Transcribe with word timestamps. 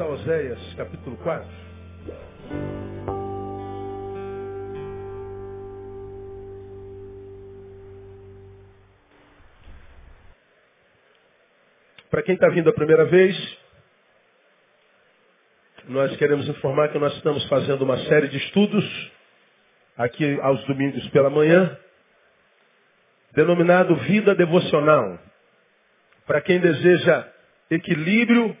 a 0.00 0.06
Oséias, 0.06 0.58
capítulo 0.76 1.16
4. 1.18 1.46
Para 12.10 12.22
quem 12.22 12.34
está 12.34 12.48
vindo 12.48 12.70
a 12.70 12.72
primeira 12.72 13.04
vez, 13.04 13.58
nós 15.86 16.16
queremos 16.16 16.48
informar 16.48 16.88
que 16.88 16.98
nós 16.98 17.14
estamos 17.16 17.46
fazendo 17.48 17.82
uma 17.82 17.98
série 18.04 18.28
de 18.28 18.38
estudos 18.38 19.12
aqui 19.98 20.40
aos 20.40 20.64
domingos 20.64 21.06
pela 21.10 21.28
manhã, 21.28 21.78
denominado 23.32 23.94
Vida 23.96 24.34
Devocional. 24.34 25.18
Para 26.26 26.40
quem 26.40 26.58
deseja 26.58 27.28
equilíbrio 27.70 28.56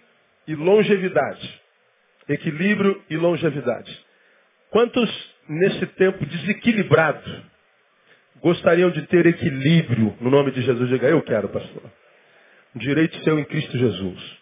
e 0.46 0.54
longevidade. 0.54 1.60
Equilíbrio 2.28 3.02
e 3.10 3.16
longevidade. 3.16 4.06
Quantos 4.70 5.10
nesse 5.48 5.86
tempo 5.86 6.24
desequilibrado 6.24 7.42
gostariam 8.40 8.90
de 8.90 9.02
ter 9.06 9.26
equilíbrio 9.26 10.16
no 10.20 10.30
nome 10.30 10.52
de 10.52 10.62
Jesus? 10.62 10.88
Diga, 10.88 11.08
eu 11.08 11.22
quero, 11.22 11.48
pastor. 11.48 11.82
Direito 12.76 13.16
seu 13.24 13.38
em 13.38 13.44
Cristo 13.44 13.76
Jesus. 13.76 14.38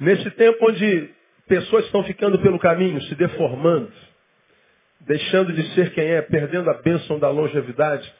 Nesse 0.00 0.30
tempo 0.30 0.66
onde 0.66 1.10
pessoas 1.46 1.84
estão 1.84 2.02
ficando 2.04 2.38
pelo 2.38 2.58
caminho, 2.58 3.00
se 3.02 3.14
deformando, 3.14 3.92
deixando 5.00 5.52
de 5.52 5.74
ser 5.74 5.92
quem 5.92 6.06
é, 6.06 6.22
perdendo 6.22 6.70
a 6.70 6.74
bênção 6.74 7.18
da 7.18 7.28
longevidade, 7.28 8.10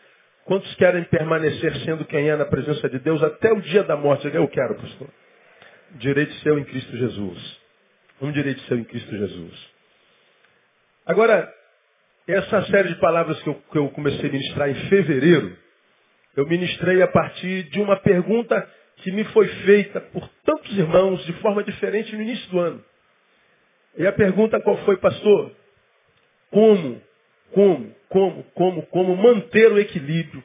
quantos 0.44 0.74
querem 0.74 1.04
permanecer 1.04 1.74
sendo 1.84 2.04
quem 2.04 2.28
é 2.28 2.36
na 2.36 2.44
presença 2.44 2.88
de 2.88 2.98
Deus 2.98 3.22
até 3.22 3.50
o 3.52 3.60
dia 3.62 3.82
da 3.82 3.96
morte? 3.96 4.28
Eu 4.32 4.46
quero, 4.48 4.74
pastor 4.74 5.08
direito 5.96 6.32
seu 6.36 6.58
em 6.58 6.64
Cristo 6.64 6.96
Jesus. 6.96 7.60
Um 8.20 8.32
direito 8.32 8.60
seu 8.62 8.78
em 8.78 8.84
Cristo 8.84 9.16
Jesus. 9.16 9.70
Agora, 11.06 11.52
essa 12.26 12.62
série 12.66 12.88
de 12.90 13.00
palavras 13.00 13.40
que 13.42 13.48
eu, 13.48 13.54
que 13.54 13.78
eu 13.78 13.88
comecei 13.90 14.28
a 14.28 14.32
ministrar 14.32 14.68
em 14.68 14.88
fevereiro, 14.88 15.56
eu 16.36 16.46
ministrei 16.46 17.00
a 17.02 17.08
partir 17.08 17.64
de 17.70 17.80
uma 17.80 17.96
pergunta 17.96 18.68
que 18.96 19.10
me 19.12 19.24
foi 19.24 19.48
feita 19.64 20.00
por 20.00 20.28
tantos 20.44 20.76
irmãos 20.76 21.24
de 21.24 21.32
forma 21.34 21.64
diferente 21.64 22.14
no 22.14 22.22
início 22.22 22.50
do 22.50 22.58
ano. 22.58 22.84
E 23.96 24.06
a 24.06 24.12
pergunta 24.12 24.60
qual 24.60 24.76
foi, 24.84 24.96
pastor? 24.98 25.52
Como, 26.50 27.02
como, 27.52 27.94
como, 28.08 28.44
como, 28.54 28.82
como 28.86 29.16
manter 29.16 29.72
o 29.72 29.78
equilíbrio 29.78 30.42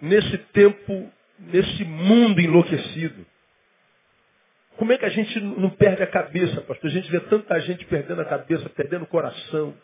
nesse 0.00 0.38
tempo, 0.38 1.12
nesse 1.38 1.84
mundo 1.84 2.40
enlouquecido? 2.40 3.26
Como 4.76 4.92
é 4.92 4.98
que 4.98 5.04
a 5.04 5.10
gente 5.10 5.40
não 5.40 5.70
perde 5.70 6.02
a 6.02 6.06
cabeça, 6.06 6.60
pastor? 6.62 6.90
A 6.90 6.92
gente 6.92 7.10
vê 7.10 7.20
tanta 7.20 7.58
gente 7.60 7.84
perdendo 7.84 8.20
a 8.20 8.24
cabeça, 8.24 8.68
perdendo 8.70 9.04
o 9.04 9.06
coração, 9.06 9.74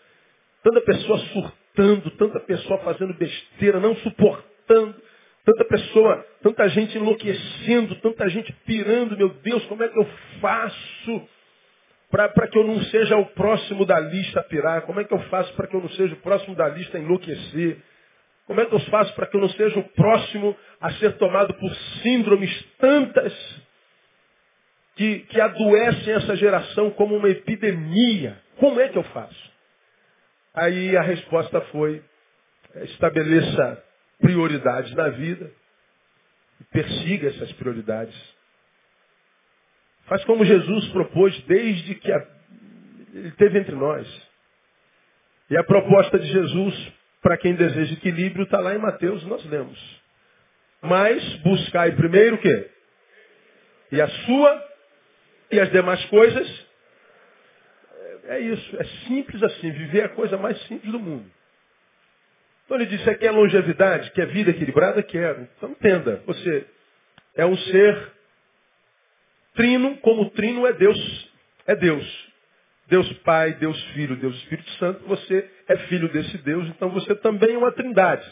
tanta 0.63 0.81
pessoa 0.81 1.19
surtando, 1.19 2.11
tanta 2.13 2.41
pessoa 2.41 2.79
fazendo 2.79 3.15
besteira, 3.15 3.79
não 3.79 3.95
suportando, 3.97 4.95
tanta 5.45 5.65
pessoa, 5.65 6.27
tanta 6.43 6.69
gente 6.71 6.99
enlouquecendo, 6.99 7.95
tanta 7.97 8.29
gente 8.29 8.53
pirando, 8.67 9.17
meu 9.17 9.29
Deus, 9.29 9.65
como 9.67 9.83
é 9.85 9.89
que 9.89 9.99
eu 9.99 10.09
faço 10.41 11.29
para 12.11 12.49
que 12.49 12.59
eu 12.59 12.67
não 12.67 12.81
seja 12.85 13.17
o 13.17 13.27
próximo 13.27 13.87
da 13.87 14.01
lista 14.01 14.41
a 14.41 14.43
pirar? 14.43 14.83
Como 14.83 15.01
é 15.01 15.05
que 15.05 15.15
eu 15.15 15.21
faço 15.25 15.53
para 15.55 15.69
que 15.69 15.77
eu 15.77 15.81
não 15.81 15.91
seja 15.91 16.15
o 16.15 16.19
próximo 16.19 16.57
da 16.57 16.69
lista 16.69 16.99
a 16.99 17.01
enlouquecer? 17.01 17.79
Como 18.47 18.61
é 18.61 18.67
que 18.67 18.75
eu 18.75 18.81
faço 18.81 19.15
para 19.15 19.27
que 19.27 19.37
eu 19.37 19.41
não 19.41 19.49
seja 19.51 19.79
o 19.79 19.85
próximo 19.91 20.57
a 20.81 20.91
ser 20.95 21.13
tomado 21.13 21.55
por 21.55 21.73
síndromes 22.03 22.67
tantas 22.79 23.33
que, 25.01 25.21
que 25.21 25.41
adoecem 25.41 26.13
essa 26.13 26.37
geração 26.37 26.91
como 26.91 27.17
uma 27.17 27.31
epidemia. 27.31 28.39
Como 28.59 28.79
é 28.79 28.91
que 28.91 28.99
eu 28.99 29.03
faço? 29.05 29.51
Aí 30.53 30.95
a 30.95 31.01
resposta 31.01 31.59
foi, 31.73 32.05
estabeleça 32.83 33.83
prioridades 34.21 34.95
na 34.95 35.09
vida 35.09 35.51
e 36.61 36.65
persiga 36.65 37.29
essas 37.31 37.51
prioridades. 37.53 38.15
Faz 40.05 40.23
como 40.25 40.45
Jesus 40.45 40.89
propôs 40.89 41.41
desde 41.45 41.95
que 41.95 42.13
a, 42.13 42.27
ele 43.15 43.31
teve 43.39 43.59
entre 43.59 43.75
nós. 43.75 44.07
E 45.49 45.57
a 45.57 45.65
proposta 45.65 46.19
de 46.19 46.27
Jesus, 46.27 46.93
para 47.23 47.39
quem 47.39 47.55
deseja 47.55 47.95
equilíbrio, 47.95 48.43
está 48.43 48.61
lá 48.61 48.75
em 48.75 48.79
Mateus, 48.79 49.25
nós 49.25 49.43
lemos. 49.47 50.01
Mas 50.83 51.25
buscai 51.37 51.93
primeiro 51.93 52.37
o 52.37 52.39
quê? 52.39 52.71
E 53.93 54.03
a 54.03 54.07
sua 54.07 54.70
e 55.51 55.61
as 55.61 55.71
demais 55.71 56.05
coisas, 56.07 56.67
é 58.25 58.39
isso. 58.41 58.77
É 58.77 58.85
simples 59.09 59.43
assim. 59.43 59.71
Viver 59.73 60.01
é 60.01 60.05
a 60.05 60.11
coisa 60.11 60.37
mais 60.37 60.61
simples 60.63 60.91
do 60.93 60.99
mundo. 60.99 61.31
Então 62.65 62.77
ele 62.77 62.87
disse, 62.87 63.03
você 63.03 63.17
quer 63.17 63.33
longevidade? 63.33 64.13
Quer 64.13 64.27
vida 64.29 64.51
equilibrada? 64.51 65.03
Quero. 65.03 65.49
Então 65.57 65.71
entenda. 65.71 66.23
Você 66.27 66.67
é 67.35 67.45
um 67.45 67.57
ser 67.57 68.13
trino, 69.55 69.97
como 69.99 70.31
trino 70.31 70.67
é 70.67 70.73
Deus. 70.73 71.31
É 71.67 71.75
Deus. 71.75 72.31
Deus 72.87 73.13
Pai, 73.25 73.55
Deus 73.55 73.81
Filho, 73.93 74.17
Deus 74.17 74.37
Espírito 74.37 74.71
Santo. 74.73 75.05
Você 75.07 75.51
é 75.69 75.77
filho 75.89 76.09
desse 76.09 76.39
Deus. 76.39 76.69
Então 76.69 76.91
você 76.91 77.15
também 77.17 77.55
é 77.55 77.59
uma 77.59 77.73
trindade. 77.73 78.25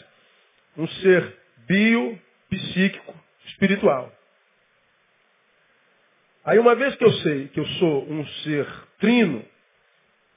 Um 0.77 0.87
ser 0.87 1.35
bio, 1.67 2.17
psíquico, 2.49 3.13
espiritual. 3.47 4.11
Aí 6.45 6.57
uma 6.57 6.75
vez 6.75 6.95
que 6.95 7.03
eu 7.03 7.11
sei 7.13 7.47
que 7.49 7.59
eu 7.59 7.65
sou 7.65 8.09
um 8.09 8.25
ser 8.43 8.67
trino, 8.99 9.45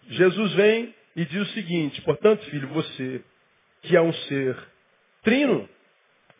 Jesus 0.09 0.53
vem 0.55 0.95
e 1.15 1.25
diz 1.25 1.43
o 1.43 1.53
seguinte, 1.53 2.01
portanto, 2.03 2.45
filho, 2.47 2.69
você 2.69 3.23
que 3.83 3.97
é 3.97 4.01
um 4.01 4.13
ser 4.13 4.57
trino, 5.23 5.69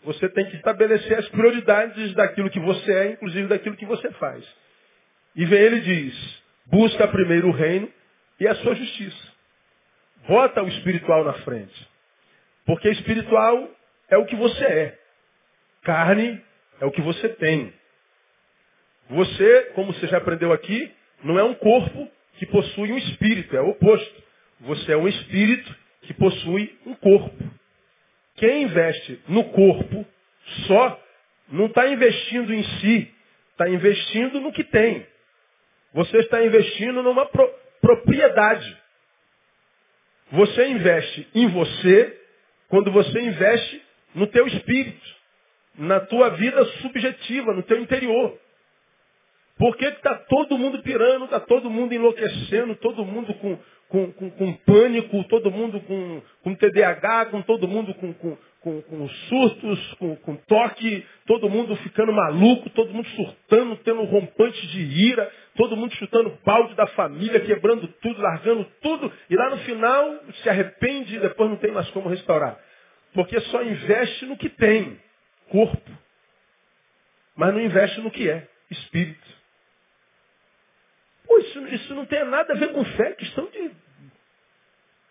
você 0.05 0.29
tem 0.29 0.45
que 0.47 0.57
estabelecer 0.57 1.19
as 1.19 1.29
prioridades 1.29 2.15
daquilo 2.15 2.51
que 2.51 2.61
você 2.61 2.93
é, 2.93 3.13
inclusive 3.13 3.49
daquilo 3.49 3.77
que 3.77 3.87
você 3.87 4.11
faz. 4.13 4.45
E 5.35 5.45
vem 5.45 5.61
ele 5.61 5.81
diz, 5.81 6.43
busca 6.67 7.07
primeiro 7.09 7.49
o 7.49 7.53
reino 7.53 7.89
e 8.39 8.47
a 8.47 8.55
sua 8.57 8.75
justiça. 8.75 9.33
Bota 10.27 10.63
o 10.63 10.69
espiritual 10.69 11.25
na 11.25 11.35
frente. 11.35 11.89
Porque 12.65 12.89
espiritual 12.91 13.71
é 14.09 14.17
o 14.17 14.27
que 14.27 14.37
você 14.37 14.65
é. 14.65 14.99
Carne 15.83 16.41
é 16.81 16.87
o 16.87 16.93
que 16.93 17.01
você 17.01 17.29
tem. 17.31 17.73
Você, 19.13 19.73
como 19.75 19.93
você 19.93 20.07
já 20.07 20.17
aprendeu 20.17 20.53
aqui, 20.55 20.91
não 21.23 21.39
é 21.39 21.45
um 21.45 21.53
corpo 21.55 22.11
que 22.39 22.47
possui 22.47 22.93
um 22.93 22.97
espírito, 22.97 23.55
é 23.55 23.61
o 23.61 23.69
oposto. 23.69 24.23
Você 24.61 24.93
é 24.93 24.97
um 24.97 25.07
espírito 25.07 25.77
que 26.03 26.15
possui 26.15 26.79
um 26.87 26.95
corpo. 26.95 27.45
Quem 28.37 28.63
investe 28.63 29.21
no 29.29 29.45
corpo 29.51 30.07
só 30.67 30.99
não 31.51 31.67
está 31.67 31.87
investindo 31.89 32.55
em 32.55 32.63
si, 32.63 33.13
está 33.51 33.69
investindo 33.69 34.41
no 34.41 34.51
que 34.51 34.65
tem. 34.65 35.07
Você 35.93 36.17
está 36.17 36.43
investindo 36.43 37.03
numa 37.03 37.27
pro 37.27 37.63
propriedade. 37.83 38.79
Você 40.31 40.69
investe 40.69 41.29
em 41.35 41.49
você 41.49 42.19
quando 42.69 42.91
você 42.91 43.21
investe 43.21 43.83
no 44.15 44.27
teu 44.29 44.47
espírito, 44.47 45.07
na 45.77 46.01
tua 46.01 46.31
vida 46.31 46.65
subjetiva, 46.81 47.53
no 47.53 47.63
teu 47.63 47.79
interior. 47.79 48.41
Por 49.63 49.77
que 49.77 49.85
está 49.85 50.17
todo 50.17 50.59
mundo 50.59 50.83
pirando, 50.83 51.27
está 51.27 51.39
todo 51.39 51.71
mundo 51.71 51.95
enlouquecendo, 51.95 52.75
todo 52.75 53.05
mundo 53.05 53.33
com, 53.35 53.57
com, 53.89 54.13
com, 54.13 54.31
com 54.33 54.53
pânico, 54.55 55.23
todo 55.29 55.53
mundo 55.53 55.81
com, 55.83 56.21
com 56.43 56.53
TDAH, 56.57 57.27
com 57.27 57.43
todo 57.43 57.69
mundo 57.69 57.95
com, 57.95 58.13
com, 58.13 58.37
com, 58.61 58.83
com 58.83 59.09
surtos, 59.09 59.95
com, 60.01 60.17
com 60.17 60.35
toque, 60.35 61.07
todo 61.29 61.49
mundo 61.49 61.77
ficando 61.77 62.13
maluco, 62.13 62.71
todo 62.71 62.93
mundo 62.93 63.07
surtando, 63.11 63.77
tendo 63.85 64.03
rompante 64.03 64.67
de 64.67 64.81
ira, 64.81 65.31
todo 65.55 65.77
mundo 65.77 65.95
chutando 65.95 66.37
balde 66.45 66.75
da 66.75 66.89
família, 66.89 67.39
quebrando 67.39 67.87
tudo, 67.87 68.21
largando 68.21 68.67
tudo, 68.83 69.13
e 69.31 69.37
lá 69.37 69.49
no 69.51 69.59
final 69.59 70.25
se 70.43 70.49
arrepende 70.49 71.15
e 71.15 71.21
depois 71.21 71.49
não 71.49 71.57
tem 71.59 71.71
mais 71.71 71.89
como 71.91 72.09
restaurar. 72.09 72.59
Porque 73.15 73.39
só 73.43 73.63
investe 73.63 74.27
no 74.27 74.37
que 74.37 74.49
tem, 74.49 74.99
corpo. 75.51 75.91
Mas 77.37 77.55
não 77.55 77.61
investe 77.61 78.01
no 78.01 78.11
que 78.11 78.29
é, 78.29 78.49
espírito. 78.69 79.42
Isso, 81.43 81.67
isso 81.69 81.95
não 81.95 82.07
tem 82.07 82.25
nada 82.25 82.53
a 82.53 82.57
ver 82.57 82.73
com 82.73 82.85
fé, 82.85 83.09
é 83.09 83.15
questão 83.15 83.47
de 83.47 83.71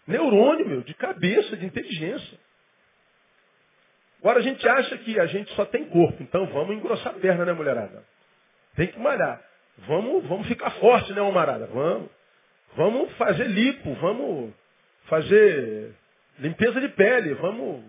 neurônio, 0.07 0.67
meu, 0.67 0.81
de 0.81 0.93
cabeça, 0.93 1.55
de 1.55 1.65
inteligência. 1.65 2.37
Agora 4.19 4.39
a 4.39 4.41
gente 4.41 4.67
acha 4.67 4.97
que 4.99 5.19
a 5.19 5.25
gente 5.25 5.51
só 5.55 5.65
tem 5.65 5.85
corpo, 5.85 6.21
então 6.21 6.45
vamos 6.47 6.75
engrossar 6.75 7.13
a 7.15 7.19
perna, 7.19 7.45
né, 7.45 7.53
mulherada? 7.53 8.03
Tem 8.75 8.87
que 8.87 8.99
malhar. 8.99 9.41
Vamos, 9.79 10.25
vamos 10.27 10.47
ficar 10.47 10.69
forte, 10.71 11.11
né, 11.13 11.21
humarada? 11.21 11.67
Vamos. 11.67 12.09
Vamos 12.75 13.11
fazer 13.17 13.47
lipo, 13.47 13.93
vamos 13.95 14.53
fazer 15.05 15.93
limpeza 16.39 16.79
de 16.79 16.89
pele, 16.89 17.33
vamos, 17.33 17.83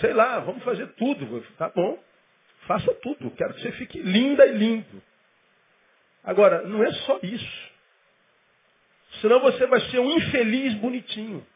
sei 0.00 0.12
lá, 0.14 0.38
vamos 0.38 0.62
fazer 0.62 0.86
tudo. 0.94 1.44
Tá 1.58 1.68
bom. 1.68 1.98
Faça 2.66 2.94
tudo. 2.94 3.30
Quero 3.32 3.54
que 3.54 3.62
você 3.62 3.72
fique 3.72 4.00
linda 4.00 4.46
e 4.46 4.52
limpo. 4.52 5.02
Agora, 6.22 6.62
não 6.62 6.82
é 6.84 6.92
só 6.92 7.18
isso. 7.22 7.70
Senão 9.20 9.40
você 9.40 9.66
vai 9.66 9.80
ser 9.90 9.98
um 9.98 10.16
infeliz 10.16 10.74
bonitinho. 10.74 11.46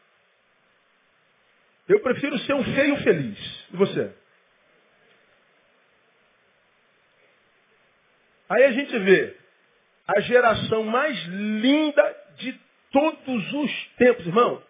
Eu 1.87 1.99
prefiro 2.01 2.37
ser 2.39 2.53
um 2.53 2.63
feio 2.63 2.97
feliz. 2.97 3.67
E 3.71 3.77
você? 3.77 4.13
Aí 8.49 8.63
a 8.63 8.71
gente 8.71 8.97
vê 8.99 9.37
a 10.07 10.19
geração 10.21 10.83
mais 10.83 11.17
linda 11.25 12.15
de 12.37 12.59
todos 12.91 13.53
os 13.53 13.87
tempos, 13.97 14.25
irmão. 14.25 14.61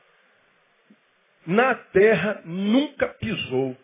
Na 1.45 1.75
terra 1.75 2.41
nunca 2.45 3.07
pisou 3.07 3.77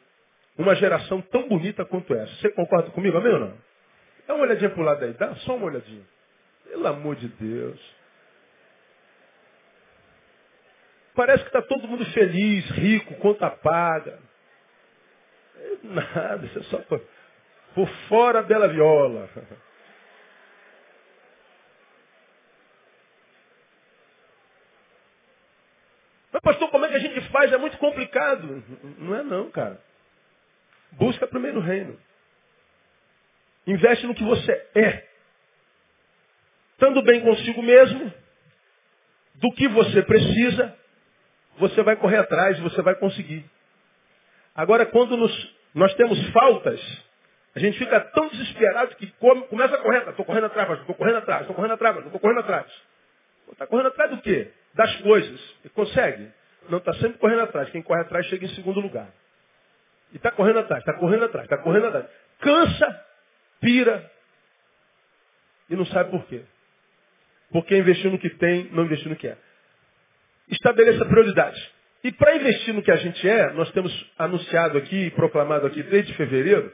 uma 0.57 0.75
geração 0.75 1.21
tão 1.21 1.47
bonita 1.47 1.85
quanto 1.85 2.13
essa. 2.13 2.33
Você 2.35 2.49
concorda 2.51 2.89
comigo, 2.91 3.17
amém 3.17 3.33
ou 3.33 3.39
não? 3.39 3.70
Dá 4.31 4.35
uma 4.35 4.45
olhadinha 4.45 4.69
pro 4.69 4.81
lado 4.81 5.03
aí, 5.03 5.11
dá 5.11 5.35
só 5.35 5.57
uma 5.57 5.65
olhadinha. 5.65 6.05
Pelo 6.63 6.87
amor 6.87 7.17
de 7.17 7.27
Deus. 7.27 7.95
Parece 11.13 11.43
que 11.43 11.49
está 11.49 11.61
todo 11.61 11.85
mundo 11.85 12.05
feliz, 12.13 12.65
rico, 12.71 13.13
conta 13.15 13.49
paga. 13.49 14.17
É 15.57 15.77
nada, 15.83 16.45
isso 16.45 16.59
é 16.59 16.63
só 16.63 16.77
por, 16.77 17.03
por 17.75 17.89
fora 18.07 18.41
bela 18.41 18.69
viola. 18.69 19.29
Mas 26.31 26.41
pastor, 26.41 26.71
como 26.71 26.85
é 26.85 26.87
que 26.87 26.95
a 26.95 26.99
gente 26.99 27.19
faz? 27.31 27.51
É 27.51 27.57
muito 27.57 27.77
complicado. 27.77 28.63
Não 28.97 29.13
é 29.13 29.23
não, 29.23 29.51
cara. 29.51 29.77
Busca 30.93 31.27
primeiro 31.27 31.59
o 31.59 31.61
reino. 31.61 31.99
Investe 33.67 34.07
no 34.07 34.15
que 34.15 34.23
você 34.23 34.51
é. 34.75 35.07
Estando 36.73 37.01
bem 37.03 37.21
consigo 37.21 37.61
mesmo, 37.61 38.11
do 39.35 39.51
que 39.53 39.67
você 39.67 40.01
precisa, 40.01 40.75
você 41.57 41.83
vai 41.83 41.95
correr 41.95 42.17
atrás, 42.17 42.59
você 42.59 42.81
vai 42.81 42.95
conseguir. 42.95 43.45
Agora, 44.55 44.85
quando 44.85 45.15
nos, 45.15 45.55
nós 45.73 45.93
temos 45.93 46.19
faltas, 46.31 46.79
a 47.55 47.59
gente 47.59 47.77
fica 47.77 47.99
tão 47.99 48.29
desesperado 48.29 48.95
que 48.95 49.07
come, 49.19 49.43
começa 49.43 49.75
a 49.75 49.77
correr. 49.77 50.09
Estou 50.09 50.25
correndo 50.25 50.45
atrás, 50.45 50.79
estou 50.79 50.95
correndo 50.95 51.17
atrás, 51.17 51.41
estou 51.41 51.55
correndo 51.55 51.73
atrás, 51.73 51.97
estou 51.97 52.19
correndo 52.19 52.39
atrás. 52.39 52.65
Está 53.51 53.67
correndo 53.67 53.87
atrás 53.87 54.11
do 54.11 54.21
quê? 54.21 54.51
Das 54.73 54.95
coisas. 55.01 55.55
E 55.65 55.69
consegue? 55.69 56.31
Não, 56.69 56.77
está 56.77 56.93
sempre 56.93 57.17
correndo 57.17 57.41
atrás. 57.41 57.69
Quem 57.69 57.81
corre 57.81 58.01
atrás 58.01 58.25
chega 58.27 58.45
em 58.45 58.55
segundo 58.55 58.79
lugar. 58.79 59.09
E 60.13 60.17
está 60.17 60.31
correndo 60.31 60.59
atrás, 60.59 60.81
está 60.81 60.93
correndo 60.93 61.25
atrás, 61.25 61.45
está 61.45 61.57
correndo 61.57 61.87
atrás. 61.87 62.05
Cansa, 62.39 63.05
pira 63.61 64.11
e 65.69 65.75
não 65.75 65.85
sabe 65.85 66.11
por 66.11 66.25
quê. 66.25 66.41
Porque 67.51 67.77
investiu 67.77 68.11
no 68.11 68.19
que 68.19 68.29
tem, 68.31 68.65
não 68.71 68.83
investiu 68.83 69.09
no 69.09 69.15
que 69.15 69.27
é. 69.27 69.37
Estabeleça 70.49 71.05
prioridades. 71.05 71.71
E 72.03 72.11
para 72.11 72.35
investir 72.35 72.73
no 72.73 72.81
que 72.81 72.91
a 72.91 72.97
gente 72.97 73.27
é, 73.27 73.53
nós 73.53 73.71
temos 73.71 74.11
anunciado 74.17 74.77
aqui, 74.77 75.11
proclamado 75.11 75.67
aqui 75.67 75.83
desde 75.83 76.13
fevereiro, 76.15 76.73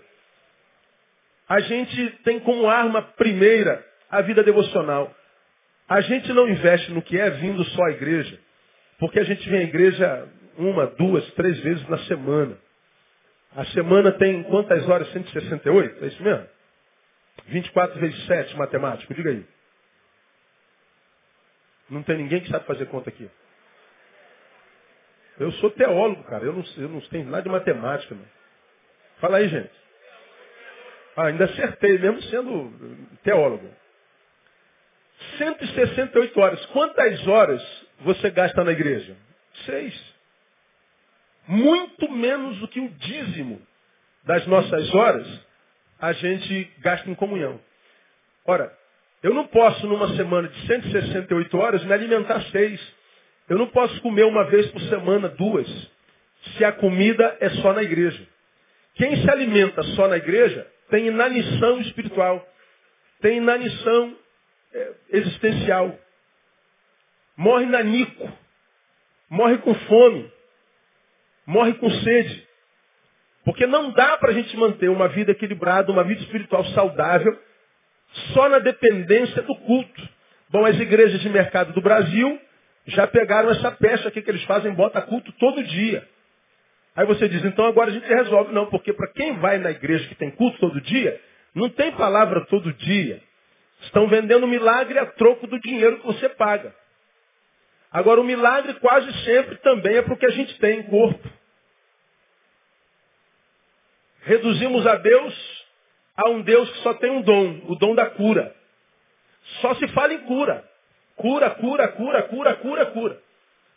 a 1.49 1.59
gente 1.59 2.09
tem 2.23 2.39
como 2.39 2.69
arma 2.69 3.01
primeira 3.01 3.85
a 4.09 4.21
vida 4.21 4.43
devocional. 4.43 5.13
A 5.87 6.01
gente 6.01 6.31
não 6.33 6.47
investe 6.47 6.91
no 6.91 7.01
que 7.01 7.19
é 7.19 7.29
vindo 7.29 7.63
só 7.65 7.83
à 7.85 7.91
igreja, 7.91 8.39
porque 8.99 9.19
a 9.19 9.23
gente 9.23 9.47
vem 9.49 9.59
à 9.61 9.63
igreja 9.63 10.27
uma, 10.57 10.87
duas, 10.87 11.25
três 11.33 11.59
vezes 11.59 11.87
na 11.87 11.97
semana. 11.99 12.57
A 13.55 13.65
semana 13.65 14.11
tem 14.13 14.43
quantas 14.43 14.87
horas? 14.87 15.11
168? 15.11 16.03
É 16.03 16.07
isso 16.07 16.23
mesmo? 16.23 16.47
24 17.45 17.99
vezes 17.99 18.25
7, 18.25 18.55
matemático, 18.57 19.13
diga 19.13 19.29
aí. 19.29 19.45
Não 21.89 22.03
tem 22.03 22.17
ninguém 22.17 22.41
que 22.41 22.49
sabe 22.49 22.65
fazer 22.65 22.85
conta 22.87 23.09
aqui. 23.09 23.29
Eu 25.39 25.51
sou 25.53 25.71
teólogo, 25.71 26.23
cara. 26.23 26.43
Eu 26.43 26.53
não, 26.53 26.63
eu 26.77 26.89
não 26.89 27.01
tenho 27.01 27.25
nada 27.25 27.43
de 27.43 27.49
matemática. 27.49 28.13
Não. 28.13 28.25
Fala 29.19 29.37
aí, 29.37 29.47
gente. 29.47 29.71
Ah, 31.15 31.27
ainda 31.27 31.45
acertei, 31.45 31.97
mesmo 31.97 32.21
sendo 32.23 32.71
teólogo. 33.23 33.69
168 35.37 36.39
horas. 36.39 36.65
Quantas 36.67 37.27
horas 37.27 37.87
você 38.01 38.29
gasta 38.29 38.63
na 38.63 38.71
igreja? 38.71 39.15
Seis. 39.65 40.15
Muito 41.47 42.11
menos 42.11 42.59
do 42.59 42.67
que 42.67 42.79
o 42.79 42.89
dízimo 42.89 43.61
das 44.23 44.45
nossas 44.47 44.93
horas 44.93 45.46
a 45.99 46.13
gente 46.13 46.71
gasta 46.79 47.09
em 47.09 47.15
comunhão. 47.15 47.59
Ora, 48.45 48.71
eu 49.23 49.33
não 49.33 49.47
posso 49.47 49.85
numa 49.87 50.15
semana 50.15 50.47
de 50.47 50.67
168 50.67 51.57
horas 51.57 51.83
me 51.83 51.93
alimentar 51.93 52.41
seis. 52.51 52.79
Eu 53.49 53.57
não 53.57 53.67
posso 53.67 53.99
comer 54.01 54.23
uma 54.25 54.45
vez 54.45 54.69
por 54.71 54.81
semana, 54.81 55.29
duas, 55.29 55.67
se 56.55 56.63
a 56.63 56.71
comida 56.71 57.37
é 57.39 57.49
só 57.49 57.73
na 57.73 57.83
igreja. 57.83 58.27
Quem 58.95 59.21
se 59.21 59.29
alimenta 59.29 59.83
só 59.95 60.07
na 60.07 60.17
igreja 60.17 60.67
tem 60.89 61.07
inanição 61.07 61.79
espiritual, 61.81 62.47
tem 63.21 63.37
inanição 63.37 64.17
é, 64.73 64.91
existencial. 65.11 65.97
Morre 67.35 67.65
nanico, 67.65 68.31
morre 69.29 69.57
com 69.59 69.73
fome, 69.73 70.31
morre 71.45 71.73
com 71.75 71.89
sede. 71.89 72.46
Porque 73.47 73.65
não 73.65 73.91
dá 73.91 74.17
para 74.17 74.31
a 74.31 74.33
gente 74.33 74.57
manter 74.57 74.89
uma 74.89 75.07
vida 75.07 75.31
equilibrada, 75.31 75.89
uma 75.89 76.03
vida 76.03 76.19
espiritual 76.19 76.65
saudável, 76.65 77.33
só 78.33 78.49
na 78.49 78.59
dependência 78.59 79.41
do 79.41 79.55
culto. 79.55 80.09
Bom, 80.49 80.65
as 80.65 80.77
igrejas 80.77 81.21
de 81.21 81.29
mercado 81.29 81.71
do 81.71 81.79
Brasil 81.79 82.41
já 82.87 83.07
pegaram 83.07 83.49
essa 83.49 83.71
peça 83.71 84.09
aqui 84.09 84.21
que 84.21 84.29
eles 84.29 84.43
fazem, 84.43 84.73
bota 84.73 85.01
culto 85.01 85.31
todo 85.39 85.63
dia. 85.63 86.05
Aí 86.93 87.05
você 87.05 87.29
diz, 87.29 87.45
então 87.45 87.63
agora 87.63 87.89
a 87.89 87.93
gente 87.93 88.05
resolve. 88.05 88.51
Não, 88.51 88.65
porque 88.65 88.91
para 88.91 89.07
quem 89.13 89.39
vai 89.39 89.57
na 89.59 89.71
igreja 89.71 90.05
que 90.09 90.15
tem 90.15 90.29
culto 90.31 90.59
todo 90.59 90.81
dia, 90.81 91.17
não 91.55 91.69
tem 91.69 91.93
palavra 91.93 92.45
todo 92.47 92.73
dia. 92.73 93.21
Estão 93.83 94.09
vendendo 94.09 94.45
milagre 94.45 94.99
a 94.99 95.05
troco 95.05 95.47
do 95.47 95.57
dinheiro 95.61 95.99
que 95.99 96.05
você 96.05 96.27
paga. 96.27 96.75
Agora, 97.93 98.19
o 98.19 98.25
milagre 98.25 98.73
quase 98.73 99.09
sempre 99.23 99.55
também 99.59 99.95
é 99.95 100.01
porque 100.01 100.25
a 100.25 100.31
gente 100.31 100.59
tem 100.59 100.83
corpo. 100.83 101.26
Reduzimos 104.27 104.85
a 104.85 104.95
Deus 104.95 105.65
a 106.17 106.29
um 106.29 106.41
Deus 106.41 106.69
que 106.69 106.79
só 106.79 106.93
tem 106.95 107.09
um 107.09 107.21
dom, 107.21 107.61
o 107.67 107.75
dom 107.75 107.95
da 107.95 108.09
cura. 108.09 108.53
Só 109.61 109.73
se 109.75 109.87
fala 109.89 110.13
em 110.13 110.19
cura. 110.25 110.67
Cura, 111.15 111.49
cura, 111.51 111.87
cura, 111.87 112.23
cura, 112.23 112.55
cura, 112.55 112.85
cura. 112.87 113.21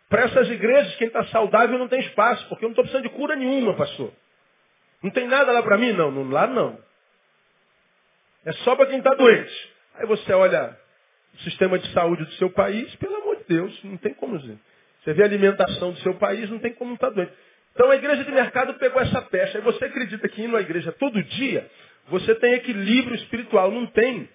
Para 0.09 0.23
essas 0.23 0.51
igrejas, 0.51 0.97
quem 0.97 1.07
está 1.07 1.25
saudável 1.27 1.79
não 1.79 1.87
tem 1.87 2.01
espaço, 2.01 2.49
porque 2.49 2.65
eu 2.65 2.69
não 2.69 2.73
estou 2.73 2.83
precisando 2.83 3.09
de 3.09 3.17
cura 3.17 3.37
nenhuma, 3.37 3.75
pastor. 3.75 4.13
Não 5.01 5.11
tem 5.13 5.29
nada 5.29 5.53
lá 5.53 5.63
para 5.63 5.79
mim? 5.79 5.93
Não, 5.93 6.11
não, 6.11 6.29
lá 6.29 6.49
não. 6.49 6.77
É 8.45 8.53
só 8.65 8.75
para 8.75 8.87
quem 8.87 8.99
está 8.99 9.15
doente. 9.15 9.73
Aí 9.95 10.07
você 10.07 10.33
olha 10.33 10.77
o 11.35 11.39
sistema 11.43 11.79
de 11.79 11.93
saúde 11.93 12.25
do 12.25 12.33
seu 12.33 12.51
país, 12.51 12.93
pelo 12.97 13.15
amor 13.17 13.37
de 13.37 13.45
Deus, 13.45 13.85
não 13.85 13.97
tem 13.99 14.13
como 14.15 14.37
dizer. 14.37 14.59
Você 15.05 15.13
vê 15.15 15.23
a 15.23 15.27
alimentação 15.27 15.93
do 15.93 15.99
seu 16.01 16.15
país, 16.15 16.51
não 16.51 16.59
tem 16.59 16.75
como 16.75 16.91
não 16.91 16.95
estar 16.97 17.11
tá 17.11 17.15
doente. 17.15 17.33
Então 17.81 17.91
a 17.91 17.97
igreja 17.97 18.23
de 18.25 18.31
mercado 18.31 18.75
pegou 18.75 19.01
essa 19.01 19.23
pecha. 19.23 19.57
E 19.57 19.63
você 19.63 19.87
acredita 19.87 20.29
que 20.29 20.43
indo 20.43 20.55
à 20.55 20.61
igreja 20.61 20.93
todo 20.93 21.23
dia, 21.23 21.67
você 22.09 22.35
tem 22.35 22.53
equilíbrio 22.53 23.15
espiritual. 23.15 23.71
Não 23.71 23.87
tem. 23.87 24.29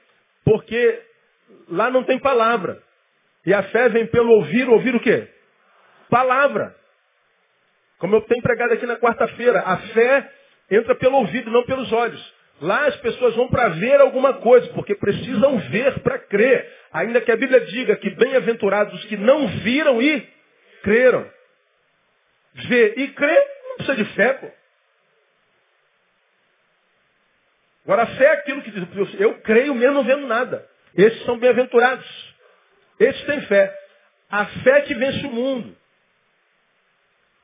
Porque 0.44 1.00
lá 1.70 1.92
não 1.92 2.04
tem 2.04 2.18
palavra. 2.18 2.82
E 3.46 3.54
a 3.54 3.62
fé 3.62 3.88
vem 3.90 4.08
pelo 4.08 4.32
ouvir, 4.32 4.68
ouvir 4.68 4.96
o 4.96 5.00
quê? 5.00 5.28
Palavra. 6.10 6.76
Como 8.00 8.16
eu 8.16 8.22
tenho 8.22 8.42
pregado 8.42 8.74
aqui 8.74 8.88
na 8.88 8.96
quarta-feira, 8.96 9.60
a 9.60 9.78
fé 9.78 10.32
entra 10.72 10.96
pelo 10.96 11.18
ouvido, 11.18 11.52
não 11.52 11.62
pelos 11.66 11.92
olhos. 11.92 12.34
Lá 12.60 12.88
as 12.88 12.96
pessoas 12.96 13.36
vão 13.36 13.48
para 13.48 13.70
ver 13.70 14.02
alguma 14.02 14.34
coisa, 14.34 14.68
porque 14.70 14.96
precisam 14.96 15.60
ver 15.70 16.00
para 16.00 16.18
crer. 16.18 16.68
Ainda 16.92 17.22
que 17.22 17.32
a 17.32 17.38
Bíblia 17.38 17.62
diga 17.62 17.96
que 17.96 18.10
bem-aventurados 18.10 18.92
os 18.96 19.06
que 19.06 19.18
não 19.18 19.48
viram 19.60 20.02
e 20.02 20.28
creram. 20.82 21.36
Ver 22.56 22.98
e 22.98 23.08
crer 23.10 23.56
não 23.68 23.76
precisa 23.76 23.98
de 23.98 24.06
fé, 24.16 24.34
pô. 24.34 24.50
Agora 27.84 28.04
a 28.04 28.08
fé 28.08 28.26
é 28.26 28.32
aquilo 28.32 28.62
que 28.64 28.72
diz, 28.72 29.20
eu 29.20 29.42
creio 29.42 29.76
mesmo 29.76 29.96
não 29.96 30.04
vendo 30.04 30.26
nada. 30.26 30.68
Esses 30.96 31.24
são 31.26 31.38
bem-aventurados. 31.38 32.36
Esses 33.00 33.22
têm 33.26 33.42
fé. 33.42 33.78
A 34.30 34.46
fé 34.46 34.82
que 34.82 34.96
vence 34.96 35.26
o 35.28 35.32
mundo. 35.32 35.76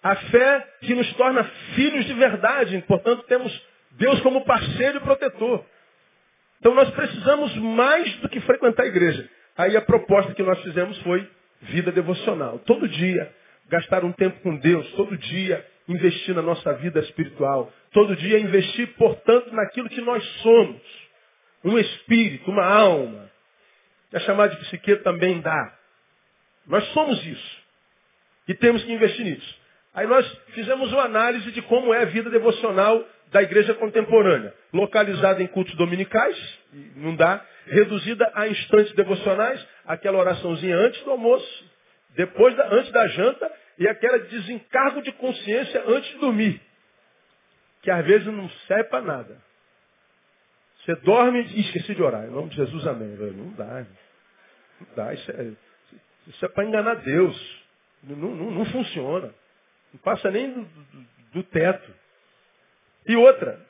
A 0.02 0.16
fé 0.16 0.68
que 0.80 0.96
nos 0.96 1.14
torna 1.14 1.44
filhos 1.76 2.06
de 2.06 2.14
verdade. 2.14 2.84
Portanto, 2.88 3.24
temos 3.24 3.68
Deus 3.92 4.20
como 4.22 4.46
parceiro 4.46 4.98
e 4.98 5.02
protetor. 5.02 5.64
Então 6.60 6.74
nós 6.74 6.90
precisamos 6.92 7.56
mais 7.58 8.16
do 8.18 8.30
que 8.30 8.40
frequentar 8.42 8.84
a 8.84 8.88
igreja. 8.88 9.30
Aí 9.58 9.76
a 9.76 9.82
proposta 9.82 10.34
que 10.34 10.42
nós 10.42 10.60
fizemos 10.64 10.98
foi 11.00 11.30
vida 11.62 11.92
devocional. 11.92 12.60
Todo 12.60 12.88
dia, 12.88 13.32
gastar 13.72 14.04
um 14.04 14.12
tempo 14.12 14.38
com 14.42 14.58
Deus, 14.58 14.86
todo 14.92 15.18
dia, 15.18 15.66
investir 15.88 16.36
na 16.36 16.42
nossa 16.42 16.74
vida 16.74 17.00
espiritual. 17.00 17.72
Todo 17.94 18.18
dia 18.18 18.38
investir, 18.38 18.94
portanto, 18.98 19.52
naquilo 19.54 19.88
que 19.88 20.02
nós 20.02 20.24
somos. 20.42 20.82
Um 21.64 21.80
espírito, 21.80 22.52
uma 22.52 22.66
alma. 22.66 23.32
É 24.12 24.20
chamado 24.20 24.52
de 24.52 24.66
psique 24.66 24.98
também 24.98 25.40
dá. 25.40 25.74
Nós 26.68 26.84
somos 26.90 27.26
isso. 27.26 27.62
E 28.48 28.54
temos 28.54 28.84
que 28.84 28.92
investir 28.92 29.24
nisso. 29.24 29.62
Aí 29.94 30.06
nós 30.06 30.28
fizemos 30.54 30.92
uma 30.92 31.04
análise 31.04 31.50
de 31.52 31.62
como 31.62 31.94
é 31.94 32.02
a 32.02 32.06
vida 32.06 32.30
devocional 32.30 33.06
da 33.32 33.42
igreja 33.42 33.74
contemporânea. 33.76 34.54
Localizada 34.74 35.42
em 35.42 35.48
cultos 35.48 35.76
dominicais, 35.76 36.60
não 36.98 37.16
dá. 37.16 37.46
Reduzida 37.68 38.30
a 38.34 38.48
instantes 38.50 38.94
devocionais, 38.96 39.66
aquela 39.86 40.20
oraçãozinha 40.20 40.76
antes 40.76 41.02
do 41.04 41.12
almoço, 41.12 41.72
depois 42.16 42.56
da, 42.56 42.68
antes 42.74 42.92
da 42.92 43.08
janta 43.08 43.61
e 43.82 43.88
aquela 43.88 44.20
desencargo 44.20 45.02
de 45.02 45.12
consciência 45.14 45.84
antes 45.88 46.12
de 46.12 46.20
dormir. 46.20 46.62
Que 47.82 47.90
às 47.90 48.06
vezes 48.06 48.28
não 48.28 48.48
serve 48.68 48.84
para 48.84 49.02
nada. 49.02 49.42
Você 50.78 50.94
dorme 50.98 51.42
e 51.42 51.62
esqueci 51.62 51.96
de 51.96 52.04
orar. 52.04 52.26
Em 52.26 52.30
nome 52.30 52.50
de 52.50 52.58
Jesus, 52.58 52.86
amém. 52.86 53.08
Não 53.08 53.54
dá. 53.54 53.84
Não 54.80 54.96
dá. 54.96 55.12
Isso 55.16 55.32
é, 55.32 55.52
isso 56.28 56.46
é 56.46 56.48
para 56.50 56.64
enganar 56.64 56.94
Deus. 56.98 57.64
Não, 58.04 58.16
não, 58.16 58.52
não, 58.52 58.66
funciona. 58.66 59.34
Não 59.92 60.00
passa 60.02 60.30
nem 60.30 60.54
do, 60.54 60.62
do, 60.62 61.08
do 61.34 61.44
teto. 61.46 61.92
E 63.08 63.16
outra, 63.16 63.66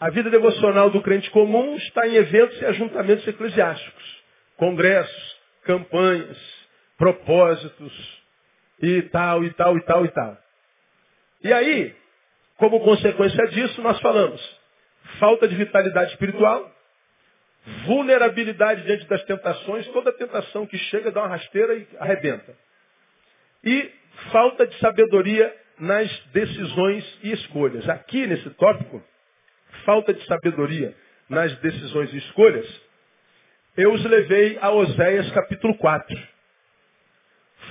a 0.00 0.08
vida 0.08 0.30
devocional 0.30 0.88
do 0.88 1.02
crente 1.02 1.30
comum 1.30 1.76
está 1.76 2.08
em 2.08 2.14
eventos 2.14 2.58
e 2.58 2.64
ajuntamentos 2.64 3.28
eclesiásticos, 3.28 4.22
congressos, 4.56 5.40
campanhas, 5.62 6.38
propósitos, 6.96 8.19
e 8.82 9.02
tal, 9.02 9.44
e 9.44 9.52
tal, 9.54 9.76
e 9.76 9.82
tal, 9.82 10.04
e 10.04 10.08
tal. 10.08 10.38
E 11.44 11.52
aí, 11.52 11.94
como 12.56 12.80
consequência 12.80 13.46
disso, 13.48 13.80
nós 13.82 14.00
falamos 14.00 14.60
falta 15.18 15.48
de 15.48 15.54
vitalidade 15.54 16.12
espiritual, 16.12 16.70
vulnerabilidade 17.86 18.82
diante 18.82 19.06
das 19.06 19.22
tentações, 19.24 19.86
toda 19.88 20.12
tentação 20.12 20.66
que 20.66 20.78
chega 20.78 21.10
dá 21.10 21.22
uma 21.22 21.28
rasteira 21.28 21.74
e 21.74 21.86
arrebenta. 21.98 22.54
E 23.64 23.90
falta 24.30 24.66
de 24.66 24.78
sabedoria 24.78 25.54
nas 25.78 26.08
decisões 26.26 27.18
e 27.22 27.32
escolhas. 27.32 27.88
Aqui 27.88 28.26
nesse 28.26 28.48
tópico, 28.50 29.02
falta 29.84 30.12
de 30.14 30.24
sabedoria 30.26 30.94
nas 31.28 31.54
decisões 31.58 32.12
e 32.12 32.18
escolhas, 32.18 32.66
eu 33.76 33.92
os 33.92 34.04
levei 34.04 34.58
a 34.60 34.70
Oséias 34.70 35.30
capítulo 35.32 35.76
4. 35.78 36.29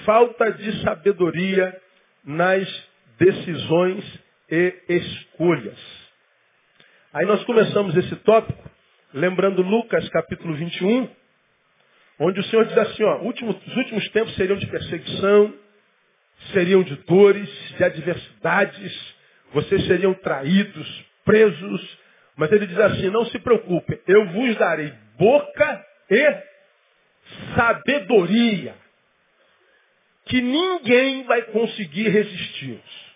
Falta 0.09 0.51
de 0.53 0.81
sabedoria 0.81 1.79
nas 2.25 2.67
decisões 3.19 4.03
e 4.49 4.73
escolhas. 4.89 5.77
Aí 7.13 7.27
nós 7.27 7.43
começamos 7.43 7.95
esse 7.95 8.15
tópico 8.15 8.71
lembrando 9.13 9.61
Lucas 9.61 10.09
capítulo 10.09 10.55
21, 10.55 11.07
onde 12.21 12.39
o 12.39 12.43
Senhor 12.45 12.65
diz 12.65 12.75
assim, 12.75 13.03
ó, 13.03 13.19
últimos, 13.19 13.55
os 13.67 13.75
últimos 13.77 14.09
tempos 14.09 14.33
seriam 14.33 14.57
de 14.57 14.65
perseguição, 14.65 15.53
seriam 16.53 16.81
de 16.81 16.95
dores, 17.03 17.75
de 17.77 17.83
adversidades, 17.83 19.15
vocês 19.53 19.85
seriam 19.85 20.15
traídos, 20.15 21.05
presos, 21.23 21.99
mas 22.35 22.51
ele 22.51 22.65
diz 22.65 22.79
assim, 22.79 23.11
não 23.11 23.25
se 23.25 23.37
preocupem, 23.37 23.99
eu 24.07 24.25
vos 24.29 24.55
darei 24.55 24.91
boca 25.19 25.85
e 26.09 26.43
sabedoria, 27.55 28.73
que 30.29 30.41
ninguém 30.41 31.23
vai 31.23 31.41
conseguir 31.41 32.07
resistir-os. 32.07 33.09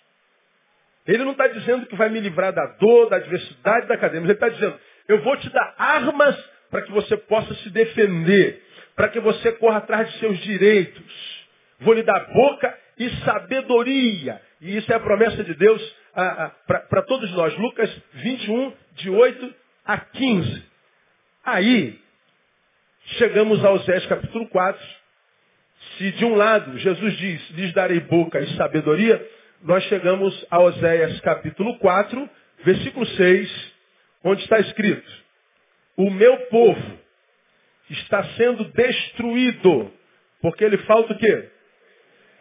Ele 1.05 1.23
não 1.23 1.33
está 1.33 1.47
dizendo 1.47 1.85
que 1.85 1.95
vai 1.95 2.09
me 2.09 2.19
livrar 2.19 2.51
da 2.51 2.65
dor, 2.65 3.09
da 3.09 3.17
adversidade, 3.17 3.87
da 3.87 3.97
cadeia, 3.97 4.19
mas 4.19 4.29
ele 4.29 4.33
está 4.33 4.49
dizendo, 4.49 4.79
eu 5.07 5.21
vou 5.21 5.37
te 5.37 5.49
dar 5.49 5.75
armas 5.77 6.35
para 6.71 6.81
que 6.81 6.91
você 6.91 7.15
possa 7.15 7.53
se 7.55 7.69
defender, 7.69 8.63
para 8.95 9.09
que 9.09 9.19
você 9.19 9.51
corra 9.53 9.77
atrás 9.77 10.11
de 10.11 10.19
seus 10.19 10.39
direitos. 10.39 11.45
Vou 11.81 11.93
lhe 11.93 12.03
dar 12.03 12.19
boca 12.33 12.77
e 12.97 13.09
sabedoria. 13.23 14.41
E 14.59 14.77
isso 14.77 14.91
é 14.91 14.95
a 14.95 14.99
promessa 14.99 15.43
de 15.43 15.53
Deus 15.53 15.95
para 16.65 17.01
todos 17.03 17.31
nós. 17.33 17.55
Lucas 17.57 17.95
21, 18.13 18.73
de 18.95 19.09
8 19.09 19.55
a 19.85 19.97
15. 19.99 20.63
Aí, 21.45 21.99
chegamos 23.17 23.63
ao 23.63 23.77
Zés 23.79 24.05
capítulo 24.07 24.47
4. 24.47 25.02
Se 25.97 26.11
de 26.11 26.25
um 26.25 26.35
lado 26.35 26.77
Jesus 26.79 27.17
diz, 27.17 27.49
lhes 27.51 27.73
darei 27.73 27.99
boca 27.99 28.39
e 28.39 28.55
sabedoria, 28.55 29.25
nós 29.61 29.83
chegamos 29.85 30.45
a 30.49 30.59
Oséias 30.59 31.19
capítulo 31.21 31.77
4, 31.79 32.29
versículo 32.63 33.05
6, 33.05 33.73
onde 34.23 34.41
está 34.41 34.59
escrito, 34.59 35.11
o 35.95 36.09
meu 36.09 36.37
povo 36.47 36.99
está 37.89 38.23
sendo 38.35 38.65
destruído, 38.65 39.91
porque 40.41 40.63
ele 40.63 40.77
falta 40.79 41.13
o 41.13 41.17
quê? 41.17 41.49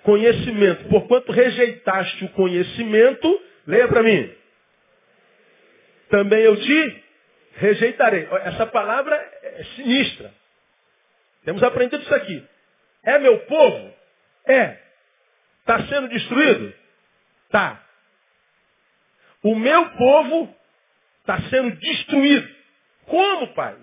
Conhecimento. 0.02 0.88
Porquanto 0.88 1.30
rejeitaste 1.30 2.24
o 2.24 2.28
conhecimento, 2.30 3.42
leia 3.66 3.86
para 3.86 4.02
mim. 4.02 4.32
Também 6.08 6.40
eu 6.40 6.56
te 6.56 7.04
rejeitarei. 7.56 8.26
Essa 8.44 8.66
palavra 8.66 9.14
é 9.42 9.64
sinistra. 9.76 10.32
Temos 11.44 11.62
aprendido 11.62 12.02
isso 12.02 12.14
aqui. 12.14 12.44
É 13.04 13.18
meu 13.18 13.38
povo? 13.46 13.94
É. 14.46 14.78
Está 15.60 15.86
sendo 15.86 16.08
destruído? 16.08 16.74
Tá. 17.50 17.84
O 19.42 19.54
meu 19.54 19.90
povo 19.90 20.54
está 21.20 21.40
sendo 21.50 21.70
destruído. 21.76 22.48
Como, 23.06 23.54
Pai? 23.54 23.76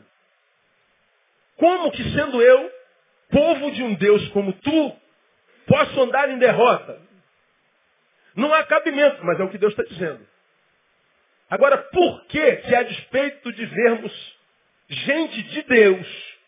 Como 1.57 1.91
que 1.91 2.03
sendo 2.11 2.41
eu, 2.41 2.71
povo 3.29 3.71
de 3.71 3.83
um 3.83 3.93
Deus 3.95 4.27
como 4.29 4.53
tu, 4.53 4.97
posso 5.67 6.01
andar 6.01 6.29
em 6.29 6.39
derrota? 6.39 7.01
Não 8.35 8.53
há 8.53 8.63
cabimento, 8.63 9.23
mas 9.25 9.39
é 9.39 9.43
o 9.43 9.49
que 9.49 9.57
Deus 9.57 9.73
está 9.73 9.83
dizendo. 9.83 10.25
Agora, 11.49 11.77
por 11.77 12.25
que, 12.25 12.55
que 12.57 12.75
a 12.75 12.83
despeito 12.83 13.51
de 13.51 13.65
vermos 13.65 14.37
gente 14.89 15.43
de 15.43 15.63
Deus 15.63 16.38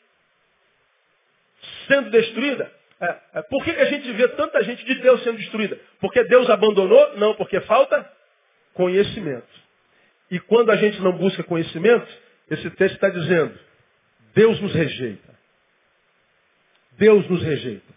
sendo 1.91 2.09
destruída, 2.09 2.71
é, 3.01 3.17
é, 3.33 3.41
por 3.41 3.63
que, 3.63 3.73
que 3.73 3.81
a 3.81 3.85
gente 3.85 4.11
vê 4.13 4.27
tanta 4.29 4.63
gente 4.63 4.85
de 4.85 4.95
Deus 4.95 5.23
sendo 5.23 5.37
destruída? 5.37 5.77
Porque 5.99 6.23
Deus 6.25 6.49
abandonou? 6.49 7.17
Não, 7.17 7.35
porque 7.35 7.59
falta 7.61 8.09
conhecimento. 8.73 9.47
E 10.29 10.39
quando 10.39 10.71
a 10.71 10.77
gente 10.77 11.01
não 11.01 11.11
busca 11.11 11.43
conhecimento, 11.43 12.07
esse 12.49 12.69
texto 12.71 12.95
está 12.95 13.09
dizendo, 13.09 13.59
Deus 14.33 14.59
nos 14.61 14.73
rejeita. 14.73 15.31
Deus 16.93 17.27
nos 17.29 17.43
rejeita. 17.43 17.91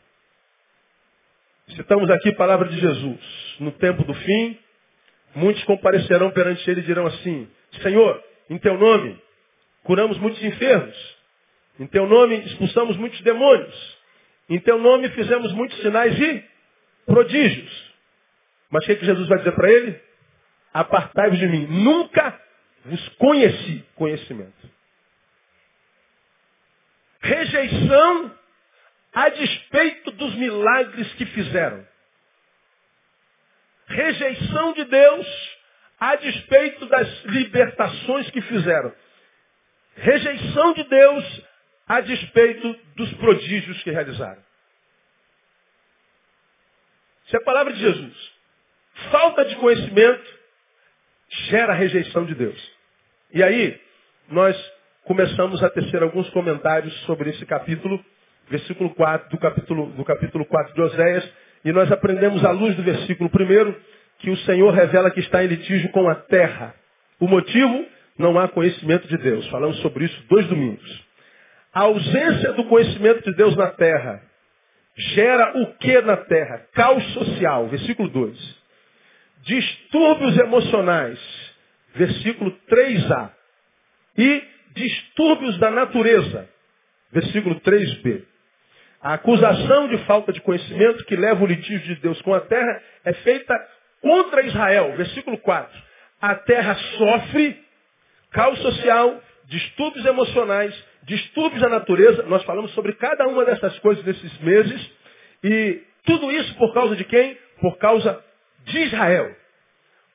Citamos 1.77 2.11
aqui 2.11 2.31
a 2.31 2.37
palavra 2.37 2.69
de 2.69 2.81
Jesus. 2.81 3.57
No 3.61 3.73
tempo 3.73 4.03
do 4.05 4.15
fim, 4.15 4.59
muitos 5.35 5.63
comparecerão 5.65 6.31
perante 6.31 6.69
ele 6.69 6.81
e 6.81 6.85
dirão 6.85 7.07
assim, 7.07 7.49
Senhor, 7.83 8.23
em 8.51 8.59
teu 8.59 8.77
nome 8.77 9.23
curamos 9.85 10.19
muitos 10.19 10.43
enfermos. 10.43 11.14
Em 11.79 11.87
teu 11.87 12.07
nome 12.07 12.37
expulsamos 12.47 12.97
muitos 12.97 13.21
demônios. 13.23 13.99
Em 14.49 14.61
teu 14.61 14.79
nome 14.79 15.09
fizemos 15.11 15.53
muitos 15.53 15.79
sinais 15.81 16.19
e 16.19 16.45
prodígios. 17.07 17.95
Mas 18.71 18.85
o 18.85 18.87
que, 18.87 18.97
que 18.97 19.07
Jesus 19.07 19.29
vai 19.29 19.39
dizer 19.39 19.53
para 19.53 19.71
ele? 19.71 20.05
apartai-vos 20.75 21.39
de 21.39 21.47
mim. 21.47 21.67
Nunca 21.69 22.39
vos 22.85 23.09
conheci 23.11 23.87
conhecimento. 23.95 24.75
Rejeição 27.21 28.39
a 29.15 29.29
despeito 29.29 30.11
dos 30.11 30.35
milagres 30.35 31.15
que 31.15 31.25
fizeram. 31.27 31.87
Rejeição 33.87 34.73
de 34.73 34.85
Deus 34.85 35.57
a 36.01 36.17
despeito 36.17 36.85
das 36.87 37.25
libertações 37.27 38.29
que 38.31 38.41
fizeram. 38.43 38.93
Rejeição 39.97 40.73
de 40.75 40.83
Deus 40.85 41.43
a 41.87 42.01
despeito 42.01 42.77
dos 42.97 43.13
prodígios 43.15 43.83
que 43.83 43.91
realizaram. 43.91 44.43
Isso 47.27 47.37
é 47.37 47.39
a 47.39 47.45
palavra 47.45 47.73
de 47.73 47.81
Jesus. 47.81 48.33
Falta 49.11 49.45
de 49.45 49.57
conhecimento 49.57 50.39
gera 51.49 51.73
rejeição 51.73 52.25
de 52.25 52.35
Deus. 52.35 52.73
E 53.33 53.43
aí, 53.43 53.81
nós 54.29 54.57
começamos 55.05 55.63
a 55.63 55.71
tecer 55.71 56.03
alguns 56.03 56.29
comentários 56.31 56.95
sobre 57.03 57.31
esse 57.31 57.45
capítulo, 57.45 58.03
versículo 58.49 58.91
4, 58.95 59.31
do 59.31 59.39
capítulo, 59.39 59.87
do 59.93 60.05
capítulo 60.05 60.45
4 60.45 60.75
de 60.75 60.81
Oséias, 60.81 61.33
e 61.65 61.73
nós 61.73 61.91
aprendemos 61.91 62.45
à 62.45 62.51
luz 62.51 62.77
do 62.77 62.83
versículo 62.83 63.31
1 63.31 63.75
que 64.19 64.31
o 64.31 64.37
Senhor 64.39 64.71
revela 64.73 65.11
que 65.11 65.21
está 65.21 65.43
em 65.43 65.49
litígio 65.49 65.91
com 65.91 66.09
a 66.09 66.15
terra. 66.15 66.75
O 67.19 67.27
motivo? 67.27 67.87
Não 68.17 68.39
há 68.39 68.47
conhecimento 68.49 69.09
de 69.09 69.17
Deus. 69.19 69.47
Falamos 69.49 69.79
sobre 69.81 70.05
isso 70.05 70.25
dois 70.29 70.47
domingos. 70.47 71.04
A 71.75 71.81
ausência 71.81 72.53
do 72.53 72.65
conhecimento 72.65 73.25
de 73.25 73.37
Deus 73.37 73.57
na 73.57 73.69
terra 73.73 74.23
gera 74.97 75.59
o 75.59 75.75
que 75.75 76.01
na 76.03 76.17
terra? 76.17 76.67
Caos 76.73 77.05
social. 77.15 77.67
Versículo 77.67 78.09
2. 78.09 78.65
distúrbios 79.43 80.39
emocionais, 80.39 81.19
versículo 81.95 82.57
3a, 82.71 83.31
e 84.17 84.45
distúrbios 84.75 85.59
da 85.59 85.71
natureza, 85.71 86.49
versículo 87.13 87.61
3b. 87.61 88.23
A 89.03 89.15
acusação 89.15 89.89
de 89.89 89.99
falta 90.07 90.33
de 90.33 90.41
conhecimento 90.41 91.05
que 91.05 91.17
leva 91.17 91.43
o 91.43 91.47
litígio 91.47 91.95
de 91.95 92.01
Deus 92.01 92.23
com 92.23 92.33
a 92.33 92.41
terra 92.41 92.83
é 93.05 93.13
feita 93.13 93.55
contra 94.01 94.47
Israel, 94.47 94.97
versículo 94.97 95.37
4. 95.39 95.83
A 96.23 96.37
terra 96.37 96.75
sofre 96.97 97.63
caos 98.31 98.59
social, 98.61 99.23
distúrbios 99.47 100.07
emocionais, 100.07 100.75
distúrbios 101.05 101.61
da 101.61 101.69
natureza. 101.69 102.25
Nós 102.25 102.43
falamos 102.45 102.73
sobre 102.73 102.93
cada 102.95 103.27
uma 103.27 103.45
dessas 103.45 103.79
coisas 103.81 104.05
nesses 104.05 104.39
meses. 104.41 104.91
E 105.43 105.83
tudo 106.05 106.31
isso 106.33 106.55
por 106.57 106.73
causa 106.73 106.97
de 106.97 107.05
quem? 107.05 107.39
Por 107.61 107.77
causa 107.79 108.23
de 108.65 108.79
Israel. 108.81 109.35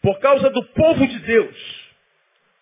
Por 0.02 0.20
causa 0.20 0.50
do 0.50 0.64
povo 0.66 1.08
de 1.08 1.20
Deus. 1.20 1.90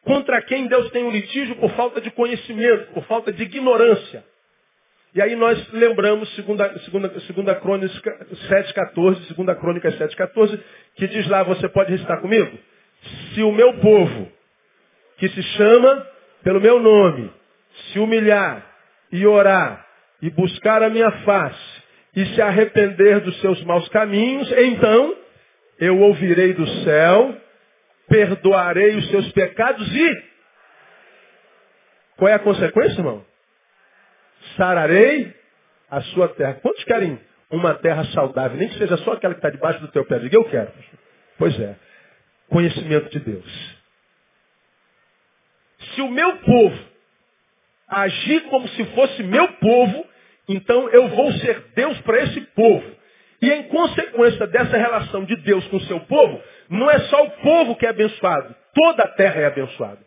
Contra 0.03 0.41
quem 0.41 0.67
Deus 0.67 0.89
tem 0.91 1.03
um 1.03 1.11
litígio 1.11 1.55
por 1.57 1.69
falta 1.71 1.99
de 1.99 2.09
conhecimento, 2.11 2.93
por 2.93 3.03
falta 3.05 3.31
de 3.31 3.43
ignorância. 3.43 4.23
E 5.13 5.21
aí 5.21 5.35
nós 5.35 5.73
lembramos, 5.73 6.33
segunda, 6.35 6.77
segunda, 6.79 7.19
segunda 7.21 7.55
Crônica 7.55 7.91
7,14, 8.49 9.27
segunda 9.27 9.55
Crônica 9.55 9.89
7,14, 9.91 10.59
que 10.95 11.07
diz 11.07 11.27
lá, 11.27 11.43
você 11.43 11.67
pode 11.69 11.91
recitar 11.91 12.21
comigo? 12.21 12.57
Se 13.33 13.41
o 13.41 13.51
meu 13.51 13.73
povo, 13.79 14.31
que 15.17 15.27
se 15.29 15.41
chama 15.41 16.07
pelo 16.43 16.61
meu 16.61 16.79
nome, 16.79 17.31
se 17.91 17.99
humilhar 17.99 18.65
e 19.11 19.25
orar 19.25 19.85
e 20.21 20.29
buscar 20.29 20.83
a 20.83 20.89
minha 20.89 21.11
face 21.23 21.83
e 22.15 22.25
se 22.33 22.41
arrepender 22.41 23.19
dos 23.21 23.39
seus 23.41 23.63
maus 23.63 23.87
caminhos, 23.89 24.51
então 24.51 25.15
eu 25.79 25.99
ouvirei 25.99 26.53
do 26.53 26.67
céu, 26.83 27.39
perdoarei 28.07 28.95
os 28.95 29.09
seus 29.09 29.31
pecados 29.31 29.87
e. 29.95 30.23
Qual 32.17 32.29
é 32.29 32.33
a 32.33 32.39
consequência, 32.39 32.99
irmão? 32.99 33.23
sararei 34.55 35.33
a 35.89 36.01
sua 36.01 36.29
terra. 36.29 36.55
Quantos 36.55 36.83
querem 36.83 37.19
uma 37.49 37.75
terra 37.75 38.05
saudável? 38.05 38.57
Nem 38.57 38.69
que 38.69 38.77
seja 38.77 38.97
só 38.97 39.13
aquela 39.13 39.33
que 39.33 39.39
está 39.39 39.49
debaixo 39.49 39.79
do 39.79 39.87
teu 39.89 40.05
pé. 40.05 40.19
Diga, 40.19 40.37
eu 40.37 40.45
quero. 40.45 40.71
Pois 41.37 41.59
é. 41.59 41.75
Conhecimento 42.49 43.09
de 43.09 43.19
Deus. 43.19 43.77
Se 45.93 46.01
o 46.01 46.09
meu 46.09 46.37
povo 46.37 46.77
agir 47.87 48.41
como 48.49 48.67
se 48.69 48.83
fosse 48.85 49.23
meu 49.23 49.47
povo, 49.53 50.05
então 50.47 50.89
eu 50.89 51.07
vou 51.09 51.31
ser 51.33 51.71
Deus 51.75 51.99
para 52.01 52.23
esse 52.23 52.41
povo. 52.41 52.97
E 53.41 53.51
em 53.51 53.63
consequência 53.63 54.47
dessa 54.47 54.77
relação 54.77 55.23
de 55.23 55.35
Deus 55.37 55.65
com 55.67 55.77
o 55.77 55.81
seu 55.81 55.99
povo, 56.01 56.41
não 56.69 56.89
é 56.89 56.99
só 57.01 57.23
o 57.23 57.31
povo 57.31 57.75
que 57.75 57.85
é 57.85 57.89
abençoado, 57.89 58.55
toda 58.73 59.03
a 59.03 59.07
terra 59.09 59.41
é 59.41 59.45
abençoada. 59.45 60.05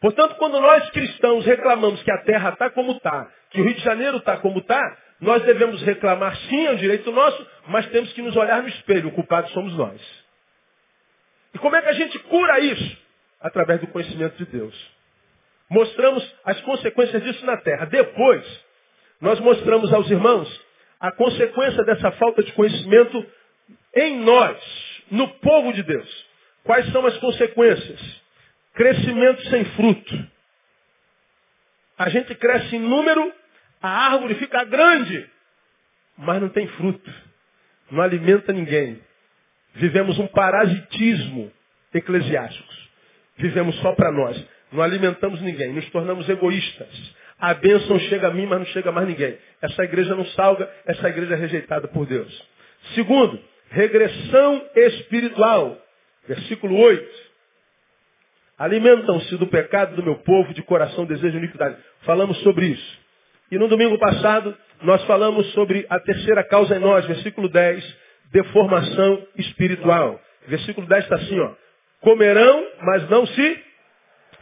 Portanto, 0.00 0.34
quando 0.36 0.60
nós 0.60 0.90
cristãos 0.90 1.46
reclamamos 1.46 2.02
que 2.02 2.10
a 2.10 2.18
terra 2.18 2.50
está 2.50 2.68
como 2.68 2.92
está, 2.92 3.26
que 3.50 3.60
o 3.60 3.64
Rio 3.64 3.74
de 3.74 3.80
Janeiro 3.80 4.18
está 4.18 4.36
como 4.36 4.58
está, 4.58 4.82
nós 5.18 5.42
devemos 5.44 5.80
reclamar 5.82 6.36
sim, 6.36 6.66
é 6.66 6.72
um 6.72 6.76
direito 6.76 7.10
nosso, 7.10 7.46
mas 7.68 7.86
temos 7.86 8.12
que 8.12 8.20
nos 8.20 8.36
olhar 8.36 8.60
no 8.60 8.68
espelho, 8.68 9.08
o 9.08 9.12
culpado 9.12 9.48
somos 9.50 9.74
nós. 9.74 10.24
E 11.54 11.58
como 11.58 11.74
é 11.74 11.80
que 11.80 11.88
a 11.88 11.94
gente 11.94 12.18
cura 12.18 12.60
isso? 12.60 12.98
Através 13.40 13.80
do 13.80 13.86
conhecimento 13.86 14.36
de 14.36 14.44
Deus. 14.44 14.94
Mostramos 15.70 16.34
as 16.44 16.60
consequências 16.62 17.22
disso 17.22 17.44
na 17.46 17.56
terra. 17.56 17.86
Depois, 17.86 18.64
nós 19.20 19.40
mostramos 19.40 19.92
aos 19.92 20.10
irmãos 20.10 20.64
a 21.00 21.10
consequência 21.12 21.84
dessa 21.84 22.10
falta 22.12 22.42
de 22.42 22.52
conhecimento 22.52 23.26
em 23.94 24.20
nós, 24.20 24.58
no 25.10 25.28
povo 25.38 25.72
de 25.72 25.82
Deus. 25.82 26.26
Quais 26.64 26.90
são 26.92 27.06
as 27.06 27.16
consequências? 27.18 28.22
Crescimento 28.74 29.42
sem 29.48 29.64
fruto. 29.76 30.26
A 31.96 32.08
gente 32.08 32.34
cresce 32.34 32.76
em 32.76 32.80
número, 32.80 33.32
a 33.80 34.12
árvore 34.12 34.34
fica 34.36 34.64
grande, 34.64 35.28
mas 36.16 36.40
não 36.40 36.48
tem 36.48 36.66
fruto. 36.68 37.12
Não 37.90 38.02
alimenta 38.02 38.52
ninguém. 38.52 39.00
Vivemos 39.74 40.18
um 40.18 40.26
parasitismo 40.26 41.52
eclesiástico. 41.92 42.74
Vivemos 43.36 43.76
só 43.80 43.94
para 43.94 44.10
nós. 44.10 44.53
Não 44.74 44.82
alimentamos 44.82 45.40
ninguém. 45.40 45.72
Nos 45.72 45.88
tornamos 45.90 46.28
egoístas. 46.28 46.88
A 47.38 47.54
bênção 47.54 47.96
chega 48.00 48.26
a 48.26 48.30
mim, 48.32 48.44
mas 48.44 48.58
não 48.58 48.66
chega 48.66 48.88
a 48.88 48.92
mais 48.92 49.06
ninguém. 49.06 49.38
Essa 49.62 49.84
igreja 49.84 50.16
não 50.16 50.24
salga, 50.26 50.68
essa 50.84 51.08
igreja 51.08 51.34
é 51.34 51.36
rejeitada 51.36 51.86
por 51.86 52.04
Deus. 52.06 52.48
Segundo, 52.94 53.38
regressão 53.70 54.62
espiritual. 54.74 55.78
Versículo 56.26 56.76
8. 56.76 57.34
Alimentam-se 58.58 59.36
do 59.36 59.46
pecado 59.46 59.94
do 59.94 60.02
meu 60.02 60.16
povo, 60.16 60.52
de 60.52 60.62
coração, 60.62 61.06
desejo 61.06 61.36
e 61.36 61.38
iniquidade. 61.38 61.76
Falamos 62.02 62.36
sobre 62.38 62.66
isso. 62.66 62.98
E 63.52 63.58
no 63.58 63.68
domingo 63.68 63.96
passado, 63.98 64.56
nós 64.82 65.04
falamos 65.04 65.52
sobre 65.52 65.86
a 65.88 66.00
terceira 66.00 66.42
causa 66.42 66.76
em 66.76 66.80
nós, 66.80 67.06
versículo 67.06 67.48
10, 67.48 67.96
deformação 68.32 69.24
espiritual. 69.36 70.20
Versículo 70.48 70.86
10 70.88 71.04
está 71.04 71.16
assim, 71.16 71.38
ó. 71.38 71.52
Comerão, 72.00 72.66
mas 72.82 73.08
não 73.08 73.24
se 73.26 73.73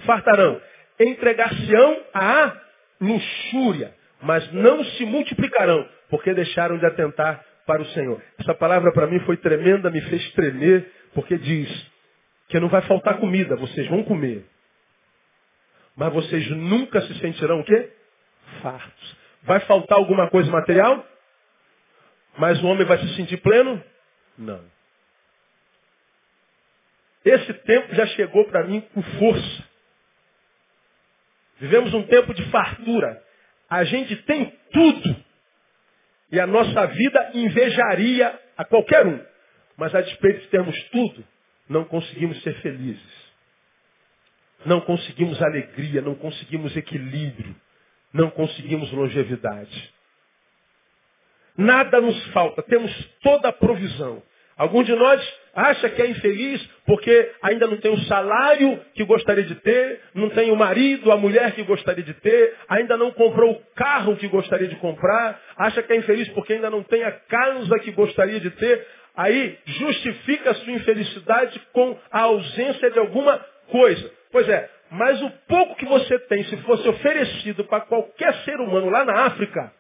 fartarão. 0.05 0.61
Entregar-se-ão 1.01 2.01
à 2.15 2.57
luxúria, 3.01 3.95
mas 4.21 4.53
não 4.53 4.85
se 4.85 5.05
multiplicarão, 5.05 5.89
porque 6.09 6.33
deixaram 6.33 6.79
de 6.79 6.87
atentar 6.87 7.45
para 7.67 7.83
o 7.83 7.87
Senhor. 7.87 8.23
Essa 8.39 8.55
palavra 8.55 8.93
para 8.93 9.07
mim 9.07 9.19
foi 9.21 9.37
tremenda, 9.37 9.91
me 9.91 10.01
fez 10.03 10.33
tremer, 10.33 10.91
porque 11.15 11.37
diz, 11.39 11.91
que 12.49 12.61
não 12.61 12.69
vai 12.69 12.83
faltar 12.83 13.19
comida, 13.19 13.57
vocês 13.57 13.89
vão 13.89 14.05
comer. 14.05 14.45
Mas 15.97 16.13
vocês 16.13 16.49
nunca 16.51 17.01
se 17.03 17.19
sentirão 17.19 17.61
o 17.61 17.65
quê? 17.65 17.91
Fartos. 18.63 19.17
Vai 19.43 19.61
faltar 19.61 19.99
alguma 19.99 20.29
coisa 20.31 20.51
material? 20.51 21.07
Mas 22.39 22.63
o 22.63 22.67
homem 22.67 22.87
vai 22.87 22.99
se 22.99 23.17
sentir 23.17 23.39
pleno? 23.39 23.83
Não. 24.39 24.63
Esse 27.25 27.53
tempo 27.55 27.95
já 27.95 28.07
chegou 28.07 28.45
para 28.47 28.65
mim 28.65 28.81
com 28.93 29.03
força. 29.03 29.65
Vivemos 31.63 31.95
um 31.95 32.03
tempo 32.03 32.35
de 32.35 32.43
fartura. 32.51 33.23
A 33.71 33.85
gente 33.85 34.17
tem 34.25 34.53
tudo. 34.73 35.17
E 36.33 36.41
a 36.41 36.45
nossa 36.45 36.87
vida 36.89 37.31
invejaria 37.35 38.37
a 38.57 38.65
qualquer 38.65 39.07
um. 39.07 39.25
Mas 39.77 39.95
a 39.95 40.01
despeito 40.01 40.41
de 40.41 40.49
termos 40.49 40.77
tudo, 40.89 41.25
não 41.69 41.85
conseguimos 41.85 42.43
ser 42.43 42.55
felizes. 42.63 43.33
Não 44.67 44.81
conseguimos 44.81 45.41
alegria, 45.41 46.03
não 46.03 46.17
conseguimos 46.17 46.77
equilíbrio, 46.77 47.55
não 48.13 48.29
conseguimos 48.29 48.91
longevidade. 48.91 49.95
Nada 51.57 52.01
nos 52.01 52.27
falta, 52.33 52.61
temos 52.65 52.93
toda 53.23 53.51
a 53.51 53.53
provisão. 53.53 54.21
Algum 54.63 54.85
de 54.85 54.95
nós 54.95 55.21
acha 55.57 55.89
que 55.89 56.01
é 56.01 56.07
infeliz 56.07 56.65
porque 56.87 57.33
ainda 57.43 57.67
não 57.67 57.79
tem 57.79 57.91
o 57.91 57.99
salário 58.03 58.79
que 58.95 59.03
gostaria 59.03 59.43
de 59.43 59.57
ter, 59.57 60.01
não 60.15 60.31
tem 60.31 60.53
o 60.53 60.57
marido, 60.57 61.11
a 61.11 61.17
mulher 61.17 61.51
que 61.51 61.65
gostaria 61.65 62.05
de 62.05 62.15
ter, 62.15 62.55
ainda 62.69 62.97
não 62.97 63.11
comprou 63.11 63.51
o 63.51 63.61
carro 63.75 64.17
que 64.17 64.29
gostaria 64.29 64.69
de 64.69 64.77
comprar, 64.77 65.37
acha 65.57 65.83
que 65.83 65.93
é 65.93 65.97
infeliz 65.97 66.29
porque 66.29 66.53
ainda 66.53 66.71
não 66.71 66.85
tem 66.85 67.03
a 67.03 67.11
casa 67.11 67.77
que 67.81 67.91
gostaria 67.91 68.39
de 68.39 68.51
ter. 68.51 68.87
Aí 69.17 69.59
justifica 69.67 70.53
a 70.53 70.55
sua 70.55 70.73
infelicidade 70.75 71.61
com 71.73 71.99
a 72.13 72.21
ausência 72.21 72.89
de 72.89 73.01
alguma 73.01 73.45
coisa. 73.69 74.13
Pois 74.31 74.49
é, 74.49 74.71
mas 74.93 75.21
o 75.23 75.31
pouco 75.49 75.75
que 75.75 75.87
você 75.87 76.21
tem, 76.21 76.45
se 76.45 76.57
fosse 76.59 76.89
oferecido 76.89 77.65
para 77.65 77.81
qualquer 77.81 78.33
ser 78.45 78.61
humano 78.61 78.89
lá 78.91 79.05
na 79.05 79.25
África, 79.25 79.73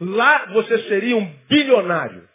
lá 0.00 0.46
você 0.52 0.78
seria 0.84 1.16
um 1.16 1.28
bilionário. 1.48 2.32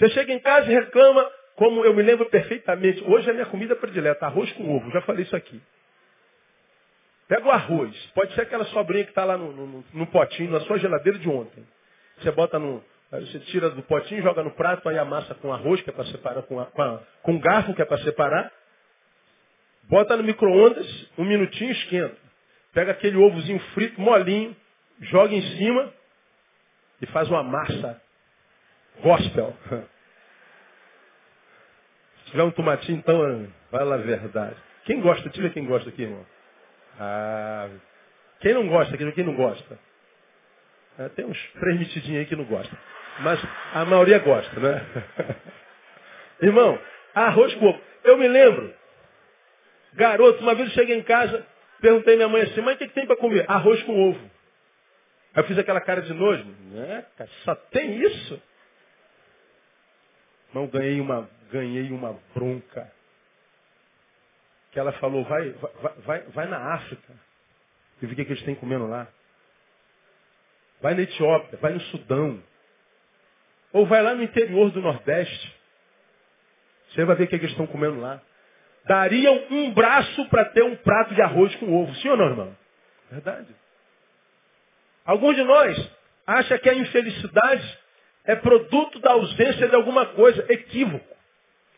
Você 0.00 0.08
chega 0.08 0.32
em 0.32 0.38
casa 0.38 0.72
e 0.72 0.74
reclama, 0.74 1.30
como 1.56 1.84
eu 1.84 1.92
me 1.92 2.02
lembro 2.02 2.24
perfeitamente. 2.30 3.04
Hoje 3.04 3.28
é 3.28 3.34
minha 3.34 3.44
comida 3.44 3.76
predileta, 3.76 4.24
arroz 4.24 4.50
com 4.54 4.74
ovo. 4.74 4.90
Já 4.90 5.02
falei 5.02 5.24
isso 5.24 5.36
aqui. 5.36 5.60
Pega 7.28 7.46
o 7.46 7.50
arroz. 7.50 7.94
Pode 8.14 8.34
ser 8.34 8.40
aquela 8.40 8.64
sobrinha 8.66 9.04
que 9.04 9.10
está 9.10 9.26
lá 9.26 9.36
no, 9.36 9.52
no, 9.52 9.84
no 9.92 10.06
potinho, 10.06 10.50
na 10.50 10.60
sua 10.60 10.78
geladeira 10.78 11.18
de 11.18 11.28
ontem. 11.28 11.62
Você 12.18 12.30
bota 12.30 12.58
no. 12.58 12.82
Você 13.10 13.40
tira 13.40 13.68
do 13.68 13.82
potinho, 13.82 14.22
joga 14.22 14.42
no 14.42 14.52
prato, 14.52 14.88
aí 14.88 14.96
amassa 14.96 15.34
com 15.34 15.52
arroz, 15.52 15.82
que 15.82 15.90
é 15.90 15.92
para 15.92 16.06
separar, 16.06 16.42
com, 16.44 16.60
a, 16.60 16.66
com, 16.66 16.80
a, 16.80 17.02
com 17.22 17.38
garfo, 17.38 17.74
que 17.74 17.82
é 17.82 17.84
para 17.84 17.98
separar. 17.98 18.50
Bota 19.82 20.16
no 20.16 20.22
micro-ondas, 20.22 21.10
um 21.18 21.24
minutinho 21.24 21.72
esquenta. 21.72 22.16
Pega 22.72 22.92
aquele 22.92 23.18
ovozinho 23.18 23.58
frito, 23.74 24.00
molinho, 24.00 24.56
joga 25.00 25.34
em 25.34 25.42
cima 25.58 25.92
e 27.02 27.06
faz 27.06 27.28
uma 27.28 27.42
massa 27.42 28.00
gospel. 29.00 29.54
Se 32.18 32.30
tiver 32.30 32.42
um 32.42 32.50
tomatinho, 32.50 32.98
então, 32.98 33.48
vai 33.70 33.84
lá 33.84 33.96
a 33.96 33.98
verdade. 33.98 34.56
Quem 34.84 35.00
gosta? 35.00 35.28
Tira 35.30 35.50
quem 35.50 35.66
gosta 35.66 35.88
aqui, 35.88 36.02
irmão. 36.02 36.24
Ah, 36.98 37.68
quem 38.40 38.54
não 38.54 38.68
gosta? 38.68 38.96
Quem 38.96 39.24
não 39.24 39.34
gosta? 39.34 39.78
É, 40.98 41.08
tem 41.10 41.24
uns 41.24 41.52
três 41.60 41.80
aí 42.08 42.26
que 42.26 42.36
não 42.36 42.44
gostam. 42.44 42.78
Mas 43.20 43.40
a 43.74 43.84
maioria 43.84 44.18
gosta, 44.18 44.60
né? 44.60 44.86
Irmão, 46.42 46.78
arroz 47.14 47.54
com 47.54 47.66
ovo. 47.66 47.80
Eu 48.04 48.16
me 48.16 48.26
lembro, 48.26 48.74
garoto, 49.94 50.42
uma 50.42 50.54
vez 50.54 50.68
eu 50.68 50.74
cheguei 50.74 50.96
em 50.96 51.02
casa, 51.02 51.46
perguntei 51.80 52.14
à 52.14 52.16
minha 52.16 52.28
mãe 52.28 52.42
assim, 52.42 52.60
mãe, 52.60 52.74
o 52.74 52.78
que, 52.78 52.88
que 52.88 52.94
tem 52.94 53.06
para 53.06 53.16
comer? 53.16 53.44
Arroz 53.48 53.82
com 53.82 54.10
ovo. 54.10 54.30
Aí 55.34 55.42
eu 55.42 55.44
fiz 55.44 55.58
aquela 55.58 55.80
cara 55.80 56.02
de 56.02 56.12
nojo. 56.12 56.44
Né, 56.44 57.04
só 57.44 57.54
tem 57.54 58.02
isso? 58.02 58.42
Irmão, 60.50 60.66
ganhei 60.66 61.00
uma, 61.00 61.30
ganhei 61.50 61.90
uma 61.90 62.18
bronca. 62.34 62.90
Que 64.72 64.78
ela 64.78 64.92
falou, 64.92 65.24
vai, 65.24 65.50
vai, 65.50 65.92
vai, 66.04 66.20
vai 66.22 66.46
na 66.46 66.74
África. 66.74 67.12
E 68.02 68.06
vi 68.06 68.12
o 68.12 68.16
que 68.16 68.22
eles 68.22 68.42
têm 68.42 68.54
comendo 68.54 68.86
lá. 68.86 69.08
Vai 70.80 70.94
na 70.94 71.02
Etiópia, 71.02 71.58
vai 71.58 71.72
no 71.72 71.80
Sudão. 71.80 72.42
Ou 73.72 73.86
vai 73.86 74.02
lá 74.02 74.14
no 74.14 74.22
interior 74.22 74.70
do 74.70 74.80
Nordeste. 74.80 75.56
Você 76.90 77.04
vai 77.04 77.16
ver 77.16 77.24
o 77.24 77.28
que 77.28 77.36
eles 77.36 77.50
estão 77.50 77.66
comendo 77.66 78.00
lá. 78.00 78.20
Dariam 78.86 79.46
um 79.50 79.72
braço 79.72 80.28
para 80.28 80.46
ter 80.46 80.64
um 80.64 80.76
prato 80.76 81.14
de 81.14 81.22
arroz 81.22 81.54
com 81.56 81.82
ovo. 81.82 81.94
Sim 81.96 82.08
ou 82.08 82.16
não, 82.16 82.26
irmão? 82.26 82.56
Verdade. 83.10 83.54
Alguns 85.04 85.36
de 85.36 85.44
nós 85.44 85.90
acham 86.26 86.58
que 86.58 86.68
a 86.68 86.74
infelicidade 86.74 87.78
é 88.30 88.36
produto 88.36 89.00
da 89.00 89.12
ausência 89.12 89.68
de 89.68 89.74
alguma 89.74 90.06
coisa. 90.06 90.44
Equívoco. 90.48 91.04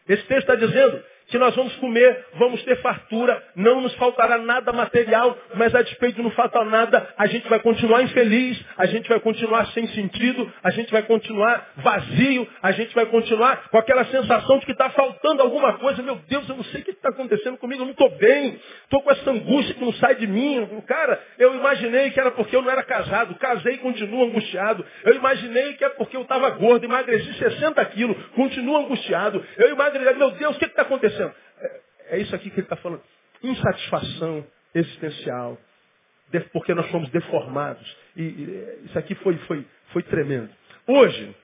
Esse 0.07 0.23
texto 0.25 0.51
está 0.51 0.55
dizendo 0.55 1.03
que 1.29 1.39
nós 1.39 1.55
vamos 1.57 1.75
comer, 1.77 2.27
vamos 2.35 2.63
ter 2.63 2.77
fartura, 2.83 3.43
não 3.57 3.81
nos 3.81 3.95
faltará 3.95 4.37
nada 4.37 4.71
material, 4.71 5.35
mas 5.55 5.75
a 5.75 5.81
despeito 5.81 6.17
de 6.17 6.23
não 6.23 6.31
faltar 6.33 6.65
nada, 6.67 7.09
a 7.17 7.27
gente 7.27 7.49
vai 7.49 7.59
continuar 7.61 8.03
infeliz, 8.03 8.63
a 8.77 8.85
gente 8.85 9.09
vai 9.09 9.19
continuar 9.19 9.67
sem 9.69 9.87
sentido, 9.89 10.53
a 10.63 10.71
gente 10.71 10.93
vai 10.93 11.03
continuar 11.03 11.73
vazio, 11.77 12.47
a 12.63 12.73
gente 12.73 12.95
vai 12.95 13.07
continuar 13.07 13.69
com 13.71 13.79
aquela 13.79 14.05
sensação 14.07 14.59
de 14.59 14.67
que 14.67 14.73
está 14.73 14.91
faltando 14.91 15.41
alguma 15.41 15.75
coisa. 15.79 16.03
Meu 16.03 16.17
Deus, 16.29 16.47
eu 16.49 16.57
não 16.57 16.65
sei 16.65 16.83
o 16.83 16.85
que 16.85 16.91
está 16.91 17.09
acontecendo 17.09 17.57
comigo, 17.57 17.81
eu 17.81 17.87
não 17.87 17.93
estou 17.93 18.11
bem, 18.11 18.61
estou 18.93 19.03
com 19.03 19.11
essa 19.11 19.31
angústia 19.31 19.75
que 19.75 19.81
não 19.81 19.93
sai 19.95 20.17
de 20.17 20.27
mim. 20.27 20.69
Cara, 20.87 21.19
eu 21.39 21.55
imaginei 21.55 22.11
que 22.11 22.21
era 22.21 22.31
porque 22.31 22.55
eu 22.55 22.61
não 22.61 22.71
era 22.71 22.83
casado, 22.83 23.35
casei 23.37 23.75
e 23.75 23.79
continuo 23.79 24.25
angustiado. 24.25 24.85
Eu 25.05 25.15
imaginei 25.15 25.73
que 25.75 25.85
é 25.85 25.89
porque 25.89 26.15
eu 26.15 26.23
estava 26.23 26.51
gordo, 26.51 26.85
emagreci 26.85 27.33
60 27.39 27.83
quilos, 27.87 28.17
continuo 28.35 28.77
angustiado. 28.77 29.45
Eu 29.57 29.71
imaginei, 29.71 30.13
meu 30.13 30.33
Deus, 30.33 30.57
o 30.57 30.59
que 30.59 30.67
está 30.67 30.83
acontecendo? 30.83 31.33
É, 31.59 31.81
é 32.11 32.19
isso 32.19 32.35
aqui 32.35 32.51
que 32.51 32.61
ele 32.61 32.67
está 32.67 32.77
falando. 32.77 33.03
Insatisfação 33.43 34.47
existencial. 34.75 35.59
Porque 36.53 36.75
nós 36.75 36.87
fomos 36.91 37.09
deformados. 37.11 37.97
E, 38.15 38.23
e 38.23 38.81
isso 38.85 38.99
aqui 38.99 39.15
foi, 39.17 39.37
foi, 39.47 39.67
foi 39.93 40.03
tremendo. 40.03 40.51
Hoje, 40.87 41.35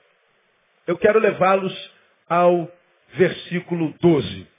eu 0.87 0.98
quero 0.98 1.18
levá-los 1.18 1.92
ao 2.28 2.70
versículo 3.14 3.94
12. 4.00 4.58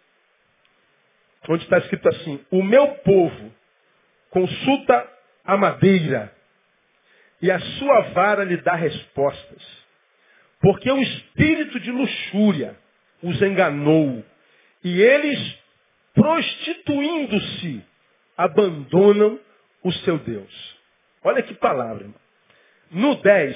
Onde 1.48 1.64
está 1.64 1.78
escrito 1.78 2.08
assim: 2.10 2.44
O 2.52 2.62
meu 2.62 2.88
povo 2.96 3.52
consulta 4.30 5.08
a 5.44 5.58
madeira, 5.58 6.34
e 7.42 7.50
a 7.50 7.60
sua 7.60 8.02
vara 8.12 8.44
lhe 8.44 8.58
dá 8.58 8.76
respostas. 8.76 9.80
Porque 10.60 10.92
o 10.92 11.00
espírito 11.00 11.80
de 11.80 11.92
luxúria 11.92 12.78
os 13.24 13.42
enganou 13.42 14.24
e 14.84 15.02
eles, 15.02 15.58
prostituindo-se, 16.14 17.84
abandonam 18.38 19.40
o 19.84 19.92
seu 19.92 20.18
Deus. 20.18 20.78
Olha 21.24 21.42
que 21.42 21.54
palavra. 21.54 22.04
Irmão. 22.04 22.20
No 22.92 23.16
10, 23.16 23.56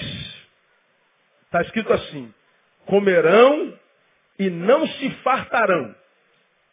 está 1.45 1.61
escrito 1.61 1.91
assim: 1.93 2.33
comerão 2.85 3.77
e 4.37 4.49
não 4.49 4.87
se 4.87 5.09
fartarão. 5.23 5.95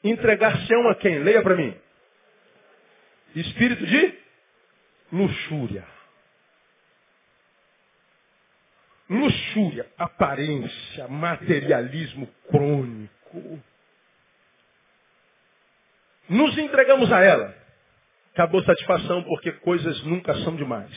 Entregar-se-ão 0.03 0.89
a 0.89 0.95
quem? 0.95 1.19
Leia 1.19 1.43
para 1.43 1.57
mim. 1.57 1.77
Espírito 3.35 3.87
de 3.87 4.19
luxúria. 5.13 5.85
Luxúria, 9.09 9.87
aparência, 9.99 11.09
materialismo 11.09 12.29
crônico. 12.49 13.61
Nos 16.29 16.57
entregamos 16.57 17.13
a 17.13 17.21
ela. 17.21 17.55
Acabou 18.33 18.63
satisfação 18.63 19.23
porque 19.25 19.51
coisas 19.53 20.03
nunca 20.05 20.33
são 20.45 20.55
demais. 20.55 20.91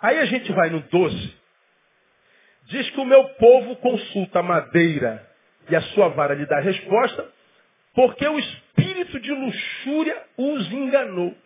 Aí 0.00 0.18
a 0.18 0.26
gente 0.26 0.52
vai 0.52 0.68
no 0.68 0.80
12. 0.80 1.34
Diz 2.66 2.90
que 2.90 3.00
o 3.00 3.06
meu 3.06 3.24
povo 3.30 3.76
consulta 3.76 4.40
a 4.40 4.42
madeira 4.42 5.26
e 5.68 5.74
a 5.74 5.80
sua 5.80 6.08
vara 6.08 6.34
lhe 6.34 6.46
dá 6.46 6.60
resposta, 6.60 7.32
porque 7.94 8.26
o 8.26 8.38
espírito 8.38 9.20
de 9.20 9.30
luxúria 9.32 10.24
os 10.36 10.72
enganou. 10.72 11.36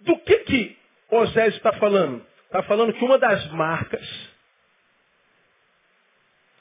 Do 0.00 0.18
que 0.18 0.38
que 0.38 0.78
Osés 1.10 1.54
está 1.54 1.72
falando? 1.74 2.26
Está 2.46 2.62
falando 2.64 2.92
que 2.92 3.04
uma 3.04 3.18
das 3.18 3.46
marcas 3.52 4.32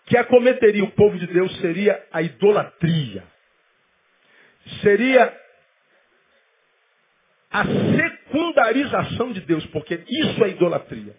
que 0.06 0.18
acometeria 0.18 0.84
o 0.84 0.92
povo 0.92 1.18
de 1.18 1.28
Deus 1.28 1.56
seria 1.60 2.06
a 2.12 2.22
idolatria 2.22 3.24
seria 4.82 5.42
a 7.50 7.64
secundarização 7.66 9.34
de 9.34 9.42
Deus, 9.42 9.66
porque 9.68 10.04
isso 10.08 10.44
é 10.44 10.50
idolatria. 10.50 11.16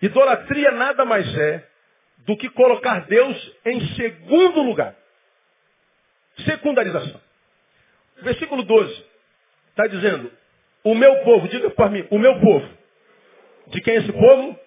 Idolatria 0.00 0.70
nada 0.72 1.04
mais 1.04 1.26
é 1.36 1.68
do 2.26 2.36
que 2.36 2.48
colocar 2.50 3.06
Deus 3.06 3.52
em 3.64 3.94
segundo 3.94 4.62
lugar. 4.62 4.94
Secundarização. 6.44 7.20
Versículo 8.22 8.62
12 8.62 9.06
está 9.70 9.86
dizendo: 9.86 10.32
O 10.82 10.94
meu 10.94 11.22
povo, 11.24 11.48
diga 11.48 11.70
para 11.70 11.90
mim, 11.90 12.06
o 12.10 12.18
meu 12.18 12.40
povo. 12.40 12.68
De 13.68 13.80
quem 13.80 13.94
é 13.94 13.98
esse 13.98 14.12
povo? 14.12 14.58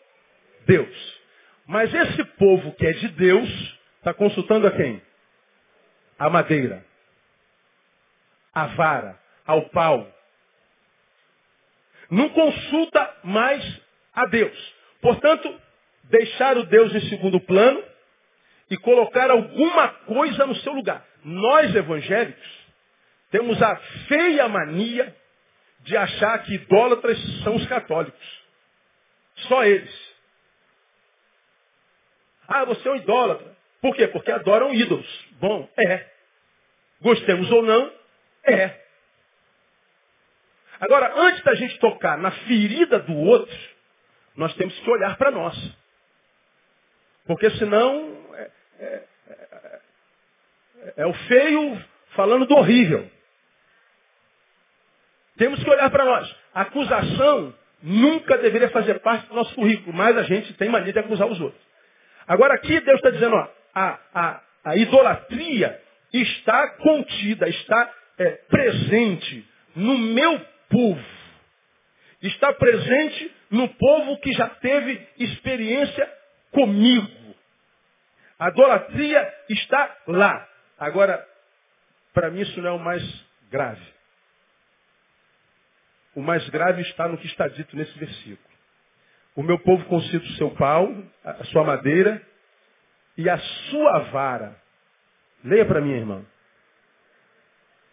Deus. 0.66 1.18
Mas 1.66 1.94
esse 1.94 2.24
povo 2.38 2.74
que 2.74 2.86
é 2.86 2.94
de 2.94 3.08
Deus, 3.10 3.78
está 4.00 4.14
consultando 4.14 4.68
a 4.68 4.72
quem? 4.72 5.02
a 6.18 6.30
madeira, 6.30 6.84
a 8.54 8.68
vara, 8.68 9.20
ao 9.46 9.70
pau. 9.70 10.12
Não 12.10 12.30
consulta 12.30 13.18
mais 13.24 13.82
a 14.14 14.26
Deus. 14.26 14.76
Portanto, 15.02 15.62
deixar 16.10 16.58
o 16.58 16.64
Deus 16.64 16.94
em 16.94 17.10
segundo 17.10 17.40
plano 17.42 17.84
e 18.70 18.78
colocar 18.78 19.30
alguma 19.30 19.88
coisa 20.06 20.46
no 20.46 20.56
seu 20.58 20.74
lugar. 20.74 21.06
Nós 21.24 21.74
evangélicos 21.76 22.68
temos 23.32 23.62
a 23.62 23.76
feia 24.08 24.48
mania 24.48 25.16
de 25.82 25.96
achar 25.96 26.44
que 26.44 26.54
idólatras 26.54 27.18
são 27.44 27.56
os 27.56 27.66
católicos. 27.68 28.44
Só 29.48 29.64
eles. 29.64 30.08
Ah, 32.48 32.66
você 32.66 32.88
é 32.88 32.92
um 32.92 32.96
idólatra. 32.96 33.56
Por 33.82 33.96
quê? 33.96 34.08
Porque 34.08 34.32
adoram 34.32 34.74
ídolos. 34.74 35.26
Bom, 35.40 35.70
é. 35.78 36.10
Gostemos 37.02 37.52
ou 37.52 37.62
não, 37.62 37.92
é. 38.44 38.88
Agora, 40.80 41.14
antes 41.16 41.44
da 41.44 41.56
gente 41.56 41.78
tocar 41.80 42.18
na 42.18 42.32
ferida 42.32 43.00
do 43.00 43.14
outro, 43.14 43.56
nós 44.36 44.54
temos 44.56 44.78
que 44.80 44.90
olhar 44.90 45.18
para 45.18 45.32
nós. 45.32 45.77
Porque 47.28 47.50
senão 47.52 48.18
é, 48.34 48.52
é, 48.80 49.04
é, 49.30 50.94
é, 50.98 51.06
o 51.06 51.14
feio 51.14 51.86
falando 52.16 52.46
do 52.46 52.56
horrível. 52.56 53.10
Temos 55.38 55.62
que 55.64 55.70
olhar 55.70 55.90
para 55.92 56.06
nós. 56.06 56.36
Acusação 56.54 57.54
nunca 57.84 58.38
deveria 58.38 58.70
fazer 58.70 59.00
parte 59.02 59.28
do 59.28 59.36
nosso 59.36 59.54
currículo, 59.54 59.96
mas 59.96 60.18
a 60.18 60.24
gente 60.24 60.54
tem 60.54 60.70
mania 60.70 60.94
de 60.94 61.00
acusar 61.00 61.28
os 61.28 61.40
outros. 61.40 61.62
Agora 62.28 62.56
aqui 62.56 62.80
Deus 62.80 62.98
está 62.98 63.12
dizendo, 63.12 63.36
ó, 63.36 63.48
a, 63.76 64.00
a, 64.14 64.42
a 64.64 64.76
idolatria 64.78 65.80
está 66.12 66.70
contida, 66.78 67.48
está 67.48 67.94
é, 68.18 68.32
presente 68.50 69.48
no 69.76 69.98
meu 69.98 70.42
povo. 70.70 71.06
Está 72.22 72.52
presente 72.54 73.32
no 73.52 73.70
povo 73.70 74.20
que 74.20 74.32
já 74.32 74.50
teve 74.50 75.08
experiência 75.20 76.12
comigo. 76.52 77.17
A 78.40 78.50
idolatria 78.50 79.34
está 79.50 79.98
lá. 80.08 80.48
Agora, 80.78 81.26
para 82.14 82.30
mim 82.30 82.42
isso 82.42 82.62
não 82.62 82.70
é 82.70 82.74
o 82.74 82.80
mais 82.80 83.04
grave. 83.50 83.94
O 86.16 86.22
mais 86.22 86.48
grave 86.50 86.82
está 86.82 87.08
no 87.08 87.18
que 87.18 87.28
está 87.28 87.48
dito 87.48 87.76
nesse 87.76 87.98
versículo. 87.98 88.48
O 89.36 89.44
meu 89.44 89.60
povo 89.60 89.86
concita 89.86 90.26
o 90.26 90.34
seu 90.34 90.52
pau, 90.52 90.92
a 91.24 91.44
sua 91.46 91.64
madeira 91.64 92.22
e 93.16 93.30
a 93.30 93.38
sua 93.38 94.00
vara 94.12 94.68
Leia 95.44 95.66
para 95.66 95.82
mim, 95.82 95.92
irmão. 95.92 96.26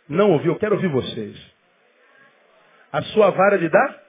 Não 0.08 0.32
ouviu? 0.32 0.52
Eu 0.52 0.58
quero 0.58 0.74
ouvir 0.74 0.88
vocês. 0.88 1.54
A 2.92 3.02
sua 3.02 3.30
vara 3.30 3.56
lhe 3.56 3.68
dá? 3.68 4.02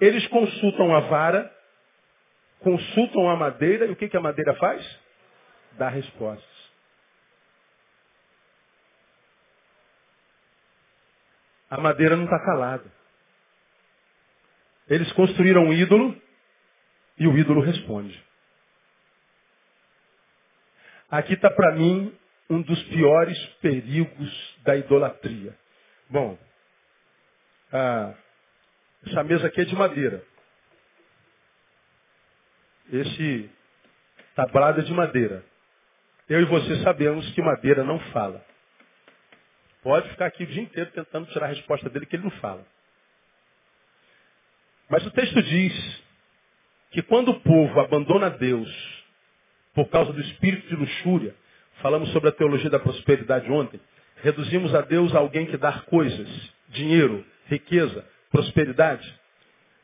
Eles 0.00 0.26
consultam 0.28 0.94
a 0.94 1.00
vara, 1.00 1.52
consultam 2.60 3.28
a 3.28 3.36
madeira, 3.36 3.86
e 3.86 3.90
o 3.90 3.96
que, 3.96 4.08
que 4.08 4.16
a 4.16 4.20
madeira 4.20 4.54
faz? 4.54 5.00
Dá 5.78 5.88
respostas. 5.88 6.68
A 11.70 11.80
madeira 11.80 12.16
não 12.16 12.24
está 12.24 12.38
calada. 12.40 12.90
Eles 14.88 15.10
construíram 15.12 15.66
um 15.66 15.72
ídolo 15.72 16.20
e 17.18 17.28
o 17.28 17.36
ídolo 17.36 17.60
responde. 17.60 18.22
Aqui 21.10 21.34
está 21.34 21.50
para 21.50 21.74
mim 21.74 22.16
um 22.50 22.62
dos 22.62 22.82
piores 22.84 23.38
perigos 23.60 24.58
da 24.62 24.76
idolatria. 24.76 25.56
Bom, 26.08 26.38
ah, 27.72 28.14
essa 29.06 29.22
mesa 29.24 29.46
aqui 29.46 29.60
é 29.60 29.64
de 29.64 29.74
madeira. 29.74 30.24
Esse 32.90 33.50
tablado 34.34 34.80
é 34.80 34.84
de 34.84 34.92
madeira. 34.92 35.44
Eu 36.28 36.42
e 36.42 36.44
você 36.44 36.82
sabemos 36.82 37.28
que 37.32 37.40
madeira 37.40 37.82
não 37.82 37.98
fala. 38.12 38.44
Pode 39.82 40.08
ficar 40.10 40.26
aqui 40.26 40.44
o 40.44 40.46
dia 40.46 40.62
inteiro 40.62 40.90
tentando 40.90 41.26
tirar 41.28 41.46
a 41.46 41.48
resposta 41.48 41.88
dele 41.88 42.04
que 42.04 42.16
ele 42.16 42.24
não 42.24 42.30
fala. 42.32 42.66
Mas 44.90 45.06
o 45.06 45.10
texto 45.10 45.42
diz 45.42 46.02
que 46.90 47.02
quando 47.02 47.30
o 47.30 47.40
povo 47.40 47.80
abandona 47.80 48.28
Deus 48.28 48.68
por 49.74 49.88
causa 49.88 50.12
do 50.12 50.20
espírito 50.20 50.68
de 50.68 50.76
luxúria, 50.76 51.34
falamos 51.80 52.10
sobre 52.12 52.28
a 52.28 52.32
teologia 52.32 52.68
da 52.68 52.80
prosperidade 52.80 53.50
ontem, 53.50 53.80
reduzimos 54.16 54.74
a 54.74 54.80
Deus 54.80 55.14
a 55.14 55.18
alguém 55.18 55.46
que 55.46 55.56
dá 55.56 55.80
coisas, 55.82 56.28
dinheiro, 56.68 57.24
riqueza, 57.46 58.04
prosperidade. 58.30 59.14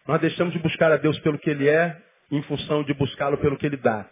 Nós 0.06 0.20
deixamos 0.20 0.52
de 0.52 0.58
buscar 0.58 0.90
a 0.92 0.96
Deus 0.96 1.18
pelo 1.20 1.38
que 1.38 1.48
Ele 1.48 1.68
é, 1.68 2.02
em 2.30 2.42
função 2.42 2.82
de 2.82 2.92
buscá-lo 2.92 3.38
pelo 3.38 3.56
que 3.56 3.66
Ele 3.66 3.76
dá. 3.76 4.06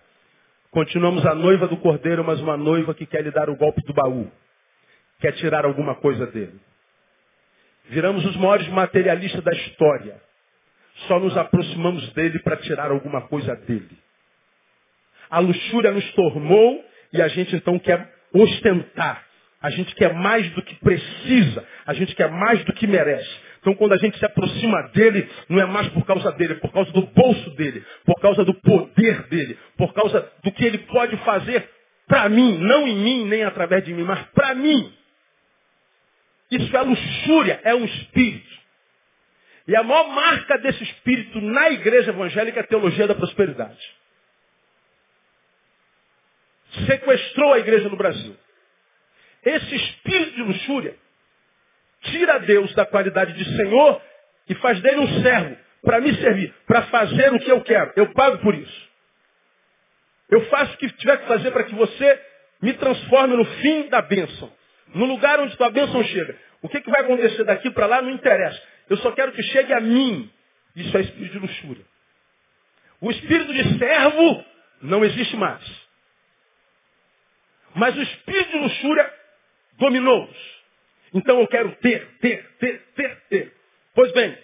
Continuamos 0.73 1.25
a 1.27 1.35
noiva 1.35 1.69
do 1.69 1.77
cordeiro, 1.77 2.25
mas 2.25 2.41
uma 2.41 2.57
noiva 2.57 2.95
que 2.95 3.05
quer 3.05 3.23
lhe 3.23 3.31
dar 3.31 3.51
o 3.51 3.57
golpe 3.57 3.83
do 3.83 3.93
baú, 3.93 4.33
quer 5.21 5.33
tirar 5.33 5.67
alguma 5.67 5.97
coisa 5.97 6.27
dele. 6.27 6.59
Viramos 7.91 8.25
os 8.25 8.35
maiores 8.37 8.67
materialistas 8.69 9.45
da 9.45 9.53
história. 9.53 10.17
Só 11.07 11.21
nos 11.21 11.37
aproximamos 11.37 12.11
dele 12.15 12.39
para 12.39 12.57
tirar 12.57 12.91
alguma 12.91 13.21
coisa 13.29 13.55
dele. 13.55 13.99
A 15.29 15.41
luxúria 15.41 15.93
nos 15.93 16.11
tornou 16.13 16.83
e 17.13 17.21
a 17.21 17.29
gente 17.29 17.55
então 17.55 17.79
quer 17.79 18.11
ostentar. 18.33 19.27
A 19.61 19.69
gente 19.69 19.95
quer 19.95 20.15
mais 20.15 20.49
do 20.53 20.63
que 20.63 20.75
precisa. 20.77 21.69
A 21.85 21.93
gente 21.93 22.15
quer 22.15 22.31
mais 22.31 22.65
do 22.65 22.73
que 22.73 22.87
merece. 22.87 23.31
Então 23.63 23.75
quando 23.77 23.93
a 23.93 23.97
gente 23.97 24.19
se 24.19 24.25
aproxima 24.27 24.83
dele, 24.89 25.31
não 25.49 25.61
é 25.61 25.65
mais 25.65 25.89
por 25.91 26.05
causa 26.05 26.33
dele, 26.33 26.55
é 26.55 26.57
por 26.57 26.73
causa 26.73 26.91
do 26.91 27.07
bolso 27.07 27.51
dele, 27.51 27.87
por 28.05 28.21
causa 28.21 28.45
do 28.45 28.53
poder 28.55 29.23
dele, 29.29 29.57
por 29.79 29.95
causa 29.95 30.33
do 30.43 30.51
que 30.51 30.65
ele 30.65 30.79
pode 30.79 31.17
fazer 31.19 31.71
para 32.09 32.29
mim, 32.29 32.59
não 32.59 32.89
em 32.89 32.97
mim, 32.97 33.25
nem 33.27 33.45
através 33.45 33.85
de 33.85 33.95
mim, 33.95 34.03
mas 34.03 34.21
para 34.31 34.53
mim. 34.55 34.93
Isso 36.51 36.77
é 36.77 36.83
luxúria, 36.83 37.61
é 37.63 37.73
um 37.75 37.85
espírito. 37.85 38.53
E 39.69 39.77
a 39.77 39.83
maior 39.85 40.09
marca 40.09 40.59
desse 40.59 40.83
espírito 40.83 41.41
na 41.41 41.71
igreja 41.71 42.11
evangélica 42.11 42.59
é 42.59 42.63
a 42.65 42.67
teologia 42.67 43.07
da 43.07 43.15
prosperidade. 43.15 43.81
Sequestrou 46.85 47.53
a 47.53 47.61
igreja 47.61 47.89
no 47.89 47.97
Brasil. 47.97 48.37
Esse 49.45 49.77
espírito 49.77 50.35
de 50.35 50.43
luxúria 50.43 50.97
tira 52.03 52.39
Deus 52.41 52.75
da 52.75 52.87
qualidade 52.87 53.33
de 53.33 53.45
Senhor 53.57 54.03
e 54.49 54.55
faz 54.57 54.81
dele 54.81 54.99
um 54.99 55.23
servo 55.23 55.57
para 55.83 56.01
me 56.01 56.15
servir, 56.17 56.55
para 56.67 56.83
fazer 56.83 57.33
o 57.33 57.41
que 57.41 57.51
eu 57.51 57.61
quero. 57.63 57.93
Eu 57.97 58.13
pago 58.13 58.39
por 58.39 58.55
isso. 58.55 58.93
Eu 60.31 60.47
faço 60.47 60.75
o 60.75 60.77
que 60.79 60.89
tiver 60.93 61.19
que 61.19 61.27
fazer 61.27 61.51
para 61.51 61.65
que 61.65 61.75
você 61.75 62.21
me 62.63 62.73
transforme 62.75 63.37
no 63.37 63.45
fim 63.45 63.89
da 63.89 64.01
bênção. 64.01 64.51
No 64.95 65.05
lugar 65.05 65.41
onde 65.41 65.57
tua 65.57 65.71
bênção 65.71 66.03
chega. 66.05 66.37
O 66.63 66.69
que, 66.69 66.81
que 66.81 66.91
vai 66.91 67.03
acontecer 67.03 67.45
daqui 67.45 67.71
para 67.71 67.87
lá 67.87 68.01
não 68.01 68.11
interessa. 68.11 68.61
Eu 68.89 68.97
só 68.99 69.11
quero 69.13 69.33
que 69.33 69.43
chegue 69.43 69.73
a 69.73 69.81
mim. 69.81 70.31
Isso 70.77 70.97
é 70.97 71.01
espírito 71.01 71.33
de 71.33 71.39
luxúria. 71.39 71.85
O 73.01 73.11
espírito 73.11 73.53
de 73.53 73.79
servo 73.79 74.45
não 74.81 75.05
existe 75.05 75.37
mais. 75.37 75.63
Mas 77.75 77.97
o 77.97 78.03
espírito 78.03 78.53
de 78.53 78.59
luxúria 78.59 79.13
dominou-os. 79.79 80.62
Então 81.15 81.41
eu 81.41 81.49
quero 81.49 81.75
ter, 81.77 82.07
ter, 82.19 82.49
ter, 82.59 82.79
ter, 82.95 83.23
ter. 83.29 83.53
Pois 83.95 84.13
bem, 84.13 84.37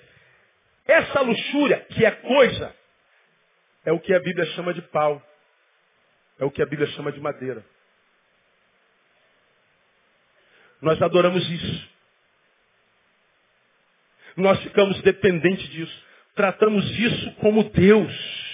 essa 0.86 1.20
luxúria, 1.20 1.80
que 1.90 2.04
é 2.04 2.10
coisa, 2.10 2.74
é 3.84 3.92
o 3.92 4.00
que 4.00 4.12
a 4.14 4.20
Bíblia 4.20 4.46
chama 4.46 4.74
de 4.74 4.82
pau. 4.82 5.22
É 6.38 6.44
o 6.44 6.50
que 6.50 6.62
a 6.62 6.66
Bíblia 6.66 6.86
chama 6.88 7.10
de 7.10 7.20
madeira. 7.20 7.64
Nós 10.80 11.00
adoramos 11.02 11.48
isso. 11.50 11.88
Nós 14.36 14.62
ficamos 14.62 15.00
dependentes 15.02 15.68
disso. 15.70 16.04
Tratamos 16.34 16.84
isso 16.98 17.34
como 17.36 17.64
Deus. 17.64 18.48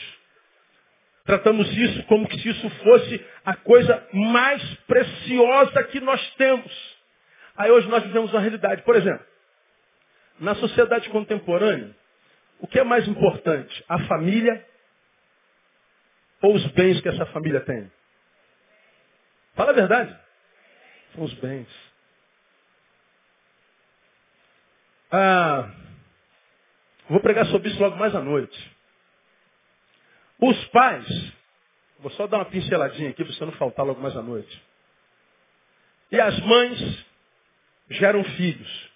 Tratamos 1.27 1.71
isso 1.77 2.03
como 2.05 2.31
se 2.33 2.49
isso 2.49 2.71
fosse 2.71 3.27
a 3.45 3.55
coisa 3.57 4.09
mais 4.13 4.63
preciosa 4.87 5.85
que 5.85 6.01
nós 6.01 6.35
temos. 6.37 6.95
Aí 7.57 7.71
hoje 7.71 7.89
nós 7.89 8.03
vivemos 8.03 8.33
uma 8.33 8.41
realidade. 8.41 8.83
Por 8.83 8.97
exemplo, 8.97 9.25
na 10.41 10.55
sociedade 10.57 11.09
contemporânea, 11.11 11.95
o 12.59 12.67
que 12.67 12.79
é 12.79 12.85
mais 12.85 13.07
importante? 13.07 13.85
A 13.89 13.99
família 14.07 14.67
ou 16.43 16.55
os 16.55 16.67
bens 16.73 17.01
que 17.01 17.09
essa 17.09 17.27
família 17.27 17.61
tem? 17.61 17.91
Fala 19.55 19.71
a 19.71 19.75
verdade. 19.75 20.19
São 21.15 21.25
os 21.25 21.35
bens. 21.35 21.69
Ah, 25.11 25.71
vou 27.09 27.21
pregar 27.21 27.47
sobre 27.47 27.69
isso 27.69 27.81
logo 27.81 27.97
mais 27.97 28.15
à 28.15 28.21
noite. 28.21 28.77
Os 30.41 30.65
pais, 30.67 31.33
vou 32.01 32.11
só 32.13 32.27
dar 32.27 32.39
uma 32.39 32.45
pinceladinha 32.47 33.11
aqui 33.11 33.25
para 33.25 33.33
você 33.33 33.45
não 33.45 33.53
faltar 33.53 33.87
logo 33.87 34.01
mais 34.01 34.17
à 34.17 34.23
noite. 34.23 34.63
E 36.11 36.21
as 36.21 36.39
mães 36.41 37.07
geram 37.91 38.25
filhos. 38.25 38.91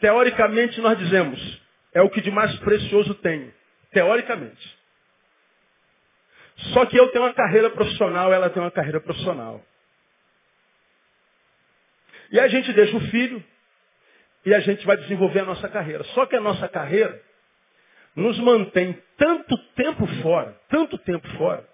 Teoricamente, 0.00 0.80
nós 0.80 0.98
dizemos, 0.98 1.60
é 1.94 2.02
o 2.02 2.10
que 2.10 2.20
de 2.20 2.30
mais 2.30 2.54
precioso 2.60 3.14
tenho. 3.14 3.52
Teoricamente. 3.90 4.76
Só 6.72 6.86
que 6.86 6.98
eu 6.98 7.08
tenho 7.08 7.24
uma 7.24 7.34
carreira 7.34 7.70
profissional, 7.70 8.32
ela 8.32 8.50
tem 8.50 8.62
uma 8.62 8.70
carreira 8.70 9.00
profissional. 9.00 9.64
E 12.30 12.40
a 12.40 12.48
gente 12.48 12.72
deixa 12.72 12.96
o 12.96 13.00
filho 13.08 13.42
e 14.44 14.54
a 14.54 14.60
gente 14.60 14.84
vai 14.86 14.96
desenvolver 14.96 15.40
a 15.40 15.44
nossa 15.44 15.68
carreira. 15.68 16.02
Só 16.04 16.26
que 16.26 16.36
a 16.36 16.40
nossa 16.40 16.68
carreira 16.68 17.20
nos 18.14 18.38
mantém 18.38 19.00
tanto 19.16 19.56
tempo 19.74 20.06
fora, 20.22 20.58
tanto 20.68 20.96
tempo 20.98 21.28
fora, 21.36 21.66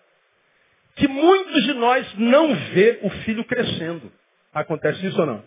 que 0.96 1.06
muitos 1.06 1.62
de 1.64 1.74
nós 1.74 2.14
não 2.18 2.54
vê 2.72 2.98
o 3.02 3.10
filho 3.24 3.44
crescendo. 3.44 4.12
Acontece 4.52 5.06
isso 5.06 5.18
ou 5.18 5.26
não? 5.26 5.44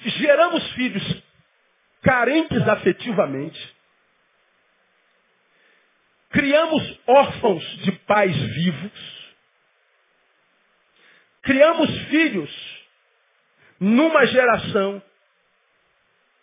Geramos 0.00 0.72
filhos 0.72 1.22
carentes 2.02 2.66
afetivamente. 2.68 3.74
Criamos 6.30 7.00
órfãos 7.06 7.62
de 7.78 7.92
pais 7.92 8.36
vivos. 8.36 9.24
Criamos 11.42 11.90
filhos 12.08 12.84
numa 13.78 14.26
geração 14.26 15.02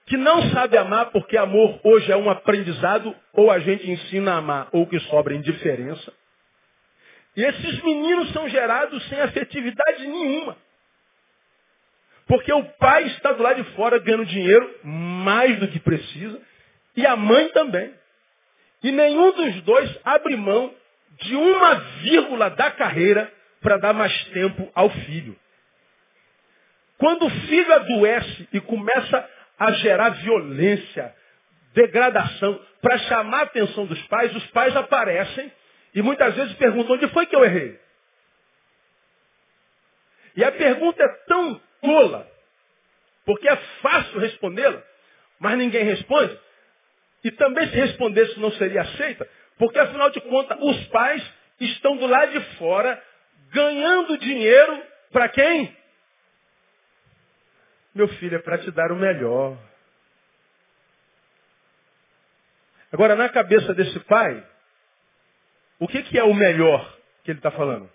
que 0.05 0.17
não 0.17 0.49
sabe 0.51 0.77
amar 0.77 1.11
porque 1.11 1.37
amor 1.37 1.79
hoje 1.83 2.11
é 2.11 2.17
um 2.17 2.29
aprendizado 2.29 3.15
ou 3.33 3.49
a 3.49 3.59
gente 3.59 3.89
ensina 3.89 4.33
a 4.33 4.37
amar 4.37 4.69
ou 4.71 4.87
que 4.87 4.99
sobra 5.01 5.33
indiferença. 5.33 6.13
E 7.35 7.43
esses 7.43 7.81
meninos 7.81 8.31
são 8.33 8.47
gerados 8.49 9.07
sem 9.07 9.19
afetividade 9.21 10.05
nenhuma. 10.05 10.57
Porque 12.27 12.51
o 12.51 12.63
pai 12.63 13.03
está 13.07 13.31
do 13.31 13.43
lado 13.43 13.63
de 13.63 13.69
fora 13.75 13.99
ganhando 13.99 14.25
dinheiro 14.25 14.79
mais 14.83 15.59
do 15.59 15.67
que 15.67 15.79
precisa, 15.79 16.41
e 16.95 17.05
a 17.05 17.15
mãe 17.15 17.49
também. 17.49 17.93
E 18.83 18.91
nenhum 18.91 19.31
dos 19.31 19.61
dois 19.61 19.99
abre 20.03 20.35
mão 20.35 20.73
de 21.19 21.35
uma 21.35 21.75
vírgula 22.01 22.49
da 22.49 22.71
carreira 22.71 23.31
para 23.61 23.77
dar 23.77 23.93
mais 23.93 24.13
tempo 24.25 24.69
ao 24.73 24.89
filho. 24.89 25.37
Quando 26.97 27.25
o 27.25 27.29
filho 27.29 27.73
adoece 27.73 28.47
e 28.51 28.59
começa 28.59 29.29
a 29.57 29.71
gerar 29.73 30.09
violência, 30.09 31.15
degradação, 31.73 32.59
para 32.81 32.97
chamar 32.99 33.39
a 33.39 33.43
atenção 33.43 33.85
dos 33.85 34.01
pais, 34.03 34.35
os 34.35 34.45
pais 34.47 34.75
aparecem 34.75 35.51
e 35.93 36.01
muitas 36.01 36.33
vezes 36.35 36.53
perguntam, 36.55 36.95
onde 36.95 37.07
foi 37.09 37.25
que 37.25 37.35
eu 37.35 37.43
errei? 37.43 37.79
E 40.35 40.43
a 40.43 40.51
pergunta 40.51 41.03
é 41.03 41.07
tão 41.27 41.61
tola, 41.81 42.31
porque 43.25 43.47
é 43.49 43.55
fácil 43.81 44.19
respondê-la, 44.19 44.81
mas 45.39 45.57
ninguém 45.57 45.83
responde. 45.83 46.37
E 47.23 47.31
também 47.31 47.67
se 47.69 47.75
respondesse 47.75 48.39
não 48.39 48.51
seria 48.53 48.81
aceita, 48.81 49.27
porque 49.57 49.77
afinal 49.77 50.09
de 50.09 50.21
contas 50.21 50.57
os 50.61 50.87
pais 50.87 51.23
estão 51.59 51.97
do 51.97 52.07
lado 52.07 52.31
de 52.31 52.39
fora 52.55 53.01
ganhando 53.51 54.17
dinheiro 54.17 54.83
para 55.11 55.29
quem? 55.29 55.77
Meu 57.93 58.07
filho, 58.07 58.37
é 58.37 58.39
para 58.39 58.57
te 58.57 58.71
dar 58.71 58.91
o 58.91 58.95
melhor. 58.95 59.57
Agora, 62.91 63.15
na 63.15 63.29
cabeça 63.29 63.73
desse 63.73 63.99
pai, 64.01 64.45
o 65.81 65.87
que, 65.87 66.03
que 66.03 66.19
é 66.19 66.23
o 66.23 66.31
melhor 66.31 66.95
que 67.23 67.31
ele 67.31 67.39
está 67.39 67.49
falando? 67.49 67.89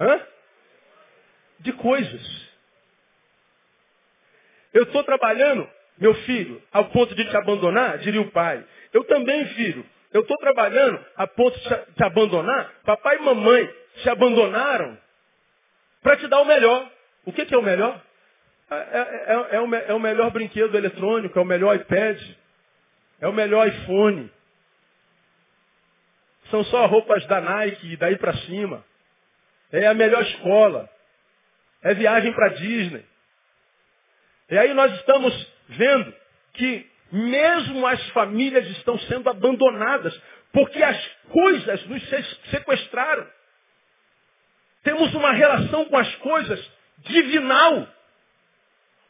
Hã? 0.00 0.26
De 1.60 1.74
coisas. 1.74 2.48
Eu 4.72 4.84
estou 4.84 5.04
trabalhando, 5.04 5.68
meu 5.98 6.14
filho, 6.24 6.62
ao 6.72 6.86
ponto 6.86 7.14
de 7.14 7.22
te 7.28 7.36
abandonar, 7.36 7.98
diria 7.98 8.22
o 8.22 8.30
pai. 8.30 8.64
Eu 8.94 9.04
também, 9.04 9.44
filho. 9.48 9.84
Eu 10.10 10.22
estou 10.22 10.38
trabalhando 10.38 11.04
a 11.14 11.26
ponto 11.26 11.58
de 11.58 11.68
te 11.68 12.02
abandonar. 12.02 12.72
Papai 12.82 13.16
e 13.16 13.20
mamãe 13.20 13.70
te 13.96 14.08
abandonaram 14.08 14.96
para 16.02 16.16
te 16.16 16.26
dar 16.28 16.40
o 16.40 16.46
melhor. 16.46 16.90
O 17.26 17.32
que, 17.32 17.44
que 17.44 17.54
é 17.54 17.58
o 17.58 17.62
melhor? 17.62 18.00
É, 18.70 18.74
é, 18.74 19.24
é, 19.26 19.56
é, 19.56 19.60
o, 19.60 19.74
é 19.74 19.92
o 19.92 20.00
melhor 20.00 20.30
brinquedo 20.30 20.74
eletrônico, 20.74 21.38
é 21.38 21.42
o 21.42 21.44
melhor 21.44 21.76
iPad, 21.76 22.18
é 23.20 23.28
o 23.28 23.34
melhor 23.34 23.68
iPhone. 23.68 24.32
São 26.50 26.64
só 26.64 26.86
roupas 26.86 27.26
da 27.26 27.40
Nike 27.40 27.92
e 27.92 27.96
daí 27.96 28.16
para 28.16 28.34
cima. 28.38 28.84
É 29.72 29.86
a 29.86 29.94
melhor 29.94 30.22
escola. 30.22 30.88
É 31.82 31.94
viagem 31.94 32.32
para 32.32 32.48
Disney. 32.50 33.04
E 34.50 34.58
aí 34.58 34.72
nós 34.72 34.92
estamos 34.94 35.52
vendo 35.68 36.14
que 36.54 36.90
mesmo 37.12 37.86
as 37.86 38.08
famílias 38.10 38.66
estão 38.70 38.98
sendo 39.00 39.28
abandonadas, 39.28 40.18
porque 40.52 40.82
as 40.82 41.06
coisas 41.30 41.86
nos 41.86 42.02
sequestraram. 42.50 43.26
Temos 44.82 45.14
uma 45.14 45.32
relação 45.32 45.84
com 45.86 45.96
as 45.96 46.14
coisas 46.16 46.72
divinal. 46.98 47.86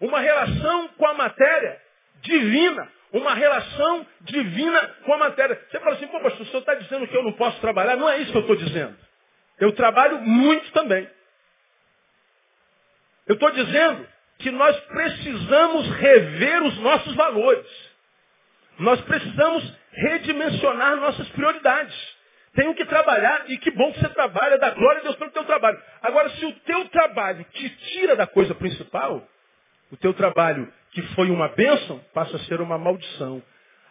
Uma 0.00 0.20
relação 0.20 0.88
com 0.88 1.06
a 1.06 1.14
matéria 1.14 1.80
divina. 2.22 2.90
Uma 3.12 3.34
relação 3.34 4.06
divina 4.20 4.86
com 5.04 5.14
a 5.14 5.18
matéria. 5.18 5.60
Você 5.70 5.80
fala 5.80 5.96
assim, 5.96 6.06
pô, 6.08 6.20
pastor, 6.20 6.42
o 6.42 6.46
senhor 6.46 6.60
está 6.60 6.74
dizendo 6.74 7.06
que 7.06 7.16
eu 7.16 7.22
não 7.22 7.32
posso 7.32 7.58
trabalhar? 7.60 7.96
Não 7.96 8.08
é 8.08 8.18
isso 8.18 8.30
que 8.32 8.36
eu 8.36 8.42
estou 8.42 8.56
dizendo. 8.56 8.96
Eu 9.58 9.72
trabalho 9.72 10.20
muito 10.20 10.70
também. 10.72 11.08
Eu 13.26 13.34
estou 13.34 13.50
dizendo 13.50 14.06
que 14.38 14.50
nós 14.50 14.78
precisamos 14.80 15.88
rever 15.96 16.62
os 16.62 16.78
nossos 16.78 17.14
valores. 17.14 17.66
Nós 18.78 19.00
precisamos 19.00 19.74
redimensionar 19.92 20.96
nossas 20.96 21.28
prioridades. 21.30 22.18
Tenho 22.54 22.74
que 22.74 22.84
trabalhar 22.86 23.44
e 23.48 23.58
que 23.58 23.70
bom 23.70 23.92
que 23.92 24.00
você 24.00 24.08
trabalha, 24.10 24.58
dá 24.58 24.70
glória 24.70 25.00
a 25.00 25.02
Deus 25.04 25.16
pelo 25.16 25.30
teu 25.30 25.44
trabalho. 25.44 25.80
Agora, 26.02 26.30
se 26.30 26.46
o 26.46 26.52
teu 26.60 26.88
trabalho 26.88 27.44
te 27.52 27.68
tira 27.68 28.16
da 28.16 28.26
coisa 28.26 28.54
principal, 28.54 29.26
o 29.90 29.96
teu 29.96 30.14
trabalho 30.14 30.72
que 31.02 31.14
foi 31.14 31.30
uma 31.30 31.48
bênção 31.48 32.00
passa 32.12 32.36
a 32.36 32.40
ser 32.40 32.60
uma 32.60 32.78
maldição. 32.78 33.42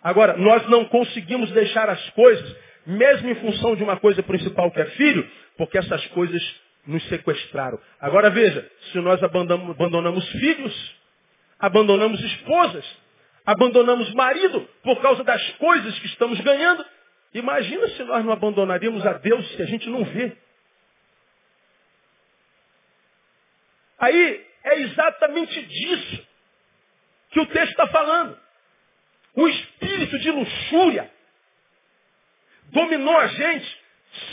Agora, 0.04 0.38
nós 0.38 0.67
não 0.70 0.86
conseguimos 0.86 1.50
deixar 1.52 1.89
as 1.89 2.10
coisas, 2.12 2.56
mesmo 2.86 3.30
em 3.30 3.36
função 3.36 3.76
de 3.76 3.84
uma 3.84 3.98
coisa 3.98 4.22
principal 4.24 4.72
que 4.72 4.80
é 4.80 4.86
filho, 4.86 5.30
porque 5.58 5.78
essas 5.78 6.06
coisas 6.08 6.41
nos 6.86 7.04
sequestraram. 7.08 7.80
Agora 8.00 8.30
veja, 8.30 8.70
se 8.91 9.00
nós 9.00 9.22
abandonamos, 9.24 10.30
filhos, 10.32 10.96
abandonamos 11.60 12.22
esposas, 12.24 12.86
abandonamos 13.46 14.13
marido 14.13 14.67
por 14.84 15.02
causa 15.02 15.24
das 15.24 15.50
coisas 15.54 15.98
que 16.00 16.08
estamos 16.08 16.39
ganhando, 16.41 16.86
imagina 17.34 17.88
se 17.89 18.04
nós 18.04 18.24
não 18.24 18.32
abandonaríamos 18.32 19.06
a 19.06 19.13
Deus 19.13 19.48
se 19.56 19.62
a 19.62 19.65
gente 19.65 19.89
não 19.89 20.04
vê. 20.06 20.32
Aí 24.00 24.46
é 24.63 24.80
exatamente 24.82 25.65
disso 25.65 26.28
que 27.38 27.41
o 27.41 27.45
texto 27.45 27.69
está 27.69 27.88
falando. 27.88 28.36
O 29.36 29.47
espírito 29.47 30.17
de 30.17 30.32
luxúria 30.32 31.12
dominou 32.71 33.15
a 33.15 33.28
gente 33.28 33.82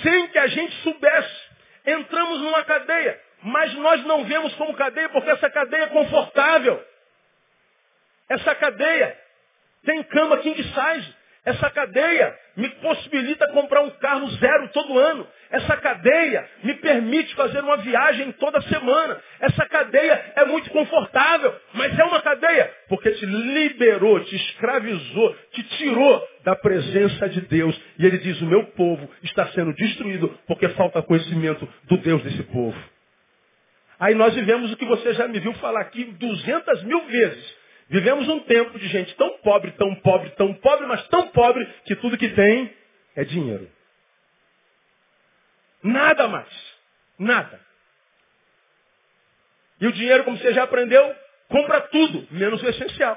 sem 0.02 0.28
que 0.28 0.38
a 0.38 0.46
gente 0.46 0.74
soubesse 0.82 1.44
entramos 1.84 2.40
numa 2.40 2.64
cadeia, 2.64 3.20
mas 3.42 3.74
nós 3.74 4.02
não 4.04 4.24
vemos 4.24 4.54
como 4.54 4.74
cadeia 4.74 5.10
porque 5.10 5.28
essa 5.28 5.50
cadeia 5.50 5.82
é 5.82 5.88
confortável. 5.88 6.82
Essa 8.30 8.54
cadeia 8.54 9.20
tem 9.84 10.02
cama 10.04 10.38
king 10.38 10.62
size. 10.62 11.14
Essa 11.44 11.68
cadeia 11.68 12.40
me 12.56 12.68
possibilita 12.68 13.50
comprar 13.52 13.82
um 13.82 13.90
carro 13.90 14.28
zero 14.32 14.68
todo 14.68 14.98
ano. 14.98 15.26
Essa 15.50 15.76
cadeia 15.76 16.48
me 16.62 16.74
permite 16.74 17.34
fazer 17.34 17.60
uma 17.60 17.76
viagem 17.78 18.32
toda 18.32 18.60
semana. 18.62 19.20
Essa 19.40 19.66
cadeia 19.66 20.32
é 20.36 20.44
muito 20.44 20.70
confortável, 20.70 21.54
mas 21.72 21.98
é 21.98 22.04
uma 22.04 22.20
cadeia 22.22 22.70
porque 22.88 23.10
te 23.12 23.26
liberou, 23.26 24.20
te 24.20 24.36
escravizou, 24.36 25.36
te 25.52 25.62
tirou 25.76 26.28
da 26.44 26.54
presença 26.56 27.28
de 27.28 27.40
Deus. 27.42 27.80
E 27.98 28.06
ele 28.06 28.18
diz: 28.18 28.40
O 28.40 28.46
meu 28.46 28.64
povo 28.72 29.08
está 29.22 29.46
sendo 29.48 29.72
destruído 29.74 30.28
porque 30.46 30.68
falta 30.70 31.02
conhecimento 31.02 31.68
do 31.84 31.96
Deus 31.98 32.22
desse 32.22 32.42
povo. 32.44 32.94
Aí 33.98 34.14
nós 34.14 34.34
vivemos 34.34 34.72
o 34.72 34.76
que 34.76 34.84
você 34.84 35.14
já 35.14 35.28
me 35.28 35.38
viu 35.38 35.52
falar 35.54 35.80
aqui 35.80 36.04
duzentas 36.04 36.82
mil 36.82 37.00
vezes. 37.06 37.63
Vivemos 37.94 38.28
um 38.28 38.40
tempo 38.40 38.76
de 38.76 38.88
gente 38.88 39.14
tão 39.14 39.38
pobre, 39.38 39.70
tão 39.70 39.94
pobre, 39.94 40.28
tão 40.30 40.52
pobre, 40.54 40.84
mas 40.84 41.06
tão 41.06 41.28
pobre 41.28 41.64
que 41.84 41.94
tudo 41.94 42.18
que 42.18 42.28
tem 42.30 42.76
é 43.14 43.22
dinheiro. 43.22 43.70
Nada 45.80 46.26
mais. 46.26 46.48
Nada. 47.16 47.60
E 49.80 49.86
o 49.86 49.92
dinheiro, 49.92 50.24
como 50.24 50.36
você 50.36 50.52
já 50.52 50.64
aprendeu, 50.64 51.14
compra 51.48 51.82
tudo, 51.82 52.26
menos 52.32 52.60
o 52.64 52.68
essencial. 52.68 53.16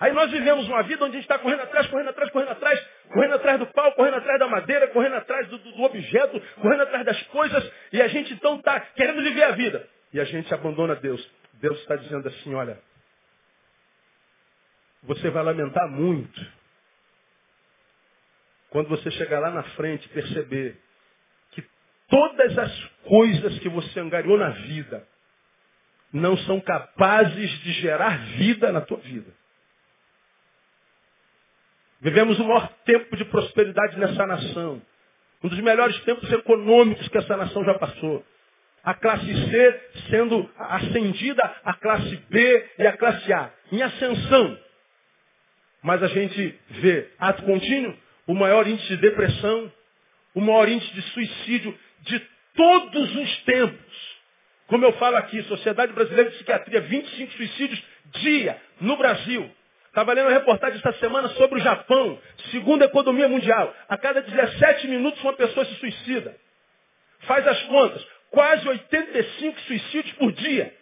Aí 0.00 0.12
nós 0.12 0.30
vivemos 0.30 0.66
uma 0.66 0.82
vida 0.84 1.04
onde 1.04 1.18
a 1.18 1.20
gente 1.20 1.28
está 1.30 1.38
correndo 1.38 1.60
atrás, 1.60 1.86
correndo 1.88 2.08
atrás, 2.08 2.30
correndo 2.30 2.52
atrás, 2.52 2.86
correndo 3.12 3.34
atrás 3.34 3.58
do 3.58 3.66
pau, 3.66 3.92
correndo 3.92 4.16
atrás 4.16 4.38
da 4.38 4.48
madeira, 4.48 4.88
correndo 4.88 5.16
atrás 5.16 5.46
do, 5.48 5.58
do 5.58 5.82
objeto, 5.82 6.40
correndo 6.62 6.84
atrás 6.84 7.04
das 7.04 7.22
coisas, 7.24 7.70
e 7.92 8.00
a 8.00 8.08
gente 8.08 8.32
então 8.32 8.56
está 8.56 8.80
querendo 8.80 9.22
viver 9.22 9.42
a 9.42 9.50
vida. 9.50 9.86
E 10.10 10.18
a 10.18 10.24
gente 10.24 10.54
abandona 10.54 10.96
Deus. 10.96 11.22
Deus 11.60 11.78
está 11.80 11.96
dizendo 11.96 12.26
assim, 12.26 12.54
olha, 12.54 12.80
você 15.02 15.30
vai 15.30 15.42
lamentar 15.42 15.88
muito 15.88 16.40
quando 18.70 18.88
você 18.88 19.10
chegar 19.10 19.40
lá 19.40 19.50
na 19.50 19.62
frente 19.62 20.06
e 20.06 20.08
perceber 20.08 20.80
que 21.50 21.62
todas 22.08 22.58
as 22.58 22.84
coisas 23.04 23.58
que 23.58 23.68
você 23.68 24.00
angariou 24.00 24.38
na 24.38 24.50
vida 24.50 25.06
não 26.12 26.36
são 26.38 26.60
capazes 26.60 27.50
de 27.60 27.72
gerar 27.74 28.18
vida 28.36 28.70
na 28.70 28.80
tua 28.80 28.98
vida. 28.98 29.32
Vivemos 32.00 32.38
o 32.40 32.44
maior 32.44 32.68
tempo 32.84 33.16
de 33.16 33.24
prosperidade 33.26 33.98
nessa 33.98 34.26
nação. 34.26 34.82
Um 35.42 35.48
dos 35.48 35.60
melhores 35.60 35.98
tempos 36.00 36.30
econômicos 36.32 37.08
que 37.08 37.18
essa 37.18 37.36
nação 37.36 37.64
já 37.64 37.74
passou. 37.74 38.24
A 38.82 38.94
classe 38.94 39.50
C 39.50 39.80
sendo 40.10 40.50
ascendida 40.56 41.42
à 41.64 41.74
classe 41.74 42.16
B 42.28 42.70
e 42.78 42.86
à 42.86 42.96
classe 42.96 43.32
A. 43.32 43.52
Em 43.70 43.82
ascensão. 43.82 44.58
Mas 45.82 46.02
a 46.02 46.06
gente 46.06 46.58
vê 46.70 47.08
ato 47.18 47.42
contínuo, 47.42 47.96
o 48.26 48.34
maior 48.34 48.66
índice 48.66 48.88
de 48.88 48.96
depressão, 48.98 49.72
o 50.34 50.40
maior 50.40 50.68
índice 50.68 50.92
de 50.94 51.02
suicídio 51.10 51.78
de 52.00 52.18
todos 52.54 53.16
os 53.16 53.36
tempos. 53.42 54.12
Como 54.68 54.84
eu 54.84 54.92
falo 54.92 55.16
aqui, 55.16 55.42
Sociedade 55.42 55.92
Brasileira 55.92 56.30
de 56.30 56.36
Psiquiatria, 56.36 56.80
25 56.80 57.32
suicídios 57.32 57.82
dia 58.12 58.60
no 58.80 58.96
Brasil. 58.96 59.50
Estava 59.86 60.14
lendo 60.14 60.28
uma 60.28 60.38
reportagem 60.38 60.76
esta 60.76 60.92
semana 60.94 61.28
sobre 61.30 61.60
o 61.60 61.62
Japão, 61.62 62.18
segunda 62.50 62.86
economia 62.86 63.28
mundial. 63.28 63.76
A 63.88 63.98
cada 63.98 64.22
17 64.22 64.88
minutos 64.88 65.22
uma 65.22 65.34
pessoa 65.34 65.66
se 65.66 65.74
suicida. 65.74 66.34
Faz 67.20 67.46
as 67.46 67.62
contas, 67.64 68.06
quase 68.30 68.66
85 68.66 69.60
suicídios 69.60 70.14
por 70.14 70.32
dia. 70.32 70.74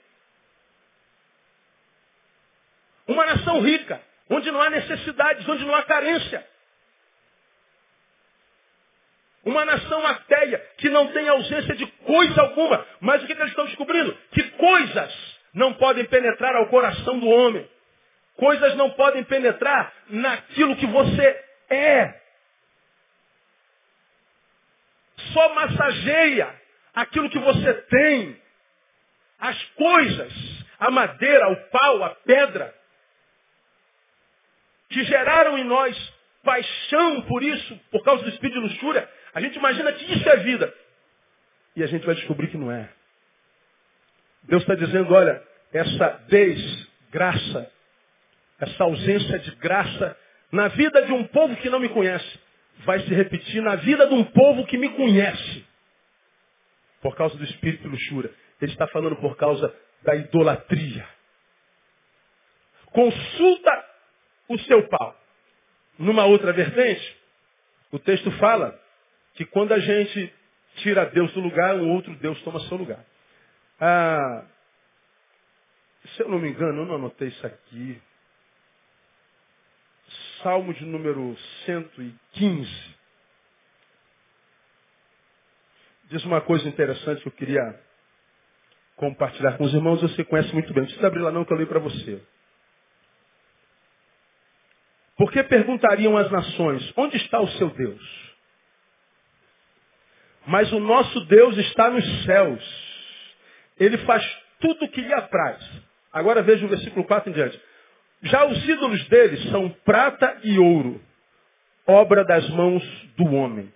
Uma 3.09 3.27
nação 3.27 3.61
rica, 3.61 4.01
onde 4.31 4.51
não 4.51 4.63
há 4.63 4.71
necessidades, 4.71 5.47
onde 5.49 5.65
não 5.65 5.75
há 5.75 5.83
carência. 5.83 6.47
Uma 9.45 9.65
nação 9.65 10.07
ateia, 10.07 10.59
que 10.79 10.89
não 10.91 11.09
tem 11.13 11.29
ausência 11.29 11.75
de 11.75 11.87
coisa 11.87 12.41
alguma. 12.43 12.87
Mas 13.01 13.23
o 13.23 13.27
que, 13.27 13.35
que 13.35 13.41
eles 13.41 13.51
estão 13.51 13.67
descobrindo? 13.67 14.17
Que 14.33 14.43
coisas 14.53 15.41
não 15.55 15.75
podem 15.75 16.05
penetrar 16.05 16.55
ao 16.57 16.69
coração 16.69 17.19
do 17.19 17.27
homem. 17.27 17.69
Coisas 18.37 18.77
não 18.77 18.91
podem 18.91 19.25
penetrar 19.25 19.93
naquilo 20.09 20.77
que 20.77 20.87
você 20.87 21.45
é. 21.71 22.21
Só 25.33 25.55
massageia 25.55 26.55
aquilo 26.95 27.31
que 27.31 27.39
você 27.39 27.75
tem. 27.75 28.41
as 29.39 29.63
coisas, 29.71 30.33
a 30.79 30.91
madeira, 30.91 31.49
o 31.49 31.57
pau, 31.71 32.05
a 32.05 32.11
pedra, 32.11 32.75
que 34.91 35.05
geraram 35.05 35.57
em 35.57 35.65
nós 35.65 35.97
paixão 36.43 37.23
por 37.23 37.43
isso, 37.43 37.81
por 37.91 38.03
causa 38.03 38.23
do 38.25 38.29
espírito 38.31 38.61
de 38.61 38.69
luxúria, 38.69 39.09
a 39.33 39.41
gente 39.41 39.57
imagina 39.57 39.93
que 39.93 40.13
isso 40.13 40.29
é 40.29 40.37
vida. 40.39 40.75
E 41.77 41.83
a 41.83 41.87
gente 41.87 42.05
vai 42.05 42.15
descobrir 42.15 42.49
que 42.49 42.57
não 42.57 42.71
é. 42.71 42.89
Deus 44.43 44.63
está 44.63 44.75
dizendo, 44.75 45.15
olha, 45.15 45.43
essa 45.73 46.25
desgraça, 46.29 47.71
essa 48.59 48.85
ausência 48.85 49.39
de 49.39 49.55
graça 49.57 50.17
na 50.51 50.69
vida 50.69 51.03
de 51.03 51.13
um 51.13 51.25
povo 51.29 51.57
que 51.57 51.71
não 51.71 51.79
me 51.79 51.89
conhece, 51.89 52.41
vai 52.85 52.99
se 53.01 53.15
repetir 53.15 53.63
na 53.63 53.77
vida 53.77 54.09
de 54.09 54.15
um 54.15 54.25
povo 54.25 54.67
que 54.67 54.77
me 54.77 54.89
conhece. 54.91 55.65
Por 57.01 57.15
causa 57.15 57.37
do 57.37 57.45
espírito 57.45 57.83
de 57.85 57.89
luxúria. 57.89 58.31
Ele 58.61 58.73
está 58.73 58.87
falando 58.89 59.17
por 59.17 59.37
causa 59.37 59.73
da 60.03 60.17
idolatria. 60.17 61.07
Consulta 62.87 63.90
o 64.51 64.59
seu 64.61 64.87
pau. 64.89 65.17
Numa 65.99 66.25
outra 66.25 66.53
vertente, 66.53 67.17
o 67.93 67.99
texto 67.99 68.31
fala 68.33 68.79
que 69.35 69.45
quando 69.45 69.73
a 69.73 69.79
gente 69.79 70.33
tira 70.77 71.07
Deus 71.07 71.33
do 71.33 71.41
lugar, 71.41 71.77
um 71.77 71.91
outro 71.91 72.15
Deus 72.17 72.41
toma 72.43 72.61
seu 72.61 72.77
lugar. 72.77 73.05
Ah, 73.81 74.45
se 76.17 76.23
eu 76.23 76.29
não 76.29 76.39
me 76.39 76.49
engano, 76.49 76.83
eu 76.83 76.87
não 76.87 76.97
anotei 76.97 77.29
isso 77.29 77.47
aqui. 77.47 78.01
Salmo 80.43 80.75
de 80.75 80.85
número 80.85 81.37
115. 81.67 82.95
Diz 86.05 86.25
uma 86.25 86.41
coisa 86.41 86.69
interessante 86.69 87.23
que 87.23 87.29
eu 87.29 87.33
queria 87.33 87.81
compartilhar 88.97 89.57
com 89.57 89.65
os 89.65 89.73
irmãos, 89.73 90.03
você 90.03 90.25
conhece 90.25 90.53
muito 90.53 90.73
bem. 90.73 90.83
Não 90.83 90.87
precisa 90.87 91.07
abrir 91.07 91.21
lá 91.21 91.31
não 91.31 91.45
que 91.45 91.53
eu 91.53 91.57
leio 91.57 91.69
para 91.69 91.79
você. 91.79 92.21
Por 95.21 95.31
que 95.31 95.43
perguntariam 95.43 96.17
as 96.17 96.31
nações, 96.31 96.95
onde 96.97 97.19
está 97.19 97.39
o 97.39 97.49
seu 97.49 97.69
Deus? 97.69 98.33
Mas 100.47 100.73
o 100.73 100.81
nosso 100.81 101.21
Deus 101.27 101.59
está 101.59 101.91
nos 101.91 102.25
céus. 102.25 102.65
Ele 103.79 103.99
faz 103.99 104.25
tudo 104.61 104.87
o 104.87 104.89
que 104.89 105.03
lhe 105.03 105.13
apraz. 105.13 105.63
Agora 106.11 106.43
veja 106.43 106.65
o 106.65 106.71
versículo 106.71 107.05
4 107.05 107.29
em 107.29 107.35
diante. 107.35 107.61
Já 108.23 108.47
os 108.47 108.67
ídolos 108.67 109.07
deles 109.11 109.51
são 109.51 109.69
prata 109.85 110.39
e 110.43 110.59
ouro, 110.59 110.99
obra 111.87 112.25
das 112.25 112.49
mãos 112.49 112.83
do 113.19 113.31
homem. 113.35 113.71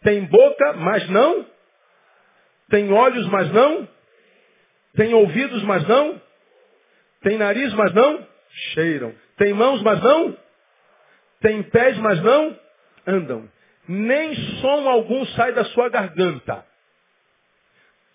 Tem 0.00 0.24
boca, 0.24 0.72
mas 0.78 1.06
não. 1.10 1.46
Tem 2.70 2.90
olhos, 2.90 3.26
mas 3.26 3.52
não. 3.52 3.86
Tem 4.96 5.12
ouvidos, 5.12 5.62
mas 5.64 5.86
não. 5.86 6.22
Tem 7.20 7.36
nariz, 7.36 7.70
mas 7.74 7.92
não. 7.92 8.26
Cheiram. 8.72 9.14
Tem 9.36 9.52
mãos, 9.52 9.82
mas 9.82 10.02
não. 10.02 10.36
Tem 11.40 11.62
pés, 11.62 11.96
mas 11.98 12.22
não 12.22 12.58
andam. 13.06 13.48
Nem 13.88 14.34
som 14.60 14.88
algum 14.88 15.24
sai 15.26 15.52
da 15.52 15.64
sua 15.66 15.88
garganta. 15.88 16.64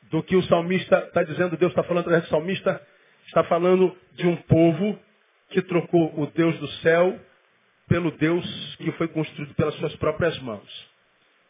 Do 0.04 0.24
que 0.24 0.36
o 0.36 0.44
salmista 0.44 1.00
está 1.00 1.24
dizendo, 1.24 1.58
Deus 1.58 1.72
está 1.72 1.84
falando 1.84 2.02
através 2.06 2.24
do 2.24 2.30
salmista, 2.30 2.82
está 3.26 3.44
falando 3.44 3.96
de 4.14 4.26
um 4.26 4.38
povo 4.38 4.98
que 5.50 5.62
trocou 5.62 6.14
o 6.20 6.28
Deus 6.28 6.58
do 6.60 6.68
céu 6.82 7.20
pelo 7.88 8.12
Deus 8.12 8.76
que 8.78 8.92
foi 8.94 9.08
construído 9.10 9.54
pelas 9.56 9.76
suas 9.76 9.96
próprias 9.98 10.38
mãos. 10.40 10.88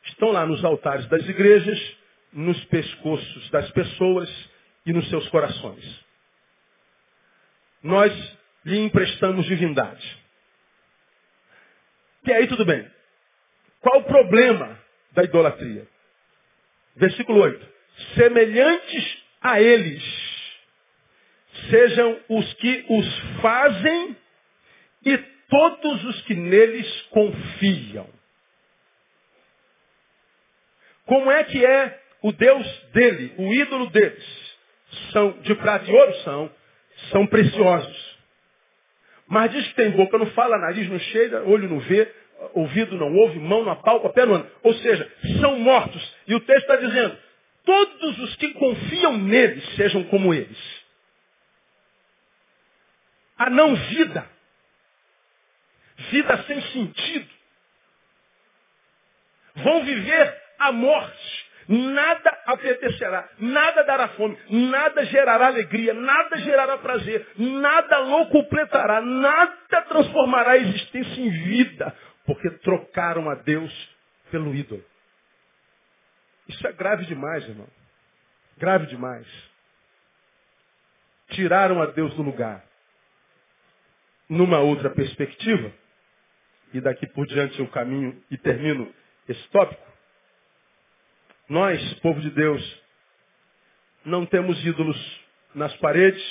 Estão 0.05 0.31
lá 0.31 0.45
nos 0.45 0.63
altares 0.63 1.05
das 1.07 1.27
igrejas, 1.27 1.97
nos 2.33 2.63
pescoços 2.65 3.49
das 3.49 3.69
pessoas 3.71 4.49
e 4.85 4.93
nos 4.93 5.07
seus 5.09 5.27
corações. 5.29 6.05
Nós 7.83 8.36
lhe 8.67 8.79
emprestamos 8.79 9.45
divindade. 9.45 10.17
E 12.25 12.33
aí 12.33 12.47
tudo 12.47 12.65
bem. 12.65 12.85
Qual 13.79 14.01
o 14.01 14.03
problema 14.03 14.77
da 15.13 15.23
idolatria? 15.23 15.87
Versículo 16.97 17.39
8. 17.39 17.65
Semelhantes 18.15 19.23
a 19.41 19.61
eles 19.61 20.03
sejam 21.69 22.19
os 22.27 22.53
que 22.55 22.85
os 22.89 23.19
fazem 23.41 24.17
e 25.05 25.17
todos 25.47 26.03
os 26.03 26.21
que 26.23 26.35
neles 26.35 27.01
confiam. 27.03 28.09
Como 31.05 31.31
é 31.31 31.45
que 31.45 31.65
é 31.65 32.01
o 32.21 32.33
Deus 32.33 32.67
dele, 32.91 33.33
o 33.37 33.53
ídolo 33.53 33.89
deles? 33.91 34.25
São 35.13 35.39
de 35.39 35.55
prata 35.55 35.89
e 35.89 35.93
ouro? 35.93 36.13
São. 36.23 36.51
São 37.11 37.27
preciosos. 37.27 38.16
Mas 39.27 39.51
diz 39.51 39.67
que 39.67 39.75
tem 39.75 39.91
boca, 39.91 40.17
não 40.17 40.27
fala, 40.27 40.57
nariz 40.57 40.89
não 40.89 40.99
cheira, 40.99 41.43
olho 41.43 41.67
não 41.67 41.79
vê, 41.79 42.11
ouvido 42.53 42.97
não 42.97 43.13
ouve, 43.13 43.39
mão 43.39 43.65
não 43.65 43.71
apalpa, 43.73 44.09
pé 44.09 44.25
não 44.25 44.35
anda. 44.35 44.51
Ou 44.63 44.73
seja, 44.75 45.11
são 45.41 45.59
mortos. 45.59 46.15
E 46.27 46.35
o 46.35 46.39
texto 46.39 46.61
está 46.61 46.75
dizendo, 46.77 47.17
todos 47.65 48.19
os 48.19 48.35
que 48.37 48.53
confiam 48.53 49.17
neles 49.17 49.63
sejam 49.75 50.03
como 50.05 50.33
eles. 50.33 50.57
A 53.37 53.49
não 53.49 53.75
vida. 53.75 54.27
Vida 56.11 56.43
sem 56.43 56.61
sentido. 56.61 57.29
Vão 59.55 59.83
viver 59.83 60.41
a 60.59 60.71
morte. 60.71 61.47
Nada 61.67 62.16
apetecerá, 62.47 63.29
nada 63.39 63.83
dará 63.83 64.07
fome, 64.09 64.37
nada 64.49 65.03
gerará 65.05 65.47
alegria, 65.47 65.93
nada 65.93 66.37
gerará 66.37 66.77
prazer, 66.77 67.27
nada 67.37 68.25
completará, 68.31 69.01
nada 69.01 69.81
transformará 69.89 70.51
a 70.51 70.57
existência 70.57 71.21
em 71.21 71.29
vida, 71.29 71.93
porque 72.25 72.49
trocaram 72.59 73.29
a 73.29 73.35
Deus 73.35 73.71
pelo 74.31 74.55
ídolo. 74.55 74.83
Isso 76.47 76.65
é 76.65 76.71
grave 76.71 77.05
demais, 77.05 77.43
irmão. 77.49 77.67
Grave 78.57 78.87
demais. 78.87 79.27
Tiraram 81.31 81.81
a 81.81 81.87
Deus 81.87 82.13
do 82.13 82.21
lugar. 82.21 82.63
Numa 84.29 84.59
outra 84.59 84.89
perspectiva, 84.89 85.71
e 86.73 86.79
daqui 86.79 87.05
por 87.07 87.27
diante 87.27 87.59
eu 87.59 87.67
caminho 87.67 88.23
e 88.31 88.37
termino 88.37 88.93
esse 89.27 89.49
tópico, 89.49 89.96
nós, 91.49 91.93
povo 91.95 92.19
de 92.19 92.29
Deus, 92.31 92.81
não 94.05 94.25
temos 94.25 94.63
ídolos 94.65 95.21
nas 95.55 95.75
paredes. 95.77 96.23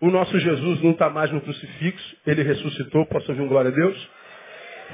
O 0.00 0.10
nosso 0.10 0.38
Jesus 0.38 0.80
não 0.82 0.92
está 0.92 1.10
mais 1.10 1.30
no 1.30 1.40
crucifixo, 1.40 2.16
ele 2.26 2.42
ressuscitou, 2.42 3.06
posso 3.06 3.30
ouvir 3.30 3.42
um 3.42 3.48
glória 3.48 3.70
a 3.70 3.74
Deus? 3.74 4.10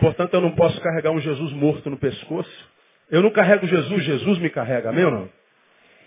Portanto, 0.01 0.35
eu 0.35 0.41
não 0.41 0.55
posso 0.55 0.81
carregar 0.81 1.11
um 1.11 1.21
Jesus 1.21 1.53
morto 1.53 1.89
no 1.89 1.99
pescoço. 1.99 2.71
Eu 3.11 3.23
não 3.23 3.31
carrego 3.31 3.67
Jesus, 3.67 4.05
Jesus 4.05 4.39
me 4.39 4.51
carrega, 4.51 4.91
amém 4.91 5.05
ou 5.05 5.11
não? 5.11 5.31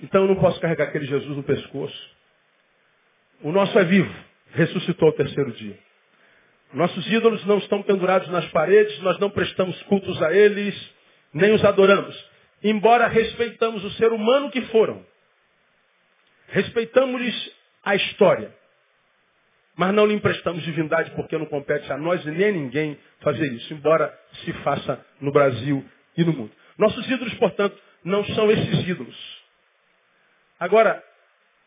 Então 0.02 0.24
eu 0.24 0.28
não 0.28 0.36
posso 0.36 0.60
carregar 0.60 0.86
aquele 0.86 1.06
Jesus 1.06 1.36
no 1.36 1.44
pescoço. 1.44 2.18
O 3.42 3.52
nosso 3.52 3.78
é 3.78 3.84
vivo, 3.84 4.14
ressuscitou 4.52 5.08
ao 5.08 5.14
terceiro 5.14 5.52
dia. 5.52 5.78
Nossos 6.74 7.08
ídolos 7.08 7.46
não 7.46 7.60
estão 7.60 7.82
pendurados 7.82 8.28
nas 8.30 8.46
paredes, 8.50 9.00
nós 9.02 9.18
não 9.20 9.30
prestamos 9.30 9.82
cultos 9.84 10.22
a 10.22 10.34
eles, 10.34 10.76
nem 11.34 11.54
os 11.54 11.64
adoramos. 11.64 12.16
Embora 12.64 13.08
respeitamos 13.08 13.84
o 13.84 13.92
ser 13.92 14.12
humano 14.12 14.50
que 14.50 14.62
foram. 14.68 15.06
Respeitamos-lhes 16.48 17.52
a 17.84 17.96
história. 17.96 18.54
Mas 19.76 19.94
não 19.94 20.08
lhe 20.08 20.14
emprestamos 20.16 20.64
divindade 20.64 21.12
porque 21.12 21.38
não 21.38 21.46
compete 21.46 21.92
a 21.92 21.98
nós 21.98 22.26
e 22.26 22.32
nem 22.32 22.48
a 22.48 22.52
ninguém 22.52 23.00
fazer 23.20 23.52
isso, 23.54 23.72
embora 23.74 24.18
se 24.44 24.52
faça 24.64 25.06
no 25.22 25.32
Brasil 25.32 25.86
e 26.18 26.24
no 26.24 26.34
mundo. 26.34 26.52
Nossos 26.78 27.08
ídolos, 27.10 27.34
portanto, 27.36 27.78
não 28.04 28.26
são 28.26 28.50
esses 28.52 28.88
ídolos. 28.88 29.44
Agora, 30.60 31.04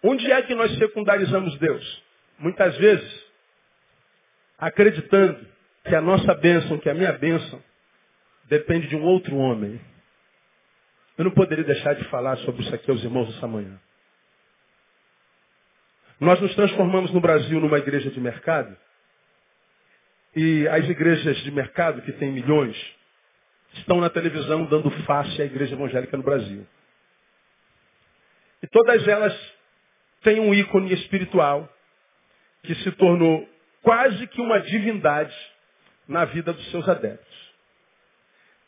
onde 0.02 0.30
é 0.30 0.42
que 0.42 0.54
nós 0.54 0.76
secundarizamos 0.76 1.56
Deus? 1.58 2.02
Muitas 2.38 2.76
vezes, 2.78 3.24
acreditando 4.58 5.46
que 5.84 5.94
a 5.94 6.00
nossa 6.00 6.34
bênção, 6.34 6.78
que 6.78 6.90
a 6.90 6.94
minha 6.94 7.12
bênção, 7.12 7.62
depende 8.50 8.88
de 8.88 8.96
um 8.96 9.04
outro 9.04 9.36
homem. 9.36 9.80
Eu 11.16 11.24
não 11.24 11.30
poderia 11.30 11.64
deixar 11.64 11.94
de 11.94 12.04
falar 12.08 12.36
sobre 12.38 12.62
isso 12.62 12.74
aqui 12.74 12.90
aos 12.90 13.02
irmãos 13.02 13.34
essa 13.36 13.46
manhã. 13.46 13.80
Nós 16.18 16.38
nos 16.40 16.54
transformamos 16.54 17.12
no 17.12 17.20
Brasil 17.20 17.60
numa 17.60 17.78
igreja 17.78 18.10
de 18.10 18.20
mercado. 18.20 18.76
E 20.34 20.66
as 20.68 20.88
igrejas 20.88 21.36
de 21.38 21.50
mercado, 21.50 22.02
que 22.02 22.12
tem 22.12 22.32
milhões, 22.32 22.76
estão 23.74 24.00
na 24.00 24.10
televisão 24.10 24.64
dando 24.66 24.90
face 25.04 25.40
à 25.40 25.44
igreja 25.44 25.74
evangélica 25.74 26.16
no 26.16 26.22
Brasil. 26.22 26.66
E 28.62 28.66
todas 28.66 29.06
elas 29.06 29.34
têm 30.22 30.40
um 30.40 30.52
ícone 30.52 30.92
espiritual 30.92 31.72
que 32.64 32.74
se 32.74 32.90
tornou 32.92 33.48
quase 33.80 34.26
que 34.26 34.40
uma 34.40 34.60
divindade 34.60 35.34
na 36.06 36.24
vida 36.26 36.52
dos 36.52 36.70
seus 36.70 36.86
adeptos. 36.88 37.49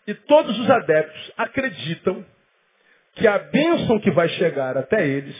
E 0.06 0.14
todos 0.14 0.58
os 0.58 0.70
adeptos 0.70 1.32
acreditam 1.36 2.24
que 3.14 3.26
a 3.26 3.38
bênção 3.38 4.00
que 4.00 4.10
vai 4.10 4.28
chegar 4.30 4.76
até 4.76 5.06
eles 5.06 5.36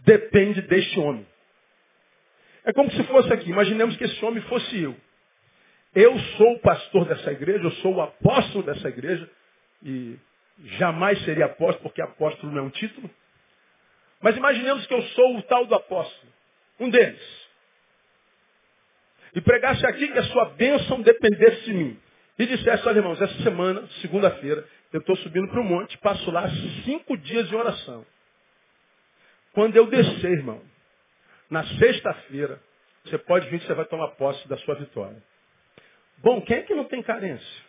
depende 0.00 0.60
deste 0.62 0.98
homem. 0.98 1.26
É 2.64 2.72
como 2.72 2.90
se 2.90 3.02
fosse 3.04 3.32
aqui, 3.32 3.50
imaginemos 3.50 3.96
que 3.96 4.04
esse 4.04 4.24
homem 4.24 4.42
fosse 4.42 4.82
eu. 4.82 4.96
Eu 5.94 6.18
sou 6.18 6.54
o 6.54 6.58
pastor 6.60 7.04
dessa 7.06 7.30
igreja, 7.30 7.64
eu 7.64 7.70
sou 7.72 7.94
o 7.94 8.02
apóstolo 8.02 8.64
dessa 8.64 8.88
igreja, 8.88 9.30
e 9.82 10.18
jamais 10.78 11.22
seria 11.24 11.46
apóstolo, 11.46 11.84
porque 11.84 12.02
apóstolo 12.02 12.52
não 12.52 12.62
é 12.62 12.62
um 12.62 12.70
título. 12.70 13.08
Mas 14.20 14.36
imaginemos 14.36 14.86
que 14.86 14.94
eu 14.94 15.02
sou 15.02 15.36
o 15.36 15.42
tal 15.42 15.66
do 15.66 15.74
apóstolo, 15.74 16.32
um 16.80 16.90
deles. 16.90 17.44
E 19.34 19.40
pregasse 19.40 19.84
aqui 19.86 20.08
que 20.08 20.18
a 20.18 20.24
sua 20.24 20.46
bênção 20.50 21.00
dependesse 21.02 21.64
de 21.64 21.74
mim. 21.74 22.00
E 22.38 22.46
dissesse, 22.46 22.86
olha 22.88 22.98
irmãos, 22.98 23.20
essa 23.20 23.42
semana, 23.42 23.86
segunda-feira, 24.00 24.66
eu 24.92 25.00
estou 25.00 25.16
subindo 25.18 25.48
para 25.48 25.60
o 25.60 25.64
monte, 25.64 25.96
passo 25.98 26.30
lá 26.30 26.48
cinco 26.84 27.16
dias 27.16 27.48
de 27.48 27.54
oração. 27.54 28.04
Quando 29.52 29.76
eu 29.76 29.86
descer, 29.86 30.32
irmão, 30.32 30.60
na 31.48 31.64
sexta-feira, 31.78 32.60
você 33.04 33.18
pode 33.18 33.48
vir 33.48 33.60
que 33.60 33.66
você 33.66 33.74
vai 33.74 33.84
tomar 33.84 34.08
posse 34.12 34.48
da 34.48 34.56
sua 34.58 34.74
vitória. 34.74 35.22
Bom, 36.18 36.40
quem 36.42 36.58
é 36.58 36.62
que 36.62 36.74
não 36.74 36.84
tem 36.84 37.02
carência? 37.02 37.64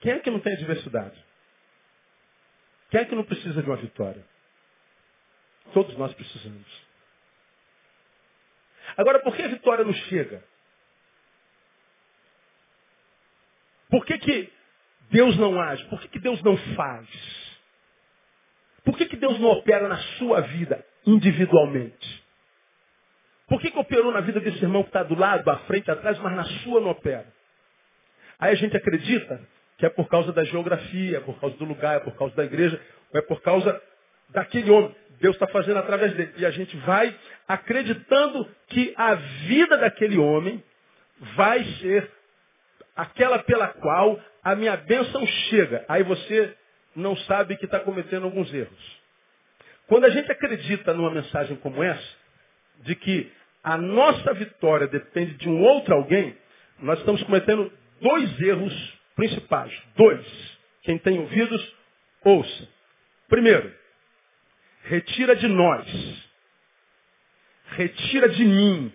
Quem 0.00 0.12
é 0.12 0.18
que 0.20 0.30
não 0.30 0.40
tem 0.40 0.54
adversidade? 0.54 1.22
Quem 2.90 3.00
é 3.00 3.04
que 3.04 3.14
não 3.14 3.24
precisa 3.24 3.62
de 3.62 3.68
uma 3.68 3.76
vitória? 3.76 4.24
Todos 5.72 5.96
nós 5.96 6.12
precisamos. 6.14 6.66
Agora, 8.96 9.20
por 9.20 9.34
que 9.34 9.42
a 9.42 9.48
vitória 9.48 9.84
não 9.84 9.92
chega? 9.92 10.42
Por 13.92 14.06
que, 14.06 14.16
que 14.16 14.50
Deus 15.10 15.36
não 15.36 15.60
age? 15.60 15.84
Por 15.84 16.00
que, 16.00 16.08
que 16.08 16.18
Deus 16.18 16.42
não 16.42 16.56
faz? 16.74 17.06
Por 18.82 18.96
que, 18.96 19.04
que 19.04 19.16
Deus 19.16 19.38
não 19.38 19.50
opera 19.50 19.86
na 19.86 19.98
sua 20.16 20.40
vida 20.40 20.82
individualmente? 21.06 22.24
Por 23.46 23.60
que, 23.60 23.70
que 23.70 23.78
operou 23.78 24.10
na 24.10 24.22
vida 24.22 24.40
desse 24.40 24.62
irmão 24.62 24.82
que 24.82 24.88
está 24.88 25.02
do 25.02 25.14
lado, 25.14 25.46
à 25.50 25.58
frente, 25.66 25.90
atrás, 25.90 26.18
mas 26.20 26.34
na 26.34 26.44
sua 26.62 26.80
não 26.80 26.88
opera? 26.88 27.26
Aí 28.38 28.52
a 28.52 28.54
gente 28.54 28.74
acredita 28.74 29.46
que 29.76 29.84
é 29.84 29.90
por 29.90 30.08
causa 30.08 30.32
da 30.32 30.42
geografia, 30.42 31.18
é 31.18 31.20
por 31.20 31.38
causa 31.38 31.54
do 31.58 31.64
lugar, 31.66 31.96
é 31.96 32.00
por 32.00 32.16
causa 32.16 32.34
da 32.34 32.44
igreja, 32.44 32.80
ou 33.12 33.20
é 33.20 33.22
por 33.22 33.42
causa 33.42 33.78
daquele 34.30 34.70
homem. 34.70 34.96
Deus 35.20 35.36
está 35.36 35.46
fazendo 35.48 35.76
através 35.76 36.14
dele. 36.14 36.32
E 36.38 36.46
a 36.46 36.50
gente 36.50 36.74
vai 36.78 37.14
acreditando 37.46 38.48
que 38.68 38.94
a 38.96 39.16
vida 39.16 39.76
daquele 39.76 40.16
homem 40.16 40.64
vai 41.36 41.62
ser 41.82 42.10
aquela 42.96 43.38
pela 43.40 43.68
qual 43.68 44.20
a 44.42 44.54
minha 44.54 44.76
bênção 44.76 45.26
chega. 45.26 45.84
Aí 45.88 46.02
você 46.02 46.56
não 46.94 47.16
sabe 47.16 47.56
que 47.56 47.64
está 47.64 47.80
cometendo 47.80 48.24
alguns 48.24 48.52
erros. 48.52 49.02
Quando 49.86 50.04
a 50.04 50.10
gente 50.10 50.30
acredita 50.30 50.94
numa 50.94 51.10
mensagem 51.10 51.56
como 51.56 51.82
essa, 51.82 52.16
de 52.80 52.94
que 52.94 53.32
a 53.62 53.76
nossa 53.76 54.34
vitória 54.34 54.86
depende 54.86 55.34
de 55.34 55.48
um 55.48 55.62
outro 55.62 55.94
alguém, 55.94 56.36
nós 56.78 56.98
estamos 56.98 57.22
cometendo 57.24 57.72
dois 58.00 58.40
erros 58.40 58.98
principais. 59.14 59.72
Dois. 59.96 60.26
Quem 60.82 60.98
tem 60.98 61.18
ouvidos, 61.20 61.76
ouça. 62.24 62.68
Primeiro, 63.28 63.72
retira 64.84 65.36
de 65.36 65.46
nós, 65.46 65.86
retira 67.76 68.28
de 68.28 68.44
mim 68.44 68.92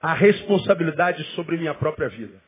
a 0.00 0.14
responsabilidade 0.14 1.22
sobre 1.34 1.56
minha 1.56 1.74
própria 1.74 2.08
vida. 2.08 2.40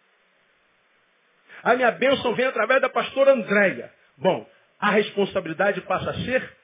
A 1.62 1.74
minha 1.74 1.90
bênção 1.92 2.34
vem 2.34 2.46
através 2.46 2.80
da 2.80 2.88
pastora 2.88 3.32
Andréia. 3.32 3.92
Bom, 4.16 4.48
a 4.78 4.90
responsabilidade 4.90 5.80
passa 5.82 6.10
a 6.10 6.14
ser 6.14 6.56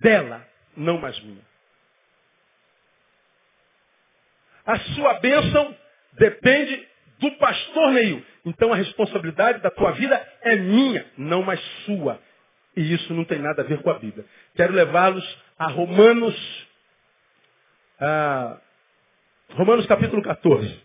dela, 0.00 0.46
não 0.76 0.98
mais 0.98 1.18
minha. 1.20 1.42
A 4.66 4.78
sua 4.78 5.14
bênção 5.14 5.76
depende 6.12 6.88
do 7.18 7.30
pastor 7.32 7.92
Neil. 7.92 8.24
Então 8.44 8.72
a 8.72 8.76
responsabilidade 8.76 9.60
da 9.60 9.70
tua 9.70 9.92
vida 9.92 10.16
é 10.42 10.56
minha, 10.56 11.06
não 11.16 11.42
mais 11.42 11.60
sua. 11.84 12.20
E 12.76 12.92
isso 12.92 13.14
não 13.14 13.24
tem 13.24 13.38
nada 13.38 13.62
a 13.62 13.64
ver 13.64 13.80
com 13.82 13.90
a 13.90 13.98
Bíblia. 13.98 14.24
Quero 14.54 14.72
levá-los 14.72 15.24
a 15.58 15.68
Romanos, 15.68 16.66
a 18.00 18.58
Romanos 19.50 19.86
capítulo 19.86 20.22
14. 20.22 20.82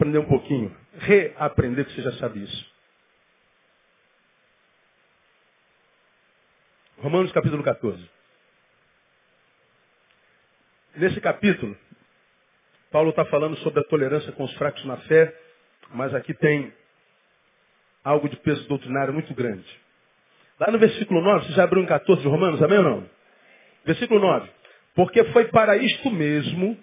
Aprender 0.00 0.18
um 0.18 0.24
pouquinho. 0.24 0.74
Reaprender 0.94 1.84
que 1.84 1.92
você 1.92 2.00
já 2.00 2.12
sabe 2.12 2.42
isso. 2.42 2.70
Romanos 6.98 7.30
capítulo 7.32 7.62
14. 7.62 8.10
Nesse 10.96 11.20
capítulo, 11.20 11.76
Paulo 12.90 13.10
está 13.10 13.24
falando 13.26 13.56
sobre 13.58 13.80
a 13.80 13.84
tolerância 13.84 14.32
com 14.32 14.44
os 14.44 14.54
fracos 14.54 14.84
na 14.86 14.96
fé, 14.98 15.34
mas 15.90 16.14
aqui 16.14 16.32
tem 16.34 16.72
algo 18.02 18.28
de 18.28 18.36
peso 18.36 18.66
doutrinário 18.68 19.12
muito 19.12 19.34
grande. 19.34 19.68
Lá 20.58 20.70
no 20.70 20.78
versículo 20.78 21.20
9, 21.20 21.46
você 21.46 21.52
já 21.52 21.64
abriu 21.64 21.82
em 21.82 21.86
14 21.86 22.22
de 22.22 22.28
Romanos, 22.28 22.62
amém 22.62 22.78
ou 22.78 22.84
não? 22.84 23.10
Versículo 23.84 24.20
9. 24.20 24.50
Porque 24.94 25.24
foi 25.26 25.46
para 25.48 25.76
isto 25.76 26.10
mesmo 26.10 26.76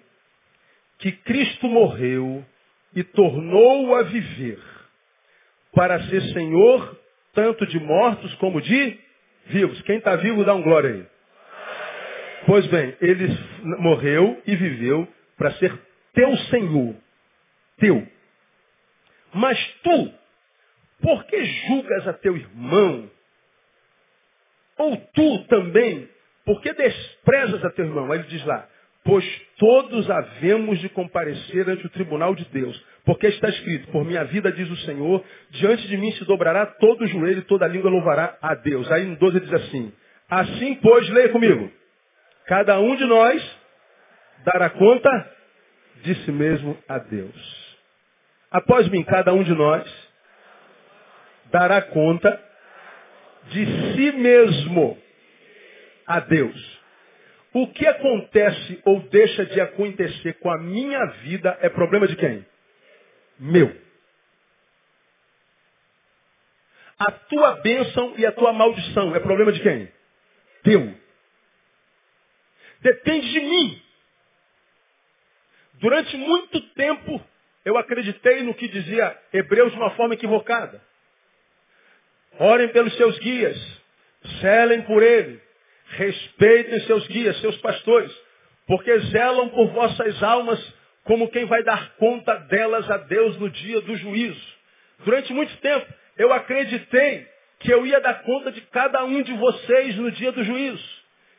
que 0.98 1.12
Cristo 1.12 1.68
morreu 1.68 2.44
e 2.94 3.02
tornou 3.04 3.94
a 3.94 4.02
viver, 4.02 4.58
para 5.72 6.00
ser 6.08 6.22
Senhor 6.32 6.98
tanto 7.34 7.66
de 7.66 7.78
mortos 7.78 8.34
como 8.36 8.60
de 8.60 8.98
vivos. 9.46 9.80
Quem 9.82 9.98
está 9.98 10.16
vivo, 10.16 10.44
dá 10.44 10.54
um 10.54 10.62
glória 10.62 10.90
aí. 10.90 11.06
Pois 12.46 12.66
bem, 12.66 12.96
ele 13.00 13.28
morreu 13.78 14.42
e 14.46 14.56
viveu 14.56 15.06
para 15.36 15.52
ser 15.52 15.72
teu 16.14 16.36
Senhor. 16.36 16.96
Teu. 17.78 18.06
Mas 19.32 19.58
tu, 19.82 20.12
por 21.00 21.24
que 21.26 21.44
julgas 21.44 22.08
a 22.08 22.12
teu 22.14 22.36
irmão? 22.36 23.10
Ou 24.78 24.96
tu 24.96 25.44
também, 25.44 26.08
por 26.44 26.60
que 26.62 26.72
desprezas 26.72 27.64
a 27.64 27.70
teu 27.70 27.84
irmão? 27.84 28.10
Aí 28.10 28.20
ele 28.20 28.28
diz 28.28 28.44
lá, 28.44 28.68
pois 29.08 29.24
todos 29.56 30.10
havemos 30.10 30.78
de 30.80 30.90
comparecer 30.90 31.66
ante 31.66 31.86
o 31.86 31.88
tribunal 31.88 32.34
de 32.34 32.44
Deus. 32.50 32.78
Porque 33.06 33.28
está 33.28 33.48
escrito, 33.48 33.90
por 33.90 34.04
minha 34.04 34.22
vida, 34.24 34.52
diz 34.52 34.70
o 34.70 34.76
Senhor, 34.84 35.24
diante 35.48 35.88
de 35.88 35.96
mim 35.96 36.12
se 36.12 36.26
dobrará 36.26 36.66
todo 36.66 37.04
o 37.04 37.06
joelho 37.06 37.38
e 37.38 37.44
toda 37.44 37.64
a 37.64 37.68
língua 37.68 37.90
louvará 37.90 38.36
a 38.42 38.54
Deus. 38.54 38.92
Aí 38.92 39.06
no 39.06 39.16
12 39.16 39.38
ele 39.38 39.46
diz 39.46 39.54
assim, 39.54 39.92
assim 40.28 40.74
pois, 40.74 41.08
leia 41.08 41.30
comigo, 41.30 41.72
cada 42.46 42.78
um 42.80 42.96
de 42.96 43.06
nós 43.06 43.58
dará 44.44 44.68
conta 44.68 45.08
de 46.02 46.14
si 46.16 46.30
mesmo 46.30 46.76
a 46.86 46.98
Deus. 46.98 47.78
Após 48.50 48.88
mim, 48.88 49.02
cada 49.04 49.32
um 49.32 49.42
de 49.42 49.54
nós 49.54 49.90
dará 51.50 51.80
conta 51.80 52.38
de 53.46 53.64
si 53.94 54.12
mesmo 54.18 54.98
a 56.06 56.20
Deus. 56.20 56.77
O 57.52 57.66
que 57.68 57.86
acontece 57.86 58.80
ou 58.84 59.00
deixa 59.08 59.46
de 59.46 59.60
acontecer 59.60 60.34
com 60.34 60.50
a 60.50 60.58
minha 60.58 61.04
vida 61.22 61.58
é 61.60 61.68
problema 61.68 62.06
de 62.06 62.16
quem? 62.16 62.46
Meu. 63.38 63.74
A 66.98 67.10
tua 67.12 67.52
bênção 67.60 68.14
e 68.18 68.26
a 68.26 68.32
tua 68.32 68.52
maldição 68.52 69.14
é 69.14 69.20
problema 69.20 69.52
de 69.52 69.60
quem? 69.60 69.90
Teu. 70.62 70.94
Depende 72.80 73.30
de 73.30 73.40
mim. 73.40 73.82
Durante 75.74 76.16
muito 76.16 76.60
tempo, 76.74 77.24
eu 77.64 77.78
acreditei 77.78 78.42
no 78.42 78.54
que 78.54 78.66
dizia 78.66 79.16
Hebreus 79.32 79.72
de 79.72 79.78
uma 79.78 79.90
forma 79.90 80.14
equivocada. 80.14 80.82
Orem 82.38 82.68
pelos 82.68 82.96
seus 82.96 83.18
guias, 83.20 83.56
zelem 84.40 84.82
por 84.82 85.02
ele, 85.02 85.40
respeitem 85.90 86.80
seus 86.80 87.06
guias, 87.06 87.40
seus 87.40 87.56
pastores, 87.58 88.12
porque 88.66 88.98
zelam 89.10 89.48
por 89.48 89.68
vossas 89.68 90.22
almas 90.22 90.78
como 91.04 91.30
quem 91.30 91.46
vai 91.46 91.62
dar 91.62 91.94
conta 91.96 92.34
delas 92.34 92.90
a 92.90 92.98
Deus 92.98 93.38
no 93.38 93.48
dia 93.48 93.80
do 93.80 93.96
juízo. 93.96 94.58
Durante 95.04 95.32
muito 95.32 95.56
tempo, 95.58 95.86
eu 96.18 96.32
acreditei 96.32 97.26
que 97.60 97.72
eu 97.72 97.86
ia 97.86 98.00
dar 98.00 98.22
conta 98.22 98.52
de 98.52 98.60
cada 98.60 99.04
um 99.04 99.22
de 99.22 99.32
vocês 99.32 99.96
no 99.96 100.10
dia 100.10 100.30
do 100.32 100.44
juízo, 100.44 100.84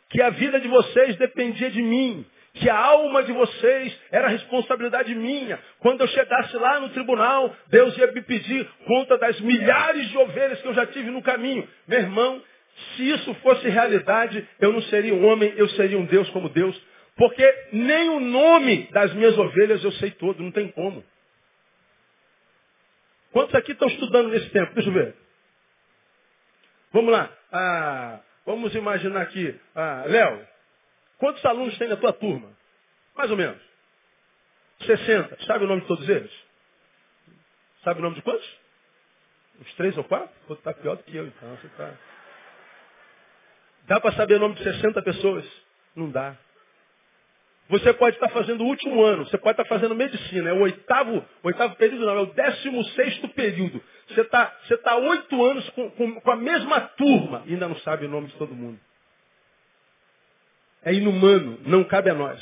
que 0.09 0.21
a 0.21 0.31
vida 0.31 0.59
de 0.59 0.67
vocês 0.67 1.15
dependia 1.17 1.69
de 1.69 1.81
mim, 1.81 2.25
que 2.55 2.69
a 2.69 2.75
alma 2.75 3.23
de 3.23 3.31
vocês 3.31 3.97
era 4.11 4.27
responsabilidade 4.27 5.13
minha. 5.13 5.59
Quando 5.79 6.01
eu 6.01 6.07
chegasse 6.07 6.57
lá 6.57 6.79
no 6.79 6.89
tribunal, 6.89 7.55
Deus 7.67 7.95
ia 7.97 8.11
me 8.11 8.21
pedir 8.21 8.67
conta 8.85 9.17
das 9.17 9.39
milhares 9.39 10.09
de 10.09 10.17
ovelhas 10.17 10.59
que 10.61 10.67
eu 10.67 10.73
já 10.73 10.85
tive 10.87 11.11
no 11.11 11.21
caminho. 11.21 11.67
Meu 11.87 11.99
irmão, 11.99 12.41
se 12.95 13.09
isso 13.09 13.33
fosse 13.35 13.67
realidade, 13.67 14.47
eu 14.59 14.71
não 14.71 14.81
seria 14.83 15.13
um 15.13 15.25
homem, 15.25 15.53
eu 15.55 15.67
seria 15.69 15.97
um 15.97 16.05
Deus 16.05 16.29
como 16.29 16.49
Deus. 16.49 16.79
Porque 17.15 17.67
nem 17.73 18.09
o 18.09 18.19
nome 18.19 18.87
das 18.91 19.13
minhas 19.13 19.37
ovelhas 19.37 19.83
eu 19.83 19.91
sei 19.93 20.11
todo, 20.11 20.41
não 20.41 20.51
tem 20.51 20.69
como. 20.71 21.03
Quantos 23.31 23.53
aqui 23.55 23.73
estão 23.73 23.87
estudando 23.87 24.29
nesse 24.29 24.49
tempo? 24.49 24.73
Deixa 24.73 24.89
eu 24.89 24.93
ver. 24.93 25.15
Vamos 26.91 27.11
lá. 27.11 27.29
Ah, 27.51 28.19
vamos 28.45 28.73
imaginar 28.73 29.21
aqui. 29.21 29.59
Ah, 29.75 30.03
Léo, 30.07 30.47
quantos 31.17 31.43
alunos 31.45 31.77
tem 31.77 31.87
na 31.87 31.97
tua 31.97 32.13
turma? 32.13 32.49
Mais 33.15 33.29
ou 33.29 33.37
menos. 33.37 33.61
60. 34.85 35.45
Sabe 35.45 35.65
o 35.65 35.67
nome 35.67 35.81
de 35.81 35.87
todos 35.87 36.07
eles? 36.07 36.31
Sabe 37.83 37.99
o 37.99 38.03
nome 38.03 38.15
de 38.15 38.21
quantos? 38.21 38.59
Uns 39.61 39.73
três 39.75 39.97
ou 39.97 40.03
quatro? 40.05 40.33
Você 40.47 40.59
está 40.59 40.73
pior 40.73 40.95
do 40.95 41.03
que 41.03 41.15
eu, 41.15 41.27
então. 41.27 41.55
Você 41.57 41.67
tá... 41.69 41.93
Dá 43.87 43.99
para 43.99 44.11
saber 44.13 44.35
o 44.35 44.39
nome 44.39 44.55
de 44.55 44.63
60 44.63 45.01
pessoas? 45.01 45.45
Não 45.95 46.09
dá. 46.09 46.35
Você 47.69 47.93
pode 47.93 48.15
estar 48.15 48.29
fazendo 48.29 48.63
o 48.63 48.67
último 48.67 49.03
ano, 49.03 49.27
você 49.27 49.37
pode 49.37 49.51
estar 49.51 49.65
fazendo 49.65 49.93
medicina, 49.93 50.49
é 50.49 50.53
o 50.53 50.61
oitavo, 50.61 51.23
oitavo 51.43 51.75
período 51.75 52.03
não, 52.03 52.17
é 52.17 52.21
o 52.21 52.33
décimo 52.33 52.83
sexto 52.85 53.29
período. 53.29 53.81
Você 54.07 54.21
está 54.21 54.57
você 54.63 54.77
tá 54.77 54.95
oito 54.95 55.45
anos 55.45 55.69
com, 55.71 55.91
com, 55.91 56.19
com 56.19 56.31
a 56.31 56.35
mesma 56.35 56.81
turma 56.81 57.43
e 57.45 57.53
ainda 57.53 57.67
não 57.67 57.77
sabe 57.77 58.05
o 58.05 58.09
nome 58.09 58.27
de 58.27 58.35
todo 58.37 58.55
mundo. 58.55 58.79
É 60.83 60.93
inumano, 60.93 61.59
não 61.65 61.83
cabe 61.83 62.09
a 62.09 62.15
nós. 62.15 62.41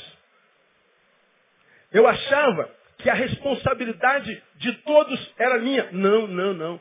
Eu 1.92 2.06
achava 2.06 2.70
que 2.98 3.10
a 3.10 3.14
responsabilidade 3.14 4.42
de 4.56 4.72
todos 4.78 5.34
era 5.38 5.58
minha. 5.58 5.90
Não, 5.92 6.26
não, 6.26 6.54
não. 6.54 6.80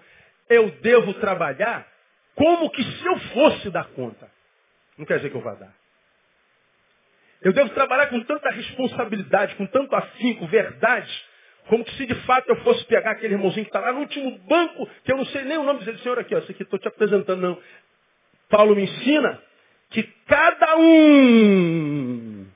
Eu 0.49 0.71
devo 0.81 1.13
trabalhar 1.15 1.85
como 2.33 2.69
que 2.69 2.83
se 2.83 3.05
eu 3.05 3.19
fosse 3.19 3.69
dar 3.69 3.87
conta. 3.89 4.29
Não 4.97 5.05
quer 5.05 5.17
dizer 5.17 5.29
que 5.29 5.37
eu 5.37 5.41
vá 5.41 5.53
dar. 5.53 5.73
Eu 7.41 7.53
devo 7.53 7.69
trabalhar 7.69 8.07
com 8.07 8.19
tanta 8.21 8.49
responsabilidade, 8.49 9.55
com 9.55 9.65
tanto 9.67 9.95
afinco, 9.95 10.47
verdade, 10.47 11.11
como 11.67 11.83
que 11.83 11.93
se 11.95 12.05
de 12.05 12.15
fato 12.21 12.49
eu 12.49 12.55
fosse 12.57 12.83
pegar 12.85 13.11
aquele 13.11 13.35
irmãozinho 13.35 13.65
que 13.65 13.69
está 13.69 13.79
lá 13.79 13.91
no 13.91 13.99
último 13.99 14.37
banco, 14.39 14.89
que 15.03 15.11
eu 15.11 15.17
não 15.17 15.25
sei 15.25 15.43
nem 15.43 15.57
o 15.57 15.63
nome 15.63 15.83
dele, 15.83 15.97
senhor 15.99 16.17
aqui, 16.17 16.33
ó, 16.33 16.39
esse 16.39 16.51
aqui 16.51 16.63
estou 16.63 16.79
te 16.79 16.87
apresentando, 16.87 17.41
não. 17.41 17.61
Paulo 18.49 18.75
me 18.75 18.83
ensina 18.83 19.41
que 19.89 20.03
cada 20.25 20.77
um 20.77 22.47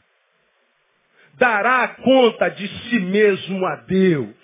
dará 1.36 1.88
conta 1.90 2.50
de 2.50 2.68
si 2.68 3.00
mesmo 3.00 3.66
a 3.66 3.76
Deus. 3.78 4.36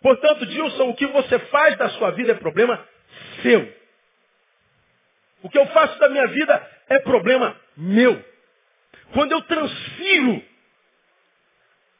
Portanto, 0.00 0.46
Dilson, 0.46 0.90
o 0.90 0.94
que 0.94 1.06
você 1.06 1.38
faz 1.38 1.76
da 1.76 1.88
sua 1.90 2.10
vida 2.10 2.32
é 2.32 2.34
problema 2.34 2.86
seu. 3.42 3.83
O 5.44 5.50
que 5.50 5.58
eu 5.58 5.66
faço 5.66 5.98
da 5.98 6.08
minha 6.08 6.26
vida 6.26 6.70
é 6.88 6.98
problema 7.00 7.54
meu. 7.76 8.24
Quando 9.12 9.32
eu 9.32 9.42
transfiro 9.42 10.42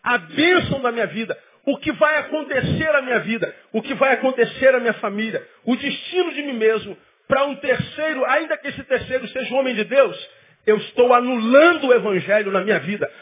a 0.03 0.17
bênção 0.17 0.81
da 0.81 0.91
minha 0.91 1.07
vida, 1.07 1.39
o 1.67 1.77
que 1.77 1.93
vai 1.93 2.21
acontecer 2.21 2.89
à 2.89 3.03
minha 3.03 3.19
vida, 3.21 3.55
o 3.71 3.83
que 3.83 3.93
vai 3.93 4.15
acontecer 4.15 4.75
à 4.75 4.81
minha 4.81 4.95
família, 4.95 5.47
o 5.63 5.77
destino 5.77 6.33
de 6.33 6.43
mim 6.43 6.55
mesmo, 6.55 6.97
para 7.29 7.45
um 7.45 7.55
terceiro, 7.57 8.25
ainda 8.25 8.57
que 8.57 8.69
esse 8.69 8.83
terceiro 8.85 9.29
seja 9.29 9.55
um 9.55 9.59
homem 9.59 9.75
de 9.75 9.85
Deus, 9.85 10.31
eu 10.67 10.79
estou 10.79 11.13
anulando 11.13 11.89
o 11.89 11.93
evangelho 11.93 12.51
na 12.51 12.63
minha 12.63 12.79
vida, 12.81 13.13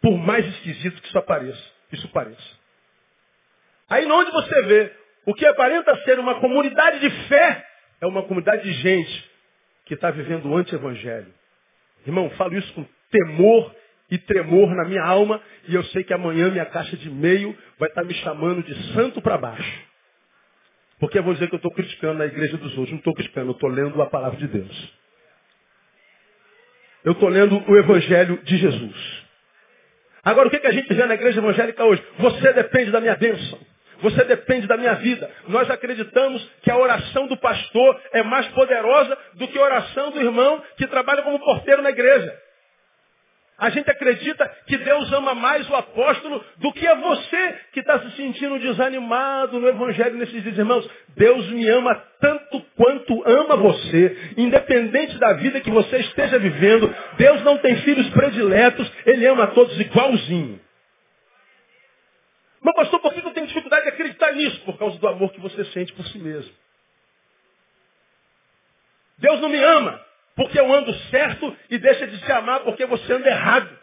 por 0.00 0.16
mais 0.16 0.46
esquisito 0.46 1.02
que 1.02 1.08
isso 1.08 1.18
apareça, 1.18 1.62
isso 1.92 2.08
pareça. 2.08 2.56
Aí 3.90 4.06
onde 4.06 4.30
você 4.30 4.62
vê 4.62 4.92
o 5.26 5.34
que 5.34 5.44
aparenta 5.44 5.94
ser 6.04 6.18
uma 6.18 6.40
comunidade 6.40 6.98
de 6.98 7.10
fé, 7.28 7.62
é 8.00 8.06
uma 8.06 8.22
comunidade 8.22 8.62
de 8.62 8.72
gente 8.72 9.35
que 9.86 9.94
está 9.94 10.10
vivendo 10.10 10.46
o 10.46 10.56
anti-evangelho. 10.56 11.32
Irmão, 12.06 12.28
falo 12.30 12.56
isso 12.56 12.72
com 12.74 12.84
temor 13.10 13.74
e 14.10 14.18
tremor 14.18 14.74
na 14.74 14.84
minha 14.84 15.02
alma, 15.02 15.40
e 15.68 15.74
eu 15.74 15.82
sei 15.84 16.04
que 16.04 16.12
amanhã 16.12 16.50
minha 16.50 16.66
caixa 16.66 16.96
de 16.96 17.08
e-mail 17.08 17.56
vai 17.78 17.88
estar 17.88 18.04
me 18.04 18.14
chamando 18.14 18.62
de 18.62 18.92
santo 18.92 19.22
para 19.22 19.38
baixo. 19.38 19.86
Porque 20.98 21.18
eu 21.18 21.22
vou 21.22 21.34
dizer 21.34 21.48
que 21.48 21.54
eu 21.54 21.58
estou 21.58 21.72
criticando 21.72 22.22
a 22.22 22.26
igreja 22.26 22.56
dos 22.56 22.70
outros. 22.72 22.90
Não 22.90 22.98
estou 22.98 23.14
criticando, 23.14 23.48
eu 23.48 23.54
estou 23.54 23.68
lendo 23.68 24.00
a 24.00 24.06
palavra 24.06 24.38
de 24.38 24.46
Deus. 24.46 24.94
Eu 27.04 27.12
estou 27.12 27.28
lendo 27.28 27.62
o 27.70 27.76
Evangelho 27.76 28.38
de 28.42 28.56
Jesus. 28.56 29.26
Agora, 30.24 30.48
o 30.48 30.50
que, 30.50 30.58
que 30.58 30.66
a 30.66 30.72
gente 30.72 30.92
vê 30.92 31.04
na 31.04 31.14
igreja 31.14 31.38
evangélica 31.38 31.84
hoje? 31.84 32.02
Você 32.18 32.52
depende 32.52 32.90
da 32.90 33.00
minha 33.00 33.14
bênção. 33.14 33.60
Você 34.00 34.24
depende 34.24 34.66
da 34.66 34.76
minha 34.76 34.94
vida. 34.94 35.30
Nós 35.48 35.70
acreditamos 35.70 36.46
que 36.62 36.70
a 36.70 36.76
oração 36.76 37.26
do 37.26 37.36
pastor 37.36 38.00
é 38.12 38.22
mais 38.22 38.46
poderosa 38.48 39.16
do 39.34 39.48
que 39.48 39.58
a 39.58 39.62
oração 39.62 40.10
do 40.10 40.20
irmão 40.20 40.62
que 40.76 40.86
trabalha 40.86 41.22
como 41.22 41.38
porteiro 41.38 41.82
na 41.82 41.90
igreja. 41.90 42.46
A 43.58 43.70
gente 43.70 43.90
acredita 43.90 44.46
que 44.66 44.76
Deus 44.76 45.10
ama 45.14 45.34
mais 45.34 45.68
o 45.70 45.74
apóstolo 45.74 46.44
do 46.58 46.70
que 46.74 46.86
a 46.86 46.94
você 46.94 47.54
que 47.72 47.80
está 47.80 47.98
se 48.00 48.10
sentindo 48.14 48.58
desanimado 48.58 49.58
no 49.58 49.66
Evangelho 49.66 50.18
nesses 50.18 50.42
dias. 50.42 50.58
Irmãos, 50.58 50.86
Deus 51.16 51.48
me 51.48 51.66
ama 51.70 51.94
tanto 52.20 52.60
quanto 52.76 53.22
ama 53.26 53.56
você. 53.56 54.34
Independente 54.36 55.16
da 55.18 55.32
vida 55.34 55.60
que 55.62 55.70
você 55.70 55.98
esteja 55.98 56.38
vivendo, 56.38 56.94
Deus 57.16 57.42
não 57.44 57.56
tem 57.56 57.76
filhos 57.76 58.10
prediletos, 58.10 58.92
Ele 59.06 59.26
ama 59.26 59.46
todos 59.46 59.80
igualzinho. 59.80 60.60
Mas 62.66 62.74
pastor, 62.74 62.98
por 62.98 63.14
que 63.14 63.20
eu 63.20 63.32
tenho 63.32 63.46
dificuldade 63.46 63.84
de 63.84 63.90
acreditar 63.90 64.32
nisso? 64.32 64.60
Por 64.62 64.76
causa 64.76 64.98
do 64.98 65.06
amor 65.06 65.30
que 65.32 65.38
você 65.38 65.64
sente 65.66 65.92
por 65.92 66.04
si 66.08 66.18
mesmo. 66.18 66.52
Deus 69.18 69.40
não 69.40 69.48
me 69.48 69.62
ama 69.62 70.04
porque 70.34 70.58
eu 70.58 70.72
ando 70.72 70.92
certo 71.08 71.56
e 71.70 71.78
deixa 71.78 72.08
de 72.08 72.18
te 72.18 72.32
amar 72.32 72.64
porque 72.64 72.84
você 72.84 73.12
anda 73.12 73.28
errado. 73.28 73.78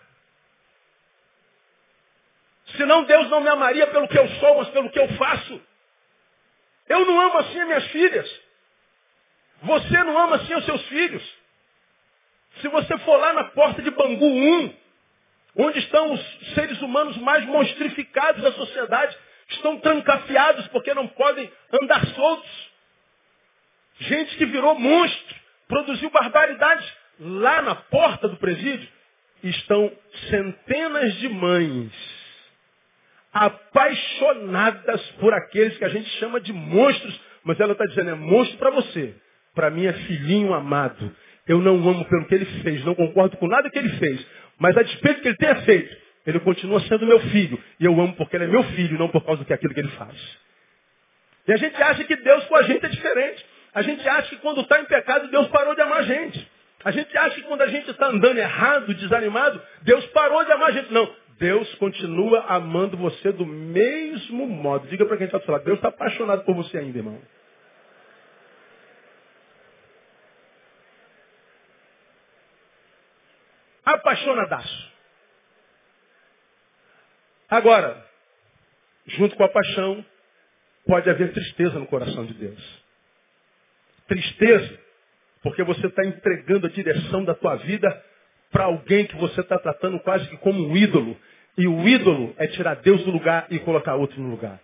Senão 2.75 3.05
Deus 3.05 3.29
não 3.29 3.39
me 3.39 3.47
amaria 3.47 3.87
pelo 3.87 4.05
que 4.05 4.19
eu 4.19 4.27
sou, 4.27 4.57
mas 4.57 4.67
pelo 4.71 4.89
que 4.89 4.99
eu 4.99 5.07
faço. 5.13 5.61
Eu 6.89 7.05
não 7.05 7.21
amo 7.21 7.37
assim 7.37 7.61
as 7.61 7.67
minhas 7.67 7.87
filhas. 7.87 8.41
Você 9.61 10.03
não 10.03 10.17
ama 10.17 10.35
assim 10.35 10.55
os 10.55 10.65
seus 10.65 10.85
filhos. 10.87 11.23
Se 12.59 12.67
você 12.67 12.97
for 12.97 13.15
lá 13.15 13.31
na 13.31 13.45
porta 13.45 13.81
de 13.81 13.91
Bangu 13.91 14.25
1, 14.25 14.82
onde 15.55 15.79
estão 15.79 16.13
os 16.13 16.53
seres 16.53 16.81
humanos 16.81 17.17
mais 17.17 17.45
monstrificados 17.45 18.41
da 18.41 18.51
sociedade, 18.53 19.15
estão 19.49 19.79
trancafiados 19.79 20.67
porque 20.67 20.93
não 20.93 21.07
podem 21.07 21.51
andar 21.81 22.05
soltos. 22.07 22.71
Gente 23.99 24.35
que 24.37 24.45
virou 24.45 24.77
monstro 24.79 25.35
produziu 25.67 26.09
barbaridades 26.09 26.91
lá 27.19 27.61
na 27.61 27.75
porta 27.75 28.27
do 28.27 28.37
presídio. 28.37 28.87
Estão 29.43 29.91
centenas 30.29 31.15
de 31.15 31.29
mães 31.29 31.91
apaixonadas 33.33 35.01
por 35.19 35.33
aqueles 35.33 35.77
que 35.77 35.83
a 35.83 35.89
gente 35.89 36.09
chama 36.19 36.39
de 36.39 36.53
monstros, 36.53 37.19
mas 37.43 37.59
ela 37.59 37.73
está 37.73 37.85
dizendo, 37.85 38.11
é 38.11 38.15
monstro 38.15 38.57
para 38.57 38.69
você. 38.69 39.15
Para 39.53 39.69
mim 39.69 39.85
é 39.85 39.93
filhinho 39.93 40.53
amado. 40.53 41.13
Eu 41.47 41.59
não 41.59 41.75
amo 41.75 42.05
pelo 42.05 42.25
que 42.25 42.35
ele 42.35 42.45
fez, 42.61 42.85
não 42.85 42.95
concordo 42.95 43.35
com 43.37 43.47
nada 43.47 43.69
que 43.69 43.77
ele 43.77 43.89
fez. 43.97 44.25
Mas 44.63 44.77
a 44.77 44.81
despeito 44.81 45.21
que 45.21 45.27
ele 45.27 45.35
tenha 45.35 45.55
feito, 45.63 45.93
ele 46.25 46.39
continua 46.39 46.79
sendo 46.87 47.05
meu 47.05 47.19
filho. 47.19 47.61
E 47.81 47.83
eu 47.83 47.91
amo 47.99 48.15
porque 48.15 48.37
ele 48.37 48.45
é 48.45 48.47
meu 48.47 48.63
filho, 48.63 48.97
não 48.97 49.09
por 49.09 49.21
causa 49.25 49.43
daquilo 49.43 49.73
que 49.73 49.79
ele 49.81 49.89
faz. 49.89 50.15
E 51.45 51.51
a 51.51 51.57
gente 51.57 51.83
acha 51.83 52.05
que 52.05 52.15
Deus 52.15 52.45
com 52.45 52.55
a 52.55 52.61
gente 52.61 52.85
é 52.85 52.87
diferente. 52.87 53.45
A 53.73 53.81
gente 53.81 54.07
acha 54.07 54.29
que 54.29 54.37
quando 54.37 54.61
está 54.61 54.79
em 54.79 54.85
pecado, 54.85 55.27
Deus 55.27 55.49
parou 55.49 55.75
de 55.75 55.81
amar 55.81 55.97
a 55.97 56.03
gente. 56.03 56.49
A 56.85 56.91
gente 56.91 57.17
acha 57.17 57.35
que 57.35 57.41
quando 57.41 57.61
a 57.61 57.67
gente 57.67 57.91
está 57.91 58.07
andando 58.07 58.37
errado, 58.37 58.93
desanimado, 58.93 59.61
Deus 59.81 60.05
parou 60.07 60.45
de 60.45 60.51
amar 60.53 60.69
a 60.69 60.71
gente. 60.71 60.93
Não. 60.93 61.13
Deus 61.37 61.75
continua 61.75 62.45
amando 62.47 62.95
você 62.95 63.33
do 63.33 63.45
mesmo 63.45 64.47
modo. 64.47 64.87
Diga 64.87 65.05
para 65.05 65.17
quem 65.17 65.25
está 65.25 65.39
do 65.39 65.51
lado. 65.51 65.65
Deus 65.65 65.75
está 65.75 65.89
apaixonado 65.89 66.45
por 66.45 66.55
você 66.55 66.77
ainda, 66.77 66.99
irmão. 66.99 67.19
Apaixonadaço. 73.85 74.93
Agora, 77.49 78.05
junto 79.05 79.35
com 79.35 79.43
a 79.43 79.49
paixão, 79.49 80.05
pode 80.85 81.09
haver 81.09 81.33
tristeza 81.33 81.77
no 81.77 81.85
coração 81.87 82.25
de 82.25 82.33
Deus 82.33 82.83
tristeza, 84.07 84.79
porque 85.41 85.63
você 85.63 85.87
está 85.87 86.05
entregando 86.05 86.67
a 86.67 86.69
direção 86.69 87.23
da 87.23 87.33
tua 87.33 87.55
vida 87.57 88.03
para 88.51 88.65
alguém 88.65 89.05
que 89.05 89.15
você 89.15 89.41
está 89.41 89.57
tratando 89.57 89.99
quase 89.99 90.27
que 90.29 90.37
como 90.37 90.67
um 90.67 90.77
ídolo. 90.77 91.17
E 91.57 91.67
o 91.67 91.87
ídolo 91.87 92.33
é 92.37 92.47
tirar 92.47 92.75
Deus 92.75 93.03
do 93.03 93.11
lugar 93.11 93.47
e 93.49 93.59
colocar 93.59 93.95
outro 93.95 94.19
no 94.21 94.29
lugar. 94.29 94.59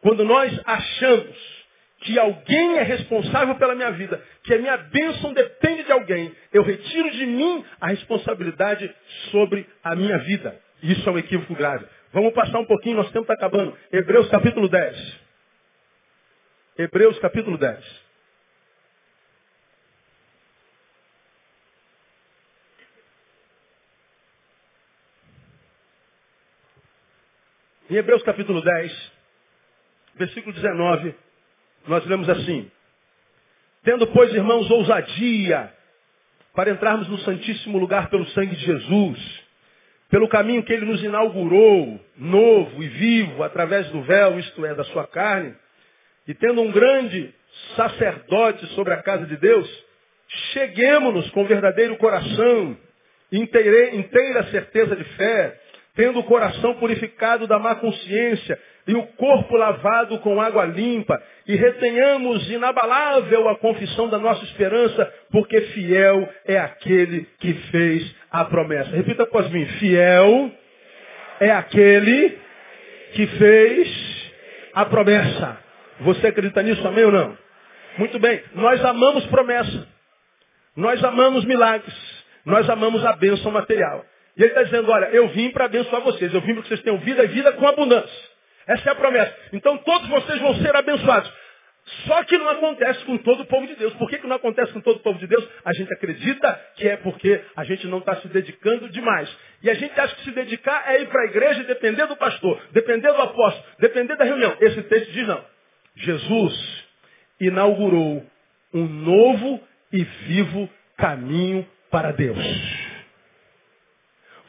Quando 0.00 0.24
nós 0.24 0.58
achamos 0.64 1.59
que 2.00 2.18
alguém 2.18 2.78
é 2.78 2.82
responsável 2.82 3.54
pela 3.56 3.74
minha 3.74 3.90
vida, 3.92 4.22
que 4.42 4.54
a 4.54 4.58
minha 4.58 4.76
bênção 4.76 5.32
depende 5.32 5.84
de 5.84 5.92
alguém, 5.92 6.34
eu 6.52 6.62
retiro 6.62 7.10
de 7.10 7.26
mim 7.26 7.64
a 7.80 7.88
responsabilidade 7.88 8.94
sobre 9.30 9.66
a 9.84 9.94
minha 9.94 10.18
vida. 10.18 10.58
Isso 10.82 11.06
é 11.08 11.12
um 11.12 11.18
equívoco 11.18 11.54
grave. 11.54 11.86
Vamos 12.12 12.32
passar 12.32 12.58
um 12.58 12.64
pouquinho, 12.64 12.96
nosso 12.96 13.12
tempo 13.12 13.30
está 13.30 13.34
acabando. 13.34 13.76
Hebreus 13.92 14.28
capítulo 14.30 14.68
10. 14.68 15.20
Hebreus 16.78 17.18
capítulo 17.18 17.58
10. 17.58 18.10
Em 27.90 27.96
Hebreus 27.96 28.22
capítulo 28.22 28.62
10, 28.62 29.12
versículo 30.14 30.54
19, 30.54 31.12
nós 31.86 32.04
lemos 32.06 32.28
assim: 32.28 32.70
Tendo, 33.82 34.06
pois, 34.08 34.32
irmãos, 34.34 34.70
ousadia 34.70 35.72
para 36.54 36.70
entrarmos 36.70 37.08
no 37.08 37.18
Santíssimo 37.18 37.78
Lugar 37.78 38.10
pelo 38.10 38.26
sangue 38.28 38.54
de 38.54 38.64
Jesus, 38.64 39.42
pelo 40.10 40.28
caminho 40.28 40.62
que 40.62 40.72
ele 40.72 40.84
nos 40.84 41.02
inaugurou, 41.02 42.00
novo 42.16 42.82
e 42.82 42.88
vivo, 42.88 43.42
através 43.42 43.88
do 43.90 44.02
véu, 44.02 44.38
isto 44.38 44.66
é, 44.66 44.74
da 44.74 44.84
sua 44.84 45.06
carne, 45.06 45.54
e 46.26 46.34
tendo 46.34 46.60
um 46.60 46.70
grande 46.70 47.32
sacerdote 47.76 48.66
sobre 48.74 48.92
a 48.92 49.02
casa 49.02 49.26
de 49.26 49.36
Deus, 49.36 49.68
cheguemos-nos 50.52 51.30
com 51.30 51.44
verdadeiro 51.44 51.96
coração, 51.96 52.76
inteira, 53.32 54.44
certeza 54.50 54.96
de 54.96 55.04
fé, 55.04 55.58
tendo 55.94 56.18
o 56.18 56.24
coração 56.24 56.74
purificado 56.74 57.46
da 57.46 57.58
má 57.58 57.76
consciência 57.76 58.60
e 58.86 58.94
o 58.94 59.02
corpo 59.08 59.56
lavado 59.56 60.18
com 60.18 60.40
água 60.40 60.64
limpa, 60.64 61.20
e 61.46 61.54
retenhamos 61.54 62.50
inabalável 62.50 63.48
a 63.48 63.58
confissão 63.58 64.08
da 64.08 64.18
nossa 64.18 64.44
esperança, 64.44 65.12
porque 65.30 65.60
fiel 65.60 66.28
é 66.46 66.58
aquele 66.58 67.26
que 67.38 67.54
fez 67.70 68.14
a 68.30 68.44
promessa. 68.44 68.90
Repita 68.90 69.24
após 69.24 69.50
mim, 69.50 69.64
fiel 69.78 70.50
é 71.40 71.50
aquele 71.50 72.38
que 73.12 73.26
fez 73.26 74.32
a 74.74 74.84
promessa. 74.84 75.58
Você 76.00 76.28
acredita 76.28 76.62
nisso, 76.62 76.86
amém 76.86 77.04
ou 77.04 77.12
não? 77.12 77.36
Muito 77.98 78.18
bem, 78.18 78.42
nós 78.54 78.84
amamos 78.84 79.26
promessa. 79.26 79.86
Nós 80.76 81.02
amamos 81.04 81.44
milagres. 81.44 81.94
Nós 82.44 82.68
amamos 82.70 83.04
a 83.04 83.12
bênção 83.12 83.50
material. 83.50 84.04
E 84.36 84.42
ele 84.42 84.50
está 84.50 84.62
dizendo, 84.62 84.90
olha, 84.90 85.06
eu 85.06 85.28
vim 85.28 85.50
para 85.50 85.66
abençoar 85.66 86.00
vocês. 86.02 86.32
Eu 86.32 86.40
vim 86.40 86.54
para 86.54 86.62
que 86.62 86.68
vocês 86.68 86.82
tenham 86.82 86.98
vida 86.98 87.24
e 87.24 87.28
vida 87.28 87.52
com 87.52 87.66
abundância. 87.66 88.29
Essa 88.70 88.90
é 88.90 88.92
a 88.92 88.96
promessa. 88.96 89.34
Então 89.52 89.76
todos 89.78 90.08
vocês 90.08 90.40
vão 90.40 90.54
ser 90.56 90.74
abençoados. 90.74 91.30
Só 92.06 92.22
que 92.24 92.38
não 92.38 92.48
acontece 92.50 93.04
com 93.04 93.18
todo 93.18 93.42
o 93.42 93.46
povo 93.46 93.66
de 93.66 93.74
Deus. 93.74 93.92
Por 93.94 94.08
que, 94.08 94.18
que 94.18 94.26
não 94.26 94.36
acontece 94.36 94.72
com 94.72 94.80
todo 94.80 94.96
o 94.96 95.02
povo 95.02 95.18
de 95.18 95.26
Deus? 95.26 95.46
A 95.64 95.72
gente 95.72 95.92
acredita 95.92 96.60
que 96.76 96.86
é 96.86 96.96
porque 96.96 97.42
a 97.56 97.64
gente 97.64 97.86
não 97.88 97.98
está 97.98 98.16
se 98.16 98.28
dedicando 98.28 98.88
demais. 98.90 99.28
E 99.62 99.68
a 99.68 99.74
gente 99.74 99.98
acha 99.98 100.14
que 100.14 100.22
se 100.22 100.30
dedicar 100.30 100.84
é 100.86 101.02
ir 101.02 101.08
para 101.08 101.22
a 101.22 101.24
igreja 101.24 101.62
e 101.62 101.66
depender 101.66 102.06
do 102.06 102.16
pastor, 102.16 102.60
depender 102.70 103.12
do 103.12 103.22
apóstolo, 103.22 103.64
depender 103.80 104.14
da 104.14 104.24
reunião. 104.24 104.56
Esse 104.60 104.82
texto 104.82 105.10
diz 105.10 105.26
não. 105.26 105.44
Jesus 105.96 106.84
inaugurou 107.40 108.24
um 108.72 108.86
novo 108.86 109.60
e 109.92 110.04
vivo 110.04 110.70
caminho 110.96 111.66
para 111.90 112.12
Deus. 112.12 112.38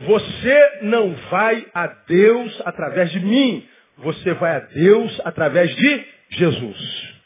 Você 0.01 0.79
não 0.83 1.13
vai 1.31 1.65
a 1.73 1.87
Deus 1.87 2.61
através 2.65 3.11
de 3.11 3.19
mim. 3.19 3.67
Você 3.97 4.33
vai 4.33 4.55
a 4.55 4.59
Deus 4.59 5.21
através 5.23 5.75
de 5.75 6.07
Jesus. 6.29 7.21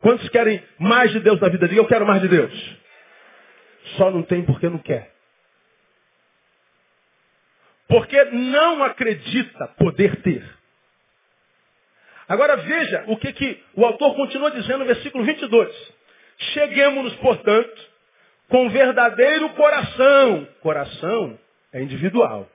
Quantos 0.00 0.28
querem 0.28 0.62
mais 0.78 1.10
de 1.12 1.20
Deus 1.20 1.40
na 1.40 1.48
vida? 1.48 1.68
Diga, 1.68 1.80
eu 1.80 1.86
quero 1.86 2.06
mais 2.06 2.22
de 2.22 2.28
Deus. 2.28 2.76
Só 3.96 4.10
não 4.10 4.22
tem 4.22 4.44
porque 4.44 4.68
não 4.68 4.78
quer. 4.78 5.12
Porque 7.88 8.24
não 8.24 8.82
acredita 8.82 9.68
poder 9.78 10.16
ter. 10.22 10.44
Agora 12.28 12.56
veja 12.56 13.04
o 13.06 13.16
que, 13.16 13.32
que 13.32 13.62
o 13.74 13.84
autor 13.84 14.16
continua 14.16 14.50
dizendo 14.50 14.80
no 14.80 14.86
versículo 14.86 15.24
22. 15.24 15.94
Cheguemos-nos, 16.38 17.14
portanto, 17.16 17.90
com 18.48 18.68
verdadeiro 18.68 19.48
coração. 19.50 20.48
Coração 20.60 21.38
é 21.72 21.82
individual. 21.82 22.48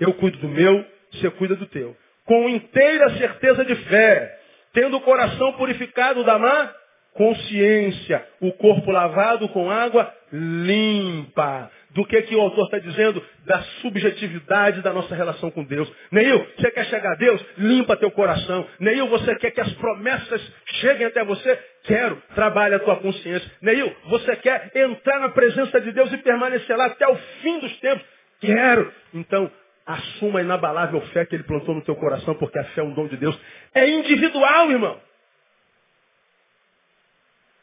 Eu 0.00 0.12
cuido 0.14 0.38
do 0.38 0.48
meu, 0.48 0.84
você 1.16 1.30
cuida 1.30 1.56
do 1.56 1.66
teu. 1.66 1.96
Com 2.24 2.48
inteira 2.48 3.10
certeza 3.18 3.64
de 3.64 3.74
fé, 3.74 4.38
tendo 4.72 4.96
o 4.96 5.00
coração 5.00 5.52
purificado 5.54 6.24
da 6.24 6.38
má 6.38 6.74
consciência, 7.16 8.26
o 8.40 8.52
corpo 8.52 8.90
lavado 8.90 9.48
com 9.48 9.70
água 9.70 10.12
limpa. 10.32 11.70
Do 11.90 12.04
que, 12.04 12.20
que 12.22 12.36
o 12.36 12.40
autor 12.42 12.66
está 12.66 12.78
dizendo? 12.78 13.24
Da 13.46 13.62
subjetividade 13.80 14.82
da 14.82 14.92
nossa 14.92 15.14
relação 15.14 15.50
com 15.50 15.64
Deus. 15.64 15.90
Neil, 16.12 16.46
você 16.58 16.70
quer 16.70 16.84
chegar 16.86 17.12
a 17.12 17.14
Deus? 17.14 17.42
Limpa 17.56 17.96
teu 17.96 18.10
coração. 18.10 18.66
Neil, 18.78 19.08
você 19.08 19.34
quer 19.36 19.50
que 19.50 19.62
as 19.62 19.72
promessas 19.74 20.52
cheguem 20.74 21.06
até 21.06 21.24
você? 21.24 21.58
Quero. 21.84 22.22
Trabalha 22.34 22.76
a 22.76 22.80
tua 22.80 22.96
consciência. 22.96 23.50
Neil, 23.62 23.96
você 24.08 24.36
quer 24.36 24.70
entrar 24.74 25.20
na 25.20 25.30
presença 25.30 25.80
de 25.80 25.90
Deus 25.92 26.12
e 26.12 26.18
permanecer 26.18 26.76
lá 26.76 26.86
até 26.86 27.08
o 27.08 27.16
fim 27.40 27.60
dos 27.60 27.74
tempos? 27.80 28.04
Quero. 28.40 28.92
Então, 29.14 29.50
assuma 29.86 30.40
a 30.40 30.42
inabalável 30.42 31.00
fé 31.08 31.24
que 31.24 31.36
Ele 31.36 31.44
plantou 31.44 31.74
no 31.74 31.82
teu 31.82 31.94
coração, 31.96 32.34
porque 32.34 32.58
a 32.58 32.64
fé 32.64 32.80
é 32.80 32.84
um 32.84 32.92
dom 32.92 33.06
de 33.06 33.16
Deus. 33.16 33.38
É 33.72 33.88
individual, 33.88 34.70
irmão. 34.70 35.00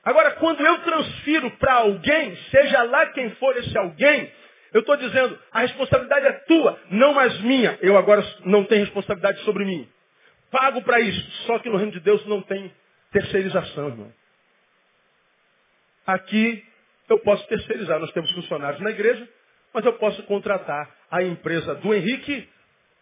Agora, 0.03 0.31
quando 0.31 0.65
eu 0.65 0.79
transfiro 0.79 1.51
para 1.51 1.73
alguém, 1.75 2.35
seja 2.49 2.83
lá 2.83 3.07
quem 3.07 3.29
for 3.35 3.55
esse 3.57 3.77
alguém, 3.77 4.31
eu 4.73 4.81
estou 4.81 4.97
dizendo, 4.97 5.39
a 5.51 5.59
responsabilidade 5.61 6.25
é 6.25 6.31
tua, 6.31 6.79
não 6.89 7.13
mais 7.13 7.39
minha. 7.41 7.77
Eu 7.81 7.95
agora 7.97 8.25
não 8.43 8.63
tenho 8.65 8.83
responsabilidade 8.83 9.39
sobre 9.41 9.65
mim. 9.65 9.87
Pago 10.49 10.81
para 10.81 10.99
isso. 10.99 11.31
Só 11.45 11.59
que 11.59 11.69
no 11.69 11.77
reino 11.77 11.91
de 11.91 11.99
Deus 11.99 12.25
não 12.25 12.41
tem 12.41 12.73
terceirização, 13.11 13.87
irmão. 13.89 14.13
Aqui 16.05 16.65
eu 17.07 17.19
posso 17.19 17.47
terceirizar. 17.47 17.99
Nós 17.99 18.11
temos 18.11 18.31
funcionários 18.33 18.81
na 18.81 18.89
igreja, 18.89 19.27
mas 19.73 19.85
eu 19.85 19.93
posso 19.93 20.21
contratar 20.23 20.89
a 21.09 21.23
empresa 21.23 21.75
do 21.75 21.93
Henrique 21.93 22.47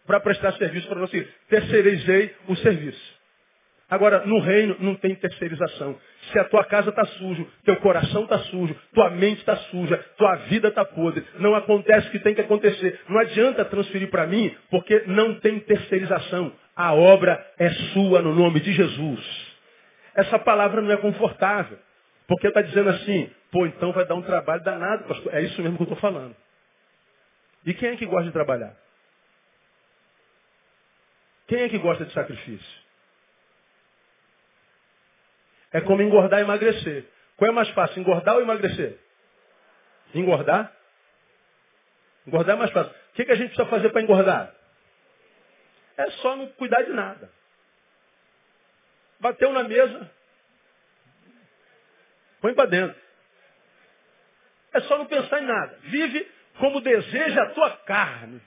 para 0.06 0.20
prestar 0.20 0.52
serviço 0.52 0.88
para 0.88 1.00
nós. 1.00 1.10
Terceirizei 1.48 2.34
o 2.48 2.56
serviço. 2.56 3.22
Agora, 3.92 4.24
no 4.24 4.40
reino 4.40 4.74
não 4.80 4.94
tem 4.94 5.14
terceirização. 5.14 5.98
Se 6.32 6.38
a 6.38 6.44
tua 6.44 6.64
casa 6.64 6.88
está 6.88 7.04
sujo, 7.04 7.46
teu 7.62 7.76
coração 7.76 8.24
está 8.24 8.38
sujo, 8.38 8.74
tua 8.94 9.10
mente 9.10 9.40
está 9.40 9.54
suja, 9.54 9.98
tua 10.16 10.34
vida 10.48 10.68
está 10.68 10.82
podre, 10.82 11.22
não 11.38 11.54
acontece 11.54 12.08
o 12.08 12.10
que 12.10 12.18
tem 12.20 12.34
que 12.34 12.40
acontecer. 12.40 13.00
Não 13.06 13.18
adianta 13.18 13.66
transferir 13.66 14.08
para 14.08 14.26
mim, 14.26 14.50
porque 14.70 15.02
não 15.08 15.38
tem 15.40 15.60
terceirização. 15.60 16.54
A 16.74 16.94
obra 16.94 17.38
é 17.58 17.68
sua 17.92 18.22
no 18.22 18.34
nome 18.34 18.60
de 18.60 18.72
Jesus. 18.72 19.52
Essa 20.14 20.38
palavra 20.38 20.80
não 20.80 20.90
é 20.90 20.96
confortável, 20.96 21.78
porque 22.26 22.48
está 22.48 22.62
dizendo 22.62 22.88
assim, 22.88 23.30
pô, 23.50 23.66
então 23.66 23.92
vai 23.92 24.06
dar 24.06 24.14
um 24.14 24.22
trabalho 24.22 24.64
danado, 24.64 25.04
pastor. 25.04 25.34
É 25.34 25.42
isso 25.42 25.60
mesmo 25.60 25.76
que 25.76 25.82
eu 25.82 25.94
estou 25.94 25.98
falando. 25.98 26.34
E 27.64 27.74
quem 27.74 27.90
é 27.90 27.96
que 27.96 28.06
gosta 28.06 28.26
de 28.26 28.32
trabalhar? 28.32 28.76
Quem 31.46 31.60
é 31.62 31.68
que 31.68 31.78
gosta 31.78 32.04
de 32.04 32.12
sacrifício? 32.12 32.82
É 35.72 35.80
como 35.80 36.02
engordar 36.02 36.40
e 36.40 36.42
emagrecer. 36.42 37.06
Qual 37.36 37.50
é 37.50 37.54
mais 37.54 37.68
fácil, 37.70 38.00
engordar 38.00 38.36
ou 38.36 38.42
emagrecer? 38.42 38.98
Engordar? 40.14 40.74
Engordar 42.26 42.56
é 42.56 42.58
mais 42.58 42.70
fácil. 42.70 42.92
O 42.92 43.14
que, 43.14 43.24
que 43.24 43.32
a 43.32 43.34
gente 43.34 43.48
precisa 43.48 43.68
fazer 43.68 43.90
para 43.90 44.02
engordar? 44.02 44.54
É 45.96 46.10
só 46.12 46.36
não 46.36 46.48
cuidar 46.52 46.82
de 46.82 46.92
nada. 46.92 47.30
Bateu 49.20 49.52
na 49.52 49.62
mesa, 49.62 50.10
põe 52.40 52.54
para 52.54 52.68
dentro. 52.68 53.00
É 54.72 54.80
só 54.80 54.98
não 54.98 55.06
pensar 55.06 55.40
em 55.40 55.46
nada. 55.46 55.78
Vive 55.82 56.28
como 56.58 56.80
deseja 56.80 57.42
a 57.42 57.50
tua 57.50 57.70
carne. 57.78 58.40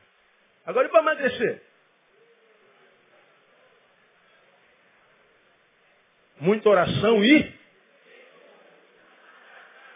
Agora 0.66 0.88
e 0.88 0.92
para 0.92 1.02
emagrecer? 1.02 1.62
Muita 6.40 6.70
oração 6.70 7.24
e 7.24 7.54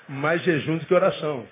mais 0.07 0.41
jejum 0.41 0.77
do 0.77 0.85
que 0.85 0.93
oração. 0.93 1.47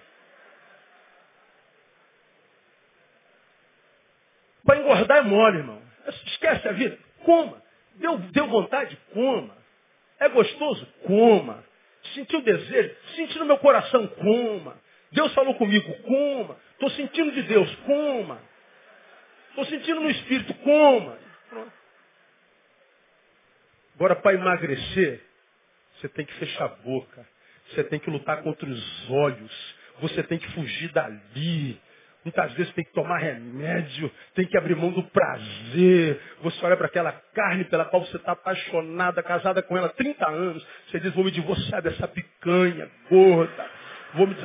Para 4.66 4.80
engordar 4.80 5.18
é 5.20 5.22
mole, 5.22 5.60
irmão. 5.60 5.82
Esquece 6.26 6.68
a 6.68 6.72
vida. 6.74 6.98
Coma. 7.24 7.62
Deu, 7.96 8.18
deu 8.18 8.48
vontade? 8.48 8.98
Coma. 9.14 9.56
É 10.20 10.28
gostoso? 10.30 10.86
Coma. 11.06 11.64
Sentiu 12.14 12.42
desejo? 12.42 12.96
Senti 13.16 13.38
no 13.40 13.46
meu 13.46 13.58
coração? 13.60 14.08
Coma. 14.08 14.78
Deus 15.12 15.34
falou 15.34 15.56
comigo? 15.56 15.94
Coma. 16.04 16.58
Estou 16.74 16.90
sentindo 16.92 17.32
de 17.32 17.44
Deus? 17.44 17.74
Coma. 17.86 18.42
Estou 19.50 19.66
sentindo 19.66 20.02
no 20.02 20.10
Espírito? 20.10 20.54
Coma. 20.56 21.18
Agora, 23.96 24.16
para 24.16 24.36
emagrecer, 24.36 25.22
você 25.96 26.08
tem 26.10 26.26
que 26.26 26.34
fechar 26.36 26.66
a 26.66 26.68
boca. 26.68 27.28
Você 27.70 27.84
tem 27.84 28.00
que 28.00 28.10
lutar 28.10 28.44
contra 28.44 28.70
os 28.70 29.10
olhos. 29.10 29.76
Você 30.00 30.22
tem 30.24 30.38
que 30.38 30.52
fugir 30.52 30.92
dali. 30.92 31.82
Muitas 32.24 32.52
vezes 32.54 32.74
tem 32.74 32.84
que 32.84 32.92
tomar 32.92 33.20
remédio, 33.20 34.12
tem 34.36 34.46
que 34.46 34.58
abrir 34.58 34.76
mão 34.76 34.92
do 34.92 35.02
prazer. 35.04 36.20
Você 36.42 36.66
olha 36.66 36.76
para 36.76 36.88
aquela 36.88 37.14
carne 37.34 37.64
pela 37.66 37.86
qual 37.86 38.06
você 38.06 38.18
está 38.18 38.34
apaixonada, 38.34 39.24
casada 39.24 39.64
com 39.64 39.78
ela 39.78 39.88
há 39.88 39.92
30 39.92 40.30
anos. 40.30 40.68
Você 40.88 41.00
diz, 41.00 41.14
vou 41.14 41.24
me 41.24 41.32
divorciar 41.32 41.82
dessa 41.82 42.08
picanha 42.08 42.92
gorda. 43.10 43.77
Vou 44.14 44.28
me 44.28 44.36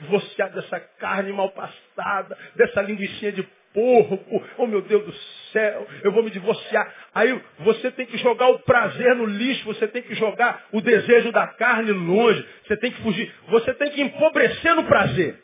divorciar 0.00 0.50
dessa 0.52 0.80
carne 0.98 1.32
mal 1.32 1.50
passada, 1.50 2.36
dessa 2.56 2.82
linguiça 2.82 3.32
de 3.32 3.42
porco, 3.72 4.44
oh 4.56 4.66
meu 4.66 4.82
Deus 4.82 5.04
do 5.04 5.12
céu, 5.52 5.86
eu 6.02 6.12
vou 6.12 6.22
me 6.22 6.30
divorciar. 6.30 6.92
Aí 7.14 7.40
você 7.60 7.90
tem 7.90 8.06
que 8.06 8.18
jogar 8.18 8.48
o 8.48 8.58
prazer 8.60 9.14
no 9.14 9.26
lixo, 9.26 9.64
você 9.64 9.86
tem 9.86 10.02
que 10.02 10.14
jogar 10.14 10.66
o 10.72 10.80
desejo 10.80 11.30
da 11.32 11.46
carne 11.46 11.92
longe, 11.92 12.46
você 12.66 12.76
tem 12.76 12.90
que 12.90 13.02
fugir, 13.02 13.32
você 13.48 13.74
tem 13.74 13.90
que 13.90 14.00
empobrecer 14.00 14.74
no 14.74 14.84
prazer 14.84 15.42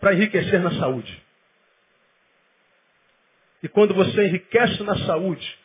para 0.00 0.14
enriquecer 0.14 0.60
na 0.60 0.72
saúde. 0.72 1.22
E 3.62 3.68
quando 3.68 3.94
você 3.94 4.26
enriquece 4.26 4.82
na 4.82 4.96
saúde, 5.06 5.58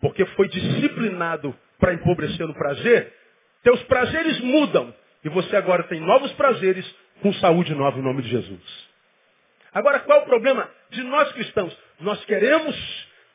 porque 0.00 0.24
foi 0.26 0.48
disciplinado 0.48 1.56
para 1.78 1.94
empobrecer 1.94 2.46
no 2.46 2.54
prazer, 2.54 3.12
teus 3.62 3.82
prazeres 3.84 4.40
mudam. 4.40 4.94
E 5.24 5.28
você 5.28 5.56
agora 5.56 5.84
tem 5.84 6.00
novos 6.00 6.32
prazeres 6.32 6.86
com 7.20 7.32
saúde 7.34 7.74
nova 7.74 7.98
em 7.98 8.02
nome 8.02 8.22
de 8.22 8.28
Jesus. 8.28 8.90
Agora, 9.72 10.00
qual 10.00 10.20
é 10.20 10.22
o 10.22 10.26
problema 10.26 10.70
de 10.90 11.02
nós 11.02 11.30
cristãos? 11.32 11.76
Nós 12.00 12.24
queremos 12.24 12.76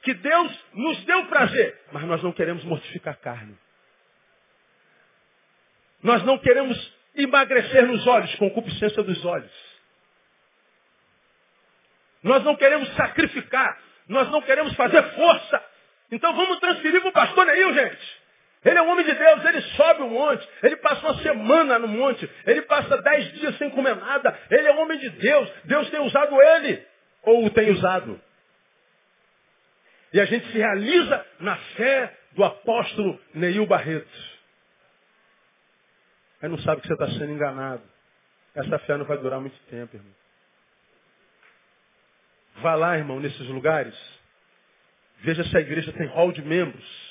que 0.01 0.13
Deus 0.13 0.65
nos 0.73 1.05
dê 1.05 1.13
o 1.13 1.25
prazer, 1.27 1.79
mas 1.91 2.03
nós 2.03 2.21
não 2.21 2.31
queremos 2.31 2.63
mortificar 2.63 3.13
a 3.13 3.17
carne. 3.17 3.57
Nós 6.03 6.23
não 6.23 6.37
queremos 6.37 6.93
emagrecer 7.15 7.87
nos 7.87 8.05
olhos, 8.05 8.33
concupiscência 8.35 9.01
dos 9.01 9.23
olhos. 9.25 9.51
Nós 12.21 12.43
não 12.43 12.55
queremos 12.55 12.91
sacrificar. 12.95 13.79
Nós 14.07 14.29
não 14.29 14.41
queremos 14.41 14.73
fazer 14.75 15.01
força. 15.15 15.63
Então 16.11 16.35
vamos 16.35 16.59
transferir 16.59 17.01
para 17.01 17.09
o 17.09 17.13
pastor 17.13 17.45
Neil, 17.45 17.73
gente. 17.73 18.24
Ele 18.65 18.79
é 18.79 18.81
um 18.81 18.89
homem 18.89 19.05
de 19.05 19.13
Deus, 19.13 19.45
ele 19.45 19.61
sobe 19.61 20.01
o 20.01 20.09
monte, 20.09 20.49
ele 20.63 20.75
passa 20.77 21.01
uma 21.05 21.21
semana 21.21 21.77
no 21.77 21.87
monte, 21.87 22.27
ele 22.47 22.63
passa 22.63 22.97
dez 22.97 23.31
dias 23.33 23.55
sem 23.59 23.69
comer 23.69 23.95
nada, 23.95 24.37
ele 24.49 24.67
é 24.67 24.73
um 24.73 24.79
homem 24.81 24.97
de 24.97 25.09
Deus, 25.11 25.51
Deus 25.65 25.89
tem 25.91 25.99
usado 25.99 26.41
ele, 26.41 26.83
ou 27.21 27.45
o 27.45 27.49
tem 27.51 27.69
usado. 27.69 28.19
E 30.11 30.19
a 30.19 30.25
gente 30.25 30.51
se 30.51 30.57
realiza 30.57 31.25
na 31.39 31.55
fé 31.75 32.17
do 32.31 32.43
apóstolo 32.43 33.21
Neil 33.35 33.67
Barreto. 33.67 34.35
Aí 36.41 36.49
não 36.49 36.57
sabe 36.59 36.81
que 36.81 36.87
você 36.87 36.93
está 36.93 37.07
sendo 37.07 37.31
enganado. 37.31 37.83
Essa 38.55 38.79
fé 38.79 38.97
não 38.97 39.05
vai 39.05 39.17
durar 39.17 39.39
muito 39.39 39.59
tempo, 39.69 39.95
irmão. 39.95 40.13
Vá 42.61 42.73
lá, 42.73 42.97
irmão, 42.97 43.19
nesses 43.19 43.47
lugares. 43.47 43.95
Veja 45.19 45.43
se 45.43 45.55
a 45.55 45.59
igreja 45.59 45.91
tem 45.93 46.07
hall 46.07 46.31
de 46.31 46.41
membros. 46.41 47.04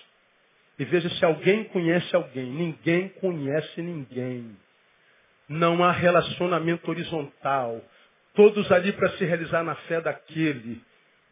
E 0.79 0.85
veja 0.85 1.09
se 1.09 1.25
alguém 1.25 1.65
conhece 1.65 2.15
alguém. 2.15 2.47
Ninguém 2.47 3.09
conhece 3.21 3.81
ninguém. 3.81 4.57
Não 5.49 5.85
há 5.85 5.93
relacionamento 5.93 6.91
horizontal. 6.91 7.81
Todos 8.35 8.71
ali 8.73 8.93
para 8.93 9.11
se 9.11 9.25
realizar 9.25 9.63
na 9.63 9.75
fé 9.75 10.01
daquele. 10.01 10.83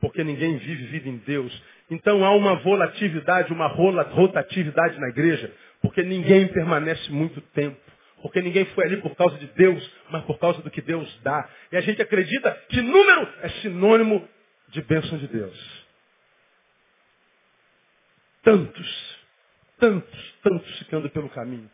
Porque 0.00 0.22
ninguém 0.22 0.58
vive 0.58 0.86
vida 0.86 1.08
em 1.08 1.16
Deus. 1.18 1.62
Então 1.90 2.24
há 2.24 2.30
uma 2.34 2.56
volatilidade, 2.56 3.52
uma 3.52 3.66
rotatividade 3.66 4.98
na 5.00 5.08
igreja. 5.08 5.52
Porque 5.80 6.02
ninguém 6.02 6.46
permanece 6.48 7.10
muito 7.10 7.40
tempo. 7.40 7.80
Porque 8.22 8.40
ninguém 8.40 8.64
foi 8.66 8.84
ali 8.84 8.98
por 8.98 9.16
causa 9.16 9.36
de 9.38 9.46
Deus, 9.48 9.92
mas 10.08 10.22
por 10.24 10.38
causa 10.38 10.62
do 10.62 10.70
que 10.70 10.80
Deus 10.80 11.20
dá. 11.24 11.48
E 11.72 11.76
a 11.76 11.80
gente 11.80 12.00
acredita 12.00 12.52
que 12.68 12.80
número 12.80 13.28
é 13.42 13.48
sinônimo 13.60 14.28
de 14.68 14.80
bênção 14.82 15.18
de 15.18 15.26
Deus. 15.26 15.86
Tantos 18.44 19.11
tantos, 19.82 20.34
tantos 20.44 20.78
ficando 20.78 21.10
pelo 21.10 21.28
caminho. 21.30 21.68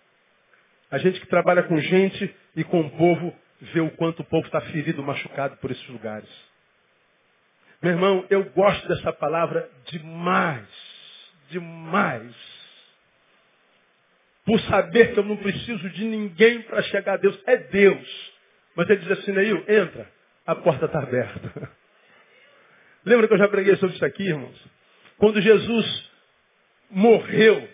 A 0.90 0.96
gente 0.96 1.20
que 1.20 1.26
trabalha 1.26 1.62
com 1.64 1.78
gente 1.78 2.34
e 2.56 2.64
com 2.64 2.80
o 2.80 2.90
povo 2.92 3.36
vê 3.60 3.80
o 3.80 3.90
quanto 3.90 4.20
o 4.20 4.24
povo 4.24 4.46
está 4.46 4.62
ferido, 4.62 5.02
machucado 5.02 5.58
por 5.58 5.70
esses 5.70 5.86
lugares. 5.88 6.28
Meu 7.82 7.92
irmão, 7.92 8.24
eu 8.30 8.44
gosto 8.50 8.88
dessa 8.88 9.12
palavra 9.12 9.68
demais, 9.84 10.66
demais. 11.50 12.34
Por 14.46 14.58
saber 14.60 15.12
que 15.12 15.20
eu 15.20 15.24
não 15.24 15.36
preciso 15.36 15.90
de 15.90 16.04
ninguém 16.06 16.62
para 16.62 16.80
chegar 16.84 17.14
a 17.14 17.16
Deus. 17.18 17.38
É 17.46 17.58
Deus. 17.58 18.32
Mas 18.74 18.88
ele 18.88 19.00
diz 19.00 19.10
assim, 19.18 19.32
Neil, 19.32 19.62
entra, 19.68 20.10
a 20.46 20.54
porta 20.54 20.86
está 20.86 21.00
aberta. 21.00 21.70
Lembra 23.04 23.28
que 23.28 23.34
eu 23.34 23.38
já 23.38 23.48
preguei 23.48 23.76
sobre 23.76 23.96
isso 23.96 24.04
aqui, 24.04 24.22
irmãos? 24.22 24.58
Quando 25.18 25.42
Jesus 25.42 26.10
morreu, 26.90 27.68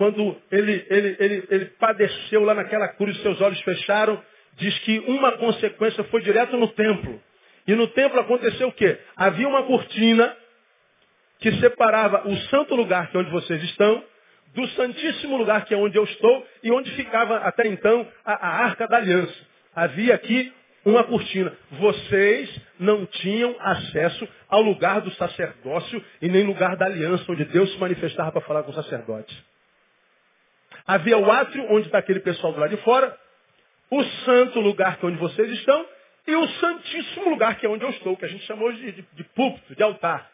quando 0.00 0.34
ele, 0.50 0.86
ele, 0.88 1.16
ele, 1.20 1.46
ele 1.50 1.64
padeceu 1.78 2.42
lá 2.42 2.54
naquela 2.54 2.88
cruz, 2.88 3.20
seus 3.20 3.38
olhos 3.38 3.60
fecharam, 3.60 4.18
diz 4.54 4.78
que 4.78 4.98
uma 5.00 5.32
consequência 5.32 6.02
foi 6.04 6.22
direto 6.22 6.56
no 6.56 6.68
templo. 6.68 7.22
E 7.66 7.74
no 7.74 7.86
templo 7.88 8.18
aconteceu 8.18 8.68
o 8.68 8.72
quê? 8.72 8.96
Havia 9.14 9.46
uma 9.46 9.64
cortina 9.64 10.34
que 11.38 11.52
separava 11.60 12.26
o 12.26 12.34
santo 12.48 12.74
lugar, 12.74 13.10
que 13.10 13.16
é 13.18 13.20
onde 13.20 13.30
vocês 13.30 13.62
estão, 13.64 14.02
do 14.54 14.66
santíssimo 14.68 15.36
lugar, 15.36 15.66
que 15.66 15.74
é 15.74 15.76
onde 15.76 15.98
eu 15.98 16.04
estou, 16.04 16.46
e 16.62 16.72
onde 16.72 16.90
ficava 16.92 17.36
até 17.36 17.66
então 17.66 18.08
a, 18.24 18.32
a 18.32 18.64
arca 18.64 18.88
da 18.88 18.96
aliança. 18.96 19.36
Havia 19.76 20.14
aqui 20.14 20.50
uma 20.82 21.04
cortina. 21.04 21.52
Vocês 21.72 22.58
não 22.78 23.04
tinham 23.04 23.54
acesso 23.60 24.26
ao 24.48 24.62
lugar 24.62 25.02
do 25.02 25.10
sacerdócio 25.10 26.02
e 26.22 26.28
nem 26.30 26.46
lugar 26.46 26.74
da 26.78 26.86
aliança, 26.86 27.30
onde 27.30 27.44
Deus 27.44 27.70
se 27.70 27.78
manifestava 27.78 28.32
para 28.32 28.40
falar 28.40 28.62
com 28.62 28.70
o 28.70 28.74
sacerdote. 28.74 29.49
Havia 30.90 31.16
o 31.16 31.30
átrio, 31.30 31.64
onde 31.70 31.86
está 31.86 31.98
aquele 31.98 32.18
pessoal 32.18 32.52
do 32.52 32.58
lado 32.58 32.74
de 32.74 32.82
fora, 32.82 33.16
o 33.92 34.02
santo 34.02 34.58
lugar 34.58 34.96
que 34.96 35.06
é 35.06 35.08
onde 35.08 35.18
vocês 35.18 35.48
estão, 35.52 35.86
e 36.26 36.34
o 36.34 36.48
santíssimo 36.48 37.30
lugar 37.30 37.54
que 37.60 37.64
é 37.64 37.68
onde 37.68 37.84
eu 37.84 37.90
estou, 37.90 38.16
que 38.16 38.24
a 38.24 38.28
gente 38.28 38.44
chamou 38.44 38.72
de, 38.72 38.90
de, 38.90 39.02
de 39.02 39.22
púlpito, 39.22 39.76
de 39.76 39.82
altar. 39.84 40.28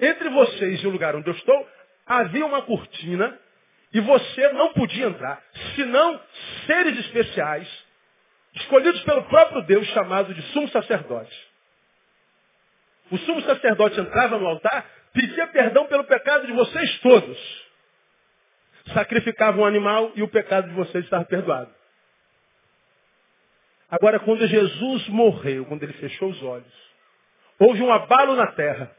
Entre 0.00 0.30
vocês 0.30 0.82
e 0.82 0.86
o 0.86 0.90
lugar 0.90 1.14
onde 1.14 1.28
eu 1.28 1.34
estou, 1.34 1.68
havia 2.06 2.46
uma 2.46 2.62
cortina, 2.62 3.38
e 3.92 4.00
você 4.00 4.48
não 4.54 4.72
podia 4.72 5.08
entrar, 5.08 5.42
senão 5.76 6.18
seres 6.64 6.98
especiais, 7.00 7.68
escolhidos 8.54 9.02
pelo 9.02 9.24
próprio 9.24 9.60
Deus, 9.66 9.86
chamado 9.88 10.32
de 10.32 10.40
sumo 10.54 10.70
sacerdote. 10.70 11.48
O 13.10 13.18
sumo 13.18 13.42
sacerdote 13.42 14.00
entrava 14.00 14.38
no 14.38 14.46
altar, 14.46 14.86
pedia 15.12 15.48
perdão 15.48 15.84
pelo 15.86 16.04
pecado 16.04 16.46
de 16.46 16.52
vocês 16.54 16.98
todos 17.00 17.69
sacrificava 18.92 19.58
um 19.58 19.64
animal 19.64 20.12
e 20.14 20.22
o 20.22 20.28
pecado 20.28 20.68
de 20.68 20.74
vocês 20.74 21.04
estava 21.04 21.24
perdoado. 21.24 21.70
Agora, 23.90 24.20
quando 24.20 24.46
Jesus 24.46 25.08
morreu, 25.08 25.64
quando 25.66 25.82
ele 25.82 25.92
fechou 25.94 26.30
os 26.30 26.42
olhos, 26.42 26.72
houve 27.58 27.82
um 27.82 27.92
abalo 27.92 28.36
na 28.36 28.46
terra. 28.48 28.90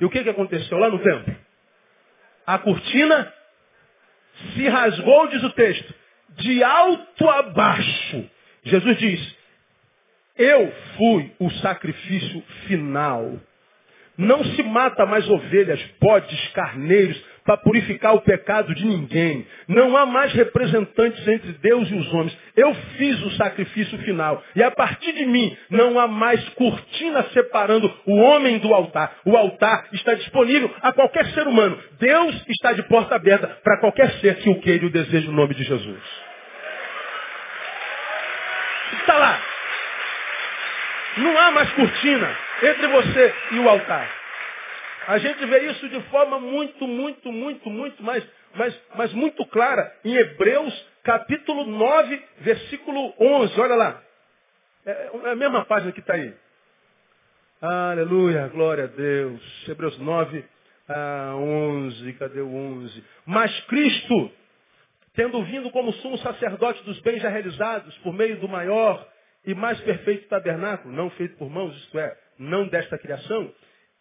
E 0.00 0.04
o 0.04 0.10
que, 0.10 0.22
que 0.22 0.30
aconteceu 0.30 0.78
lá 0.78 0.88
no 0.88 0.98
templo? 0.98 1.36
A 2.46 2.58
cortina 2.58 3.32
se 4.54 4.68
rasgou, 4.68 5.28
diz 5.28 5.42
o 5.42 5.50
texto, 5.50 5.94
de 6.30 6.62
alto 6.64 7.28
a 7.28 7.42
baixo. 7.42 8.30
Jesus 8.64 8.98
diz, 8.98 9.36
eu 10.36 10.72
fui 10.96 11.32
o 11.38 11.50
sacrifício 11.50 12.42
final. 12.66 13.38
Não 14.16 14.44
se 14.44 14.62
mata 14.62 15.06
mais 15.06 15.28
ovelhas, 15.28 15.80
bodes, 16.00 16.48
carneiros, 16.48 17.22
para 17.44 17.58
purificar 17.58 18.14
o 18.14 18.22
pecado 18.22 18.74
de 18.74 18.86
ninguém. 18.86 19.46
Não 19.68 19.96
há 19.96 20.06
mais 20.06 20.32
representantes 20.32 21.26
entre 21.28 21.52
Deus 21.52 21.90
e 21.90 21.94
os 21.94 22.12
homens. 22.12 22.36
Eu 22.56 22.74
fiz 22.96 23.20
o 23.22 23.30
sacrifício 23.32 23.98
final. 23.98 24.42
E 24.56 24.62
a 24.62 24.70
partir 24.70 25.12
de 25.12 25.26
mim 25.26 25.56
não 25.68 25.98
há 25.98 26.08
mais 26.08 26.42
cortina 26.50 27.22
separando 27.34 27.92
o 28.06 28.16
homem 28.16 28.58
do 28.58 28.72
altar. 28.72 29.16
O 29.26 29.36
altar 29.36 29.88
está 29.92 30.14
disponível 30.14 30.74
a 30.80 30.92
qualquer 30.92 31.26
ser 31.26 31.46
humano. 31.46 31.78
Deus 32.00 32.44
está 32.48 32.72
de 32.72 32.82
porta 32.84 33.14
aberta 33.14 33.46
para 33.62 33.78
qualquer 33.78 34.10
ser 34.20 34.36
que 34.36 34.48
o 34.48 34.60
queira 34.60 34.84
e 34.84 34.86
o 34.86 34.92
deseje 34.92 35.26
no 35.26 35.34
nome 35.34 35.54
de 35.54 35.64
Jesus. 35.64 36.02
Está 39.00 39.18
lá. 39.18 39.40
Não 41.18 41.38
há 41.38 41.50
mais 41.50 41.70
cortina 41.72 42.36
entre 42.62 42.86
você 42.86 43.34
e 43.52 43.58
o 43.58 43.68
altar. 43.68 44.23
A 45.06 45.18
gente 45.18 45.44
vê 45.46 45.70
isso 45.70 45.88
de 45.88 46.00
forma 46.04 46.40
muito, 46.40 46.86
muito, 46.86 47.30
muito, 47.30 47.70
muito 47.70 48.02
mais, 48.02 48.24
mais, 48.54 48.80
mais 48.94 49.12
muito 49.12 49.44
clara 49.46 49.94
em 50.04 50.14
Hebreus 50.14 50.86
capítulo 51.02 51.66
9, 51.66 52.22
versículo 52.38 53.14
11. 53.18 53.60
Olha 53.60 53.74
lá. 53.74 54.02
É, 54.86 55.10
é 55.24 55.30
a 55.30 55.36
mesma 55.36 55.64
página 55.64 55.92
que 55.92 56.00
está 56.00 56.14
aí. 56.14 56.34
Aleluia, 57.60 58.48
glória 58.48 58.84
a 58.84 58.86
Deus. 58.86 59.68
Hebreus 59.68 59.98
9, 59.98 60.44
ah, 60.88 61.34
11. 61.36 62.12
Cadê 62.14 62.40
o 62.40 62.54
11? 62.54 63.04
Mas 63.26 63.58
Cristo, 63.66 64.30
tendo 65.14 65.42
vindo 65.44 65.70
como 65.70 65.92
sumo 65.94 66.18
sacerdote 66.18 66.82
dos 66.84 66.98
bens 67.00 67.20
já 67.20 67.28
realizados 67.28 67.96
por 67.98 68.12
meio 68.12 68.38
do 68.38 68.48
maior 68.48 69.06
e 69.46 69.54
mais 69.54 69.78
perfeito 69.80 70.28
tabernáculo, 70.28 70.94
não 70.94 71.10
feito 71.10 71.36
por 71.36 71.50
mãos, 71.50 71.76
isto 71.76 71.98
é, 71.98 72.16
não 72.38 72.66
desta 72.68 72.98
criação, 72.98 73.52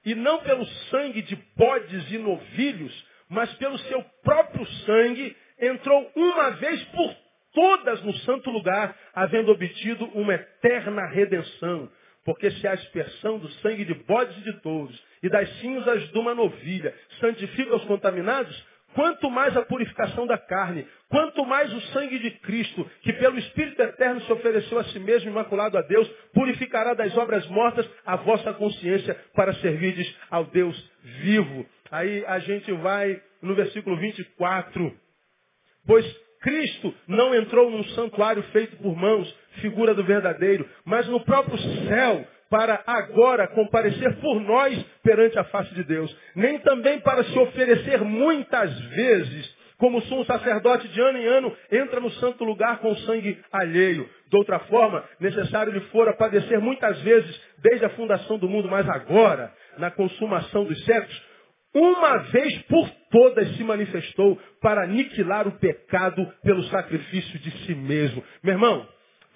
e 0.06 0.16
não 0.16 0.40
pelo 0.40 0.66
sangue 0.90 1.22
de 1.22 1.36
bodes 1.56 2.12
e 2.12 2.18
novilhos, 2.18 3.06
mas 3.30 3.54
pelo 3.56 3.78
seu 3.78 4.04
próprio 4.24 4.66
sangue, 4.86 5.36
entrou 5.60 6.12
uma 6.16 6.52
vez 6.52 6.84
por 6.86 7.16
todas 7.54 8.02
no 8.04 8.14
santo 8.20 8.50
lugar, 8.50 8.96
havendo 9.14 9.52
obtido 9.52 10.06
uma 10.14 10.34
eterna 10.34 11.06
redenção. 11.08 11.90
Porque 12.26 12.50
se 12.52 12.68
a 12.68 12.74
aspersão 12.74 13.38
do 13.38 13.50
sangue 13.54 13.86
de 13.86 13.94
bodes 13.94 14.38
e 14.38 14.42
de 14.42 14.54
touros 14.62 15.04
e 15.22 15.30
das 15.30 15.50
cinzas 15.60 16.10
de 16.10 16.18
uma 16.18 16.34
novilha 16.34 16.94
santifica 17.20 17.76
os 17.76 17.84
contaminados, 17.86 18.66
quanto 18.94 19.30
mais 19.30 19.56
a 19.56 19.64
purificação 19.64 20.26
da 20.26 20.38
carne, 20.38 20.88
quanto 21.10 21.46
mais 21.46 21.72
o 21.74 21.82
sangue 21.94 22.20
de 22.20 22.32
Cristo, 22.40 22.90
que 23.02 23.14
pelo 23.14 23.38
Espírito 23.38 23.82
Eterno 23.82 24.22
se 24.22 24.32
ofereceu 24.32 24.80
a 24.80 24.84
si 24.86 25.00
mesmo 25.00 25.30
imaculado 25.30 25.78
a 25.78 25.82
Deus, 25.82 26.08
purificará 26.34 26.94
das 26.94 27.16
obras 27.18 27.46
mortas 27.48 27.88
a 28.06 28.16
vossa 28.16 28.54
consciência 28.54 29.16
para 29.36 29.54
servirdes 29.56 30.16
ao 30.30 30.46
Deus 30.46 30.92
vivo. 31.04 31.66
Aí 31.92 32.26
a 32.26 32.40
gente 32.40 32.72
vai 32.74 33.22
no 33.42 33.54
versículo 33.56 33.98
24. 33.98 34.98
Pois 35.86 36.24
Cristo 36.42 36.94
não 37.08 37.34
entrou 37.34 37.72
num 37.72 37.84
santuário 37.90 38.44
feito 38.52 38.76
por 38.78 38.96
mãos, 38.96 39.34
figura 39.62 39.94
do 39.94 40.04
verdadeiro, 40.04 40.70
mas 40.84 41.08
no 41.08 41.24
próprio 41.24 41.58
céu, 41.88 42.28
para 42.54 42.84
agora 42.86 43.48
comparecer 43.48 44.16
por 44.18 44.40
nós 44.40 44.80
perante 45.02 45.40
a 45.40 45.44
face 45.46 45.74
de 45.74 45.84
Deus. 45.86 46.16
Nem 46.36 46.60
também 46.60 47.00
para 47.00 47.24
se 47.24 47.40
oferecer 47.40 48.00
muitas 48.04 48.72
vezes, 48.90 49.56
como 49.80 50.00
sumo 50.04 50.24
sacerdote 50.24 50.88
de 50.90 51.02
ano 51.02 51.18
em 51.18 51.26
ano 51.26 51.58
entra 51.72 52.00
no 52.00 52.12
santo 52.12 52.44
lugar 52.44 52.78
com 52.78 52.96
sangue 52.98 53.44
alheio. 53.52 54.08
De 54.30 54.38
outra 54.38 54.60
forma, 54.60 55.04
necessário 55.20 55.74
lhe 55.74 55.80
fora 55.88 56.14
padecer 56.14 56.62
muitas 56.62 57.02
vezes 57.02 57.42
desde 57.58 57.86
a 57.86 57.90
fundação 57.90 58.38
do 58.38 58.48
mundo, 58.48 58.70
mas 58.70 58.88
agora, 58.88 59.52
na 59.80 59.90
consumação 59.90 60.64
dos 60.64 60.86
séculos, 60.86 61.24
uma 61.74 62.18
vez 62.18 62.56
por 62.68 62.88
todas 63.10 63.48
se 63.56 63.64
manifestou 63.64 64.40
para 64.62 64.84
aniquilar 64.84 65.48
o 65.48 65.58
pecado 65.58 66.32
pelo 66.44 66.62
sacrifício 66.66 67.40
de 67.40 67.50
si 67.66 67.74
mesmo. 67.74 68.24
Meu 68.44 68.54
irmão, 68.54 68.88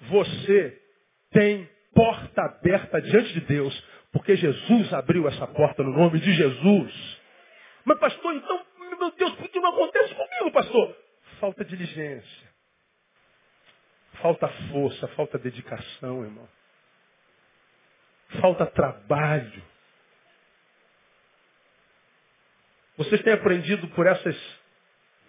você 0.08 0.78
tem 1.32 1.68
porta 1.94 2.42
aberta 2.42 3.00
diante 3.00 3.32
de 3.34 3.40
Deus, 3.40 3.84
porque 4.12 4.36
Jesus 4.36 4.92
abriu 4.92 5.28
essa 5.28 5.46
porta 5.46 5.82
no 5.82 5.92
nome 5.92 6.20
de 6.20 6.32
Jesus. 6.32 7.18
Mas 7.84 7.98
pastor, 7.98 8.34
então, 8.34 8.64
meu 8.98 9.10
Deus, 9.12 9.32
por 9.36 9.48
que 9.48 9.60
não 9.60 9.70
acontece 9.70 10.14
comigo, 10.14 10.52
pastor? 10.52 10.96
Falta 11.40 11.64
diligência. 11.64 12.48
Falta 14.20 14.48
força, 14.72 15.06
falta 15.08 15.38
dedicação, 15.38 16.24
irmão. 16.24 16.48
Falta 18.40 18.66
trabalho. 18.66 19.62
Vocês 22.96 23.22
têm 23.22 23.32
aprendido 23.32 23.86
por 23.88 24.06
essas 24.06 24.36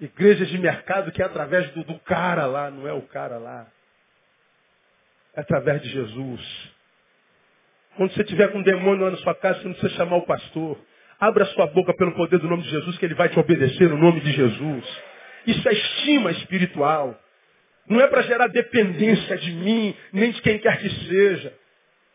igrejas 0.01 0.47
de 0.49 0.57
mercado 0.57 1.11
que 1.11 1.21
é 1.21 1.25
através 1.25 1.69
do, 1.71 1.83
do 1.83 1.99
cara 1.99 2.45
lá, 2.45 2.71
não 2.71 2.87
é 2.87 2.93
o 2.93 3.03
cara 3.03 3.37
lá. 3.37 3.67
Através 5.39 5.81
de 5.81 5.89
Jesus. 5.89 6.69
Quando 7.95 8.13
você 8.13 8.23
tiver 8.23 8.49
com 8.49 8.59
um 8.59 8.63
demônio 8.63 9.05
lá 9.05 9.11
na 9.11 9.17
sua 9.17 9.35
casa, 9.35 9.59
você 9.59 9.67
não 9.67 9.73
precisa 9.73 9.95
chamar 9.95 10.17
o 10.17 10.25
pastor. 10.25 10.77
Abra 11.19 11.45
sua 11.45 11.67
boca 11.67 11.93
pelo 11.93 12.13
poder 12.13 12.39
do 12.39 12.47
nome 12.47 12.63
de 12.63 12.69
Jesus, 12.69 12.97
que 12.97 13.05
ele 13.05 13.13
vai 13.13 13.29
te 13.29 13.39
obedecer 13.39 13.89
no 13.89 13.97
nome 13.97 14.21
de 14.21 14.31
Jesus. 14.31 15.01
Isso 15.47 15.67
é 15.67 15.73
estima 15.73 16.31
espiritual. 16.31 17.19
Não 17.87 17.99
é 17.99 18.07
para 18.07 18.21
gerar 18.21 18.47
dependência 18.47 19.37
de 19.37 19.51
mim, 19.51 19.95
nem 20.13 20.31
de 20.31 20.41
quem 20.41 20.59
quer 20.59 20.79
que 20.79 20.89
seja. 21.07 21.53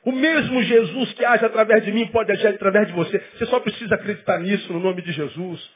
O 0.04 0.12
mesmo 0.12 0.62
Jesus 0.62 1.12
que 1.14 1.24
age 1.24 1.44
através 1.44 1.84
de 1.84 1.92
mim 1.92 2.06
pode 2.08 2.30
agir 2.30 2.46
através 2.46 2.86
de 2.86 2.92
você. 2.92 3.18
Você 3.36 3.46
só 3.46 3.58
precisa 3.58 3.94
acreditar 3.94 4.38
nisso 4.38 4.72
no 4.72 4.80
nome 4.80 5.02
de 5.02 5.12
Jesus. 5.12 5.70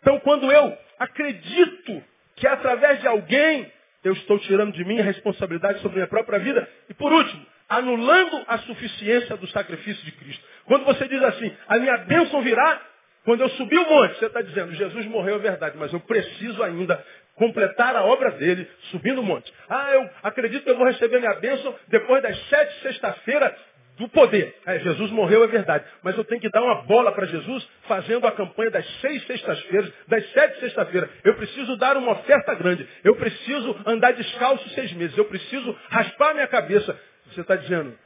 Então, 0.00 0.18
quando 0.20 0.50
eu 0.50 0.76
acredito 0.98 2.02
que 2.36 2.46
é 2.46 2.50
através 2.50 3.00
de 3.00 3.06
alguém, 3.06 3.70
eu 4.02 4.12
estou 4.14 4.38
tirando 4.40 4.72
de 4.72 4.84
mim 4.84 4.98
a 4.98 5.04
responsabilidade 5.04 5.80
sobre 5.80 5.92
a 5.92 5.96
minha 5.96 6.08
própria 6.08 6.38
vida. 6.38 6.68
E 6.88 6.94
por 6.94 7.12
último, 7.12 7.44
anulando 7.68 8.42
a 8.48 8.58
suficiência 8.58 9.36
do 9.36 9.46
sacrifício 9.48 10.04
de 10.04 10.12
Cristo. 10.12 10.44
Quando 10.64 10.84
você 10.84 11.06
diz 11.06 11.22
assim, 11.22 11.52
a 11.68 11.78
minha 11.78 11.98
bênção 11.98 12.42
virá 12.42 12.80
quando 13.24 13.42
eu 13.42 13.48
subir 13.50 13.78
o 13.78 13.88
monte, 13.88 14.18
você 14.18 14.26
está 14.26 14.40
dizendo, 14.40 14.72
Jesus 14.72 15.06
morreu 15.06 15.36
é 15.36 15.38
verdade, 15.38 15.76
mas 15.76 15.92
eu 15.92 16.00
preciso 16.00 16.62
ainda 16.62 17.04
completar 17.34 17.94
a 17.94 18.04
obra 18.04 18.32
dele 18.32 18.68
subindo 18.90 19.20
o 19.20 19.24
monte. 19.24 19.52
Ah, 19.68 19.92
eu 19.92 20.10
acredito 20.22 20.64
que 20.64 20.70
eu 20.70 20.76
vou 20.76 20.86
receber 20.86 21.18
minha 21.18 21.34
bênção 21.34 21.74
depois 21.88 22.22
das 22.22 22.38
sete 22.48 22.82
sexta-feira 22.82 23.56
do 24.00 24.08
poder. 24.08 24.58
É, 24.64 24.78
Jesus 24.78 25.10
morreu, 25.10 25.44
é 25.44 25.46
verdade. 25.46 25.84
Mas 26.02 26.16
eu 26.16 26.24
tenho 26.24 26.40
que 26.40 26.48
dar 26.48 26.62
uma 26.62 26.82
bola 26.82 27.12
para 27.12 27.26
Jesus 27.26 27.68
fazendo 27.82 28.26
a 28.26 28.32
campanha 28.32 28.70
das 28.70 28.86
seis 29.00 29.22
sextas-feiras, 29.26 29.92
das 30.08 30.26
sete 30.32 30.58
sexta-feiras. 30.60 31.10
Eu 31.22 31.36
preciso 31.36 31.76
dar 31.76 31.98
uma 31.98 32.12
oferta 32.12 32.54
grande. 32.54 32.88
Eu 33.04 33.14
preciso 33.16 33.78
andar 33.84 34.12
descalço 34.12 34.66
seis 34.70 34.90
meses. 34.94 35.16
Eu 35.18 35.26
preciso 35.26 35.78
raspar 35.90 36.32
minha 36.32 36.48
cabeça. 36.48 36.98
Você 37.26 37.42
está 37.42 37.56
dizendo, 37.56 37.96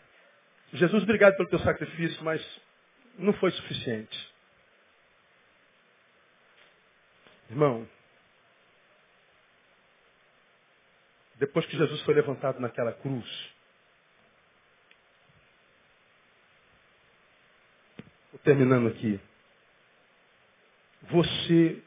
Jesus, 0.72 1.04
obrigado 1.04 1.36
pelo 1.36 1.48
teu 1.48 1.60
sacrifício, 1.60 2.22
mas 2.24 2.44
não 3.16 3.32
foi 3.34 3.52
suficiente. 3.52 4.34
Irmão, 7.48 7.86
depois 11.36 11.64
que 11.66 11.76
Jesus 11.76 12.02
foi 12.02 12.14
levantado 12.14 12.58
naquela 12.58 12.92
cruz, 12.92 13.53
terminando 18.44 18.88
aqui, 18.88 19.18
você 21.02 21.82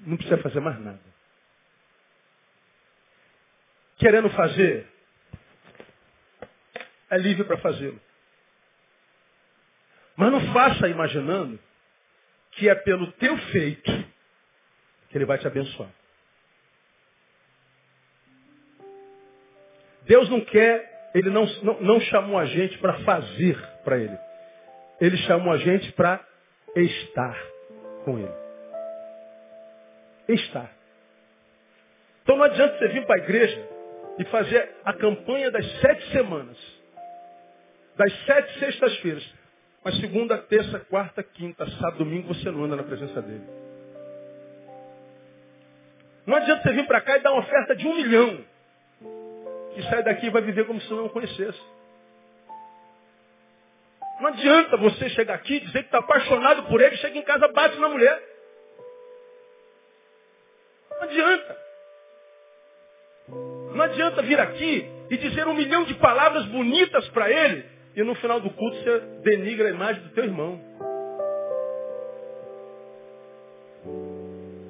não 0.00 0.16
precisa 0.16 0.38
fazer 0.38 0.60
mais 0.60 0.80
nada. 0.80 1.00
Querendo 3.98 4.30
fazer, 4.30 4.88
é 7.10 7.18
livre 7.18 7.44
para 7.44 7.58
fazê-lo. 7.58 8.00
Mas 10.16 10.32
não 10.32 10.52
faça 10.52 10.88
imaginando 10.88 11.58
que 12.52 12.68
é 12.68 12.74
pelo 12.74 13.10
teu 13.12 13.36
feito 13.50 13.90
que 15.08 15.18
ele 15.18 15.24
vai 15.24 15.38
te 15.38 15.46
abençoar. 15.46 15.90
Deus 20.04 20.28
não 20.28 20.40
quer, 20.40 21.10
ele 21.14 21.30
não, 21.30 21.46
não, 21.62 21.80
não 21.80 22.00
chamou 22.00 22.38
a 22.38 22.46
gente 22.46 22.76
para 22.78 23.00
fazer 23.04 23.56
para 23.84 23.98
ele. 23.98 24.31
Ele 25.02 25.16
chamou 25.16 25.52
a 25.52 25.56
gente 25.56 25.90
para 25.94 26.24
estar 26.76 27.36
com 28.04 28.20
ele. 28.20 28.32
Estar. 30.28 30.70
Então 32.22 32.36
não 32.36 32.44
adianta 32.44 32.78
você 32.78 32.86
vir 32.86 33.04
para 33.04 33.16
a 33.16 33.24
igreja 33.24 33.68
e 34.20 34.24
fazer 34.26 34.76
a 34.84 34.92
campanha 34.92 35.50
das 35.50 35.68
sete 35.80 36.08
semanas. 36.12 36.56
Das 37.96 38.12
sete 38.26 38.60
sextas-feiras. 38.60 39.28
Mas 39.84 39.98
segunda, 39.98 40.38
terça, 40.38 40.78
quarta, 40.88 41.20
quinta, 41.20 41.68
sábado, 41.68 42.04
domingo 42.04 42.32
você 42.32 42.48
não 42.52 42.62
anda 42.62 42.76
na 42.76 42.84
presença 42.84 43.20
dele. 43.20 43.44
Não 46.24 46.36
adianta 46.36 46.62
você 46.62 46.74
vir 46.74 46.86
para 46.86 47.00
cá 47.00 47.16
e 47.16 47.22
dar 47.22 47.32
uma 47.32 47.40
oferta 47.40 47.74
de 47.74 47.88
um 47.88 47.96
milhão 47.96 48.38
que 49.74 49.82
sai 49.82 50.04
daqui 50.04 50.26
e 50.26 50.30
vai 50.30 50.42
viver 50.42 50.64
como 50.64 50.80
se 50.80 50.90
não 50.92 51.08
conhecesse. 51.08 51.60
Não 54.22 54.28
adianta 54.28 54.76
você 54.76 55.08
chegar 55.10 55.34
aqui 55.34 55.54
e 55.54 55.60
dizer 55.60 55.80
que 55.80 55.86
está 55.86 55.98
apaixonado 55.98 56.62
por 56.68 56.80
ele, 56.80 56.96
chega 56.98 57.18
em 57.18 57.22
casa, 57.22 57.48
bate 57.48 57.76
na 57.80 57.88
mulher. 57.88 58.22
Não 60.92 61.02
adianta. 61.02 61.56
Não 63.74 63.82
adianta 63.82 64.22
vir 64.22 64.38
aqui 64.38 64.88
e 65.10 65.16
dizer 65.16 65.48
um 65.48 65.54
milhão 65.54 65.82
de 65.82 65.94
palavras 65.94 66.44
bonitas 66.44 67.08
para 67.08 67.28
ele 67.28 67.66
e 67.96 68.04
no 68.04 68.14
final 68.14 68.38
do 68.38 68.48
culto 68.50 68.76
você 68.76 69.00
denigra 69.24 69.66
a 69.66 69.72
imagem 69.72 70.00
do 70.04 70.10
teu 70.10 70.22
irmão. 70.22 70.60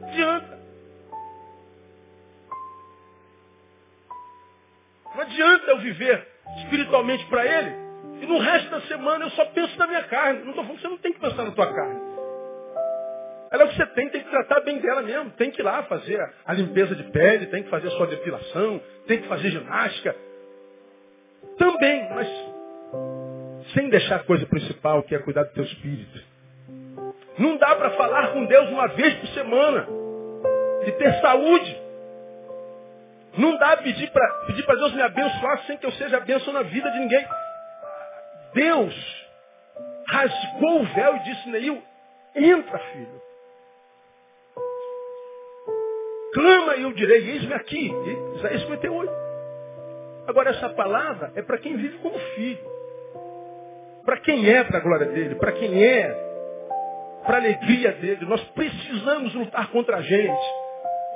Não 0.01 0.09
adianta. 0.09 0.59
Não 5.15 5.21
adianta 5.21 5.71
eu 5.73 5.79
viver 5.81 6.27
espiritualmente 6.57 7.27
para 7.27 7.45
Ele 7.45 7.82
e 8.23 8.27
no 8.27 8.39
resto 8.39 8.71
da 8.71 8.81
semana 8.83 9.25
eu 9.25 9.31
só 9.31 9.45
penso 9.47 9.77
na 9.77 9.87
minha 9.89 10.05
carne. 10.05 10.45
Não 10.45 10.51
estou 10.51 10.63
falando 10.63 10.77
que 10.77 10.83
você 10.83 10.89
não 10.89 10.99
tem 10.99 11.13
que 11.13 11.19
pensar 11.19 11.43
na 11.43 11.51
tua 11.51 11.67
carne. 11.67 12.01
Ela 13.51 13.65
é 13.65 13.67
o 13.67 13.69
que 13.69 13.75
você 13.75 13.87
tem, 13.87 14.09
tem 14.11 14.23
que 14.23 14.31
tratar 14.31 14.61
bem 14.61 14.79
dela 14.79 15.03
mesmo. 15.03 15.31
Tem 15.33 15.51
que 15.51 15.61
ir 15.61 15.65
lá 15.65 15.83
fazer 15.83 16.21
a 16.47 16.53
limpeza 16.55 16.95
de 16.95 17.03
pele, 17.11 17.47
tem 17.47 17.65
que 17.65 17.69
fazer 17.69 17.89
a 17.89 17.91
sua 17.91 18.07
depilação, 18.07 18.81
tem 19.09 19.21
que 19.21 19.27
fazer 19.27 19.51
ginástica. 19.51 20.15
Também, 21.59 22.09
mas 22.11 22.29
sem 23.75 23.89
deixar 23.89 24.17
a 24.17 24.25
coisa 24.25 24.47
principal, 24.47 25.03
que 25.03 25.17
é 25.17 25.19
cuidar 25.19 25.43
do 25.43 25.53
teu 25.53 25.65
espírito. 25.65 26.23
Não 27.39 27.57
dá 27.57 27.75
para 27.75 27.91
falar 27.91 28.29
com 28.29 28.45
Deus 28.45 28.69
uma 28.71 28.87
vez 28.87 29.15
por 29.15 29.27
semana. 29.31 29.89
E 30.87 30.93
ter 30.93 31.13
saúde. 31.21 31.83
Não 33.37 33.57
dá 33.57 33.77
pedir 33.79 34.11
para 34.13 34.29
pedir 34.47 34.65
Deus 34.65 34.95
me 34.95 35.03
abençoar 35.03 35.59
sem 35.67 35.77
que 35.77 35.87
eu 35.87 35.93
seja 35.93 36.21
bênção 36.21 36.53
na 36.53 36.63
vida 36.63 36.89
de 36.89 37.01
ninguém. 37.01 37.27
Deus 38.55 38.95
rasgou 40.09 40.81
o 40.81 40.87
véu 40.95 41.17
e 41.17 41.21
disse, 41.21 41.49
Neil, 41.49 41.83
entra, 42.35 42.79
filho. 42.79 43.23
Clama 46.35 46.77
e 46.77 46.83
eu 46.83 46.93
direi, 46.93 47.31
eis-me 47.31 47.55
aqui. 47.55 47.93
Isaías 48.37 48.63
58. 48.63 49.13
Agora, 50.27 50.51
essa 50.51 50.69
palavra 50.71 51.33
é 51.35 51.43
para 51.43 51.59
quem 51.59 51.77
vive 51.77 51.99
como 51.99 52.19
filho. 52.35 52.73
para 54.05 54.19
quem 54.19 54.49
é 54.51 54.65
para 54.65 54.79
a 54.79 54.81
glória 54.81 55.07
dele, 55.07 55.35
para 55.37 55.53
quem 55.53 55.85
é 55.85 56.09
para 57.25 57.37
a 57.37 57.41
alegria 57.41 57.93
dele. 57.93 58.27
Nós 58.27 58.43
precisamos 58.51 59.35
lutar 59.35 59.71
contra 59.71 59.99
a 59.99 60.03
gente, 60.03 60.43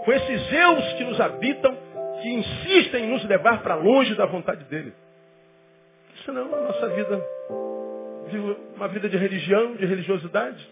com 0.05 0.13
esses 0.13 0.53
eus 0.53 0.93
que 0.95 1.05
nos 1.05 1.21
habitam, 1.21 1.77
que 2.23 2.29
insistem 2.29 3.05
em 3.05 3.09
nos 3.11 3.25
levar 3.25 3.63
para 3.63 3.75
longe 3.75 4.15
da 4.15 4.27
vontade 4.27 4.65
dele. 4.65 4.95
Senão 6.27 6.53
a 6.53 6.61
nossa 6.61 6.89
vida 6.89 7.25
vive 8.27 8.57
uma 8.75 8.89
vida 8.89 9.09
de 9.09 9.17
religião, 9.17 9.77
de 9.77 9.87
religiosidade, 9.87 10.69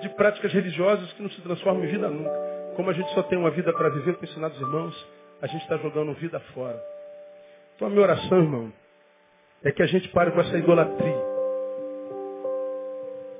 de 0.00 0.08
práticas 0.16 0.50
religiosas 0.54 1.12
que 1.12 1.22
não 1.22 1.28
se 1.28 1.40
transformam 1.42 1.84
em 1.84 1.88
vida 1.88 2.08
nunca. 2.08 2.30
Como 2.74 2.88
a 2.88 2.94
gente 2.94 3.12
só 3.12 3.22
tem 3.24 3.38
uma 3.38 3.50
vida 3.50 3.74
para 3.74 3.90
viver, 3.90 4.14
para 4.14 4.26
ensinar 4.26 4.48
os 4.48 4.58
irmãos, 4.58 5.06
a 5.42 5.46
gente 5.46 5.60
está 5.60 5.76
jogando 5.76 6.14
vida 6.14 6.40
fora. 6.54 6.82
Então 7.76 7.88
a 7.88 7.90
minha 7.90 8.02
oração, 8.02 8.38
irmão, 8.38 8.72
é 9.62 9.70
que 9.70 9.82
a 9.82 9.86
gente 9.86 10.08
pare 10.08 10.30
com 10.30 10.40
essa 10.40 10.56
idolatria, 10.56 11.22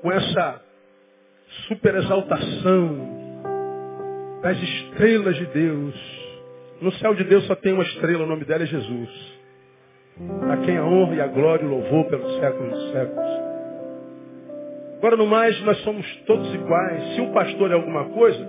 com 0.03 0.11
essa 0.11 0.61
super 1.67 1.95
exaltação 1.95 3.21
das 4.43 4.57
estrelas 4.57 5.35
de 5.37 5.45
Deus. 5.47 5.95
No 6.79 6.91
céu 6.93 7.15
de 7.15 7.23
Deus 7.23 7.47
só 7.47 7.55
tem 7.55 7.73
uma 7.73 7.83
estrela, 7.83 8.25
o 8.25 8.27
nome 8.27 8.45
dela 8.45 8.61
é 8.61 8.67
Jesus. 8.67 9.40
A 10.19 10.57
quem 10.57 10.77
a 10.77 10.85
honra 10.85 11.15
e 11.15 11.21
a 11.21 11.27
glória 11.27 11.63
e 11.63 11.67
o 11.67 11.69
louvor 11.69 12.05
pelos 12.05 12.39
séculos 12.39 12.71
dos 12.71 12.91
séculos. 12.91 13.41
Agora, 14.97 15.17
no 15.17 15.25
mais, 15.25 15.59
nós 15.61 15.77
somos 15.79 16.05
todos 16.27 16.53
iguais. 16.53 17.15
Se 17.15 17.21
o 17.21 17.31
pastor 17.31 17.71
é 17.71 17.73
alguma 17.73 18.05
coisa, 18.09 18.47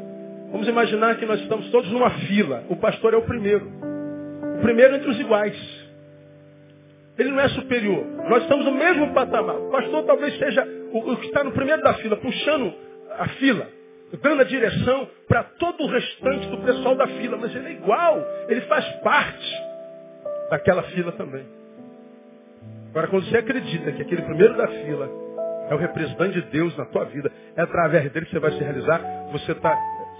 vamos 0.50 0.68
imaginar 0.68 1.16
que 1.16 1.24
nós 1.24 1.40
estamos 1.40 1.70
todos 1.70 1.90
numa 1.90 2.10
fila. 2.10 2.64
O 2.68 2.76
pastor 2.76 3.14
é 3.14 3.16
o 3.16 3.22
primeiro. 3.22 3.66
O 4.58 4.60
primeiro 4.60 4.96
entre 4.96 5.08
os 5.08 5.18
iguais. 5.18 5.56
Ele 7.18 7.30
não 7.30 7.40
é 7.40 7.48
superior. 7.48 8.04
Nós 8.28 8.42
estamos 8.42 8.66
no 8.66 8.72
mesmo 8.72 9.14
patamar. 9.14 9.56
O 9.56 9.70
pastor 9.70 10.04
talvez 10.04 10.36
seja 10.38 10.66
o, 10.92 11.16
que 11.16 11.26
está 11.26 11.42
no 11.42 11.52
primeiro 11.52 11.82
da 11.82 11.94
fila, 11.94 12.16
puxando 12.16 12.74
a 13.18 13.28
fila, 13.28 13.66
dando 14.22 14.42
a 14.42 14.44
direção 14.44 15.08
para 15.28 15.44
todo 15.44 15.84
o 15.84 15.86
restante 15.86 16.48
do 16.48 16.58
pessoal 16.58 16.96
da 16.96 17.06
fila. 17.06 17.38
Mas 17.40 17.54
ele 17.54 17.68
é 17.68 17.72
igual. 17.72 18.22
Ele 18.48 18.60
faz 18.62 18.84
parte 19.02 19.71
daquela 20.53 20.82
fila 20.82 21.12
também. 21.12 21.46
Agora, 22.90 23.09
quando 23.09 23.24
você 23.24 23.38
acredita 23.38 23.90
que 23.92 24.03
aquele 24.03 24.20
primeiro 24.20 24.55
da 24.55 24.68
fila 24.68 25.09
é 25.70 25.74
o 25.74 25.78
representante 25.78 26.42
de 26.42 26.50
Deus 26.50 26.76
na 26.76 26.84
tua 26.84 27.07
vida, 27.07 27.32
é 27.57 27.62
através 27.62 28.12
dele 28.12 28.26
que 28.26 28.32
você 28.32 28.38
vai 28.38 28.53
se 28.53 28.59
realizar, 28.59 29.00
você 29.32 29.53
está 29.53 29.74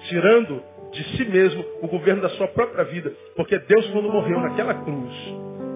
tirando 0.09 0.62
de 0.91 1.05
si 1.16 1.26
mesmo 1.26 1.62
o 1.83 1.87
governo 1.87 2.22
da 2.22 2.30
sua 2.30 2.49
própria 2.49 2.83
vida. 2.85 3.12
Porque 3.37 3.59
Deus, 3.59 3.87
quando 3.91 4.11
morreu 4.11 4.41
naquela 4.41 4.72
cruz, 4.72 5.12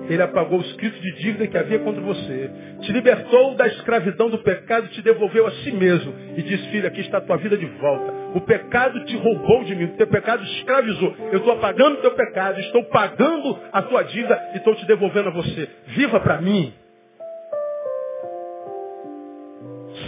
ele 0.09 0.23
apagou 0.23 0.59
o 0.59 0.63
escrito 0.63 1.01
de 1.01 1.13
dívida 1.17 1.47
que 1.47 1.59
havia 1.59 1.79
contra 1.81 2.01
você. 2.01 2.51
Te 2.81 2.93
libertou 2.93 3.55
da 3.55 3.67
escravidão 3.67 4.31
do 4.31 4.39
pecado, 4.39 4.89
te 4.89 5.03
devolveu 5.03 5.47
a 5.47 5.51
si 5.51 5.73
mesmo. 5.73 6.13
E 6.37 6.43
disse, 6.43 6.69
filho, 6.69 6.87
aqui 6.87 7.01
está 7.01 7.19
a 7.19 7.21
tua 7.21 7.37
vida 7.37 7.57
de 7.57 7.67
volta. 7.67 8.13
O 8.35 8.41
pecado 8.41 9.05
te 9.05 9.17
roubou 9.17 9.65
de 9.65 9.75
mim, 9.75 9.85
o 9.85 9.97
teu 9.97 10.07
pecado 10.07 10.43
escravizou. 10.45 11.15
Eu 11.33 11.39
estou 11.39 11.53
apagando 11.53 11.99
o 11.99 12.01
teu 12.01 12.13
pecado, 12.13 12.61
estou 12.61 12.85
pagando 12.85 13.59
a 13.73 13.83
tua 13.83 14.03
dívida 14.03 14.51
e 14.55 14.59
estou 14.59 14.75
te 14.75 14.87
devolvendo 14.87 15.29
a 15.29 15.33
você. 15.33 15.69
Viva 15.89 16.21
para 16.21 16.41
mim. 16.41 16.73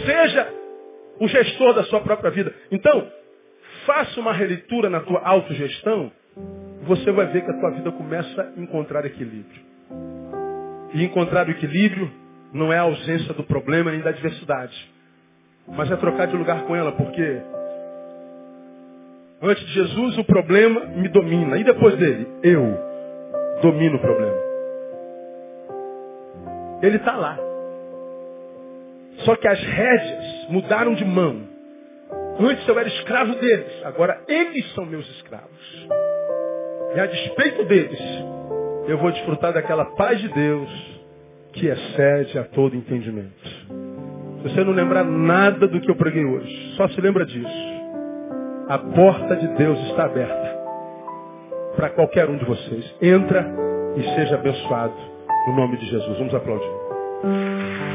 Seja 0.05 0.47
o 1.19 1.27
gestor 1.27 1.73
da 1.73 1.83
sua 1.83 1.99
própria 2.01 2.31
vida. 2.31 2.53
Então, 2.71 3.07
faça 3.85 4.19
uma 4.19 4.31
releitura 4.31 4.89
na 4.89 5.01
tua 5.01 5.19
autogestão, 5.19 6.11
você 6.83 7.11
vai 7.11 7.27
ver 7.27 7.43
que 7.43 7.51
a 7.51 7.59
tua 7.59 7.71
vida 7.71 7.91
começa 7.91 8.53
a 8.55 8.61
encontrar 8.61 9.05
equilíbrio. 9.05 9.68
E 10.93 11.03
encontrar 11.03 11.47
o 11.47 11.51
equilíbrio 11.51 12.11
não 12.53 12.73
é 12.73 12.77
a 12.77 12.83
ausência 12.83 13.33
do 13.33 13.43
problema 13.43 13.91
nem 13.91 14.01
da 14.01 14.09
adversidade. 14.09 14.91
Mas 15.67 15.91
é 15.91 15.95
trocar 15.95 16.27
de 16.27 16.35
lugar 16.35 16.63
com 16.63 16.75
ela, 16.75 16.91
porque 16.93 17.41
antes 19.41 19.65
de 19.67 19.73
Jesus 19.73 20.17
o 20.17 20.23
problema 20.23 20.81
me 20.85 21.07
domina. 21.09 21.57
E 21.57 21.63
depois 21.63 21.95
dele, 21.97 22.27
eu 22.43 22.77
domino 23.61 23.97
o 23.97 24.01
problema. 24.01 24.37
Ele 26.81 26.97
está 26.97 27.15
lá. 27.15 27.37
Só 29.25 29.35
que 29.35 29.47
as 29.47 29.61
rédeas 29.61 30.47
mudaram 30.49 30.95
de 30.95 31.05
mão. 31.05 31.47
Antes 32.39 32.65
eu 32.67 32.79
era 32.79 32.87
escravo 32.87 33.35
deles, 33.35 33.83
agora 33.83 34.21
eles 34.27 34.73
são 34.73 34.85
meus 34.85 35.07
escravos. 35.17 35.87
E 36.95 36.99
a 36.99 37.05
despeito 37.05 37.65
deles, 37.65 37.99
eu 38.89 38.97
vou 38.97 39.11
desfrutar 39.11 39.53
daquela 39.53 39.85
paz 39.85 40.19
de 40.19 40.27
Deus 40.29 40.99
que 41.53 41.67
excede 41.67 42.39
a 42.39 42.43
todo 42.43 42.75
entendimento. 42.75 43.49
Se 44.41 44.49
você 44.49 44.63
não 44.63 44.73
lembrar 44.73 45.03
nada 45.03 45.67
do 45.67 45.79
que 45.79 45.89
eu 45.89 45.95
preguei 45.95 46.25
hoje, 46.25 46.73
só 46.75 46.87
se 46.89 46.99
lembra 46.99 47.25
disso. 47.25 47.69
A 48.67 48.77
porta 48.77 49.35
de 49.35 49.47
Deus 49.55 49.79
está 49.89 50.05
aberta 50.05 50.59
para 51.75 51.89
qualquer 51.89 52.29
um 52.29 52.37
de 52.37 52.45
vocês. 52.45 52.95
Entra 53.01 53.45
e 53.95 54.03
seja 54.15 54.35
abençoado 54.35 54.93
no 55.47 55.55
nome 55.55 55.77
de 55.77 55.85
Jesus. 55.85 56.17
Vamos 56.17 56.33
aplaudir. 56.33 57.88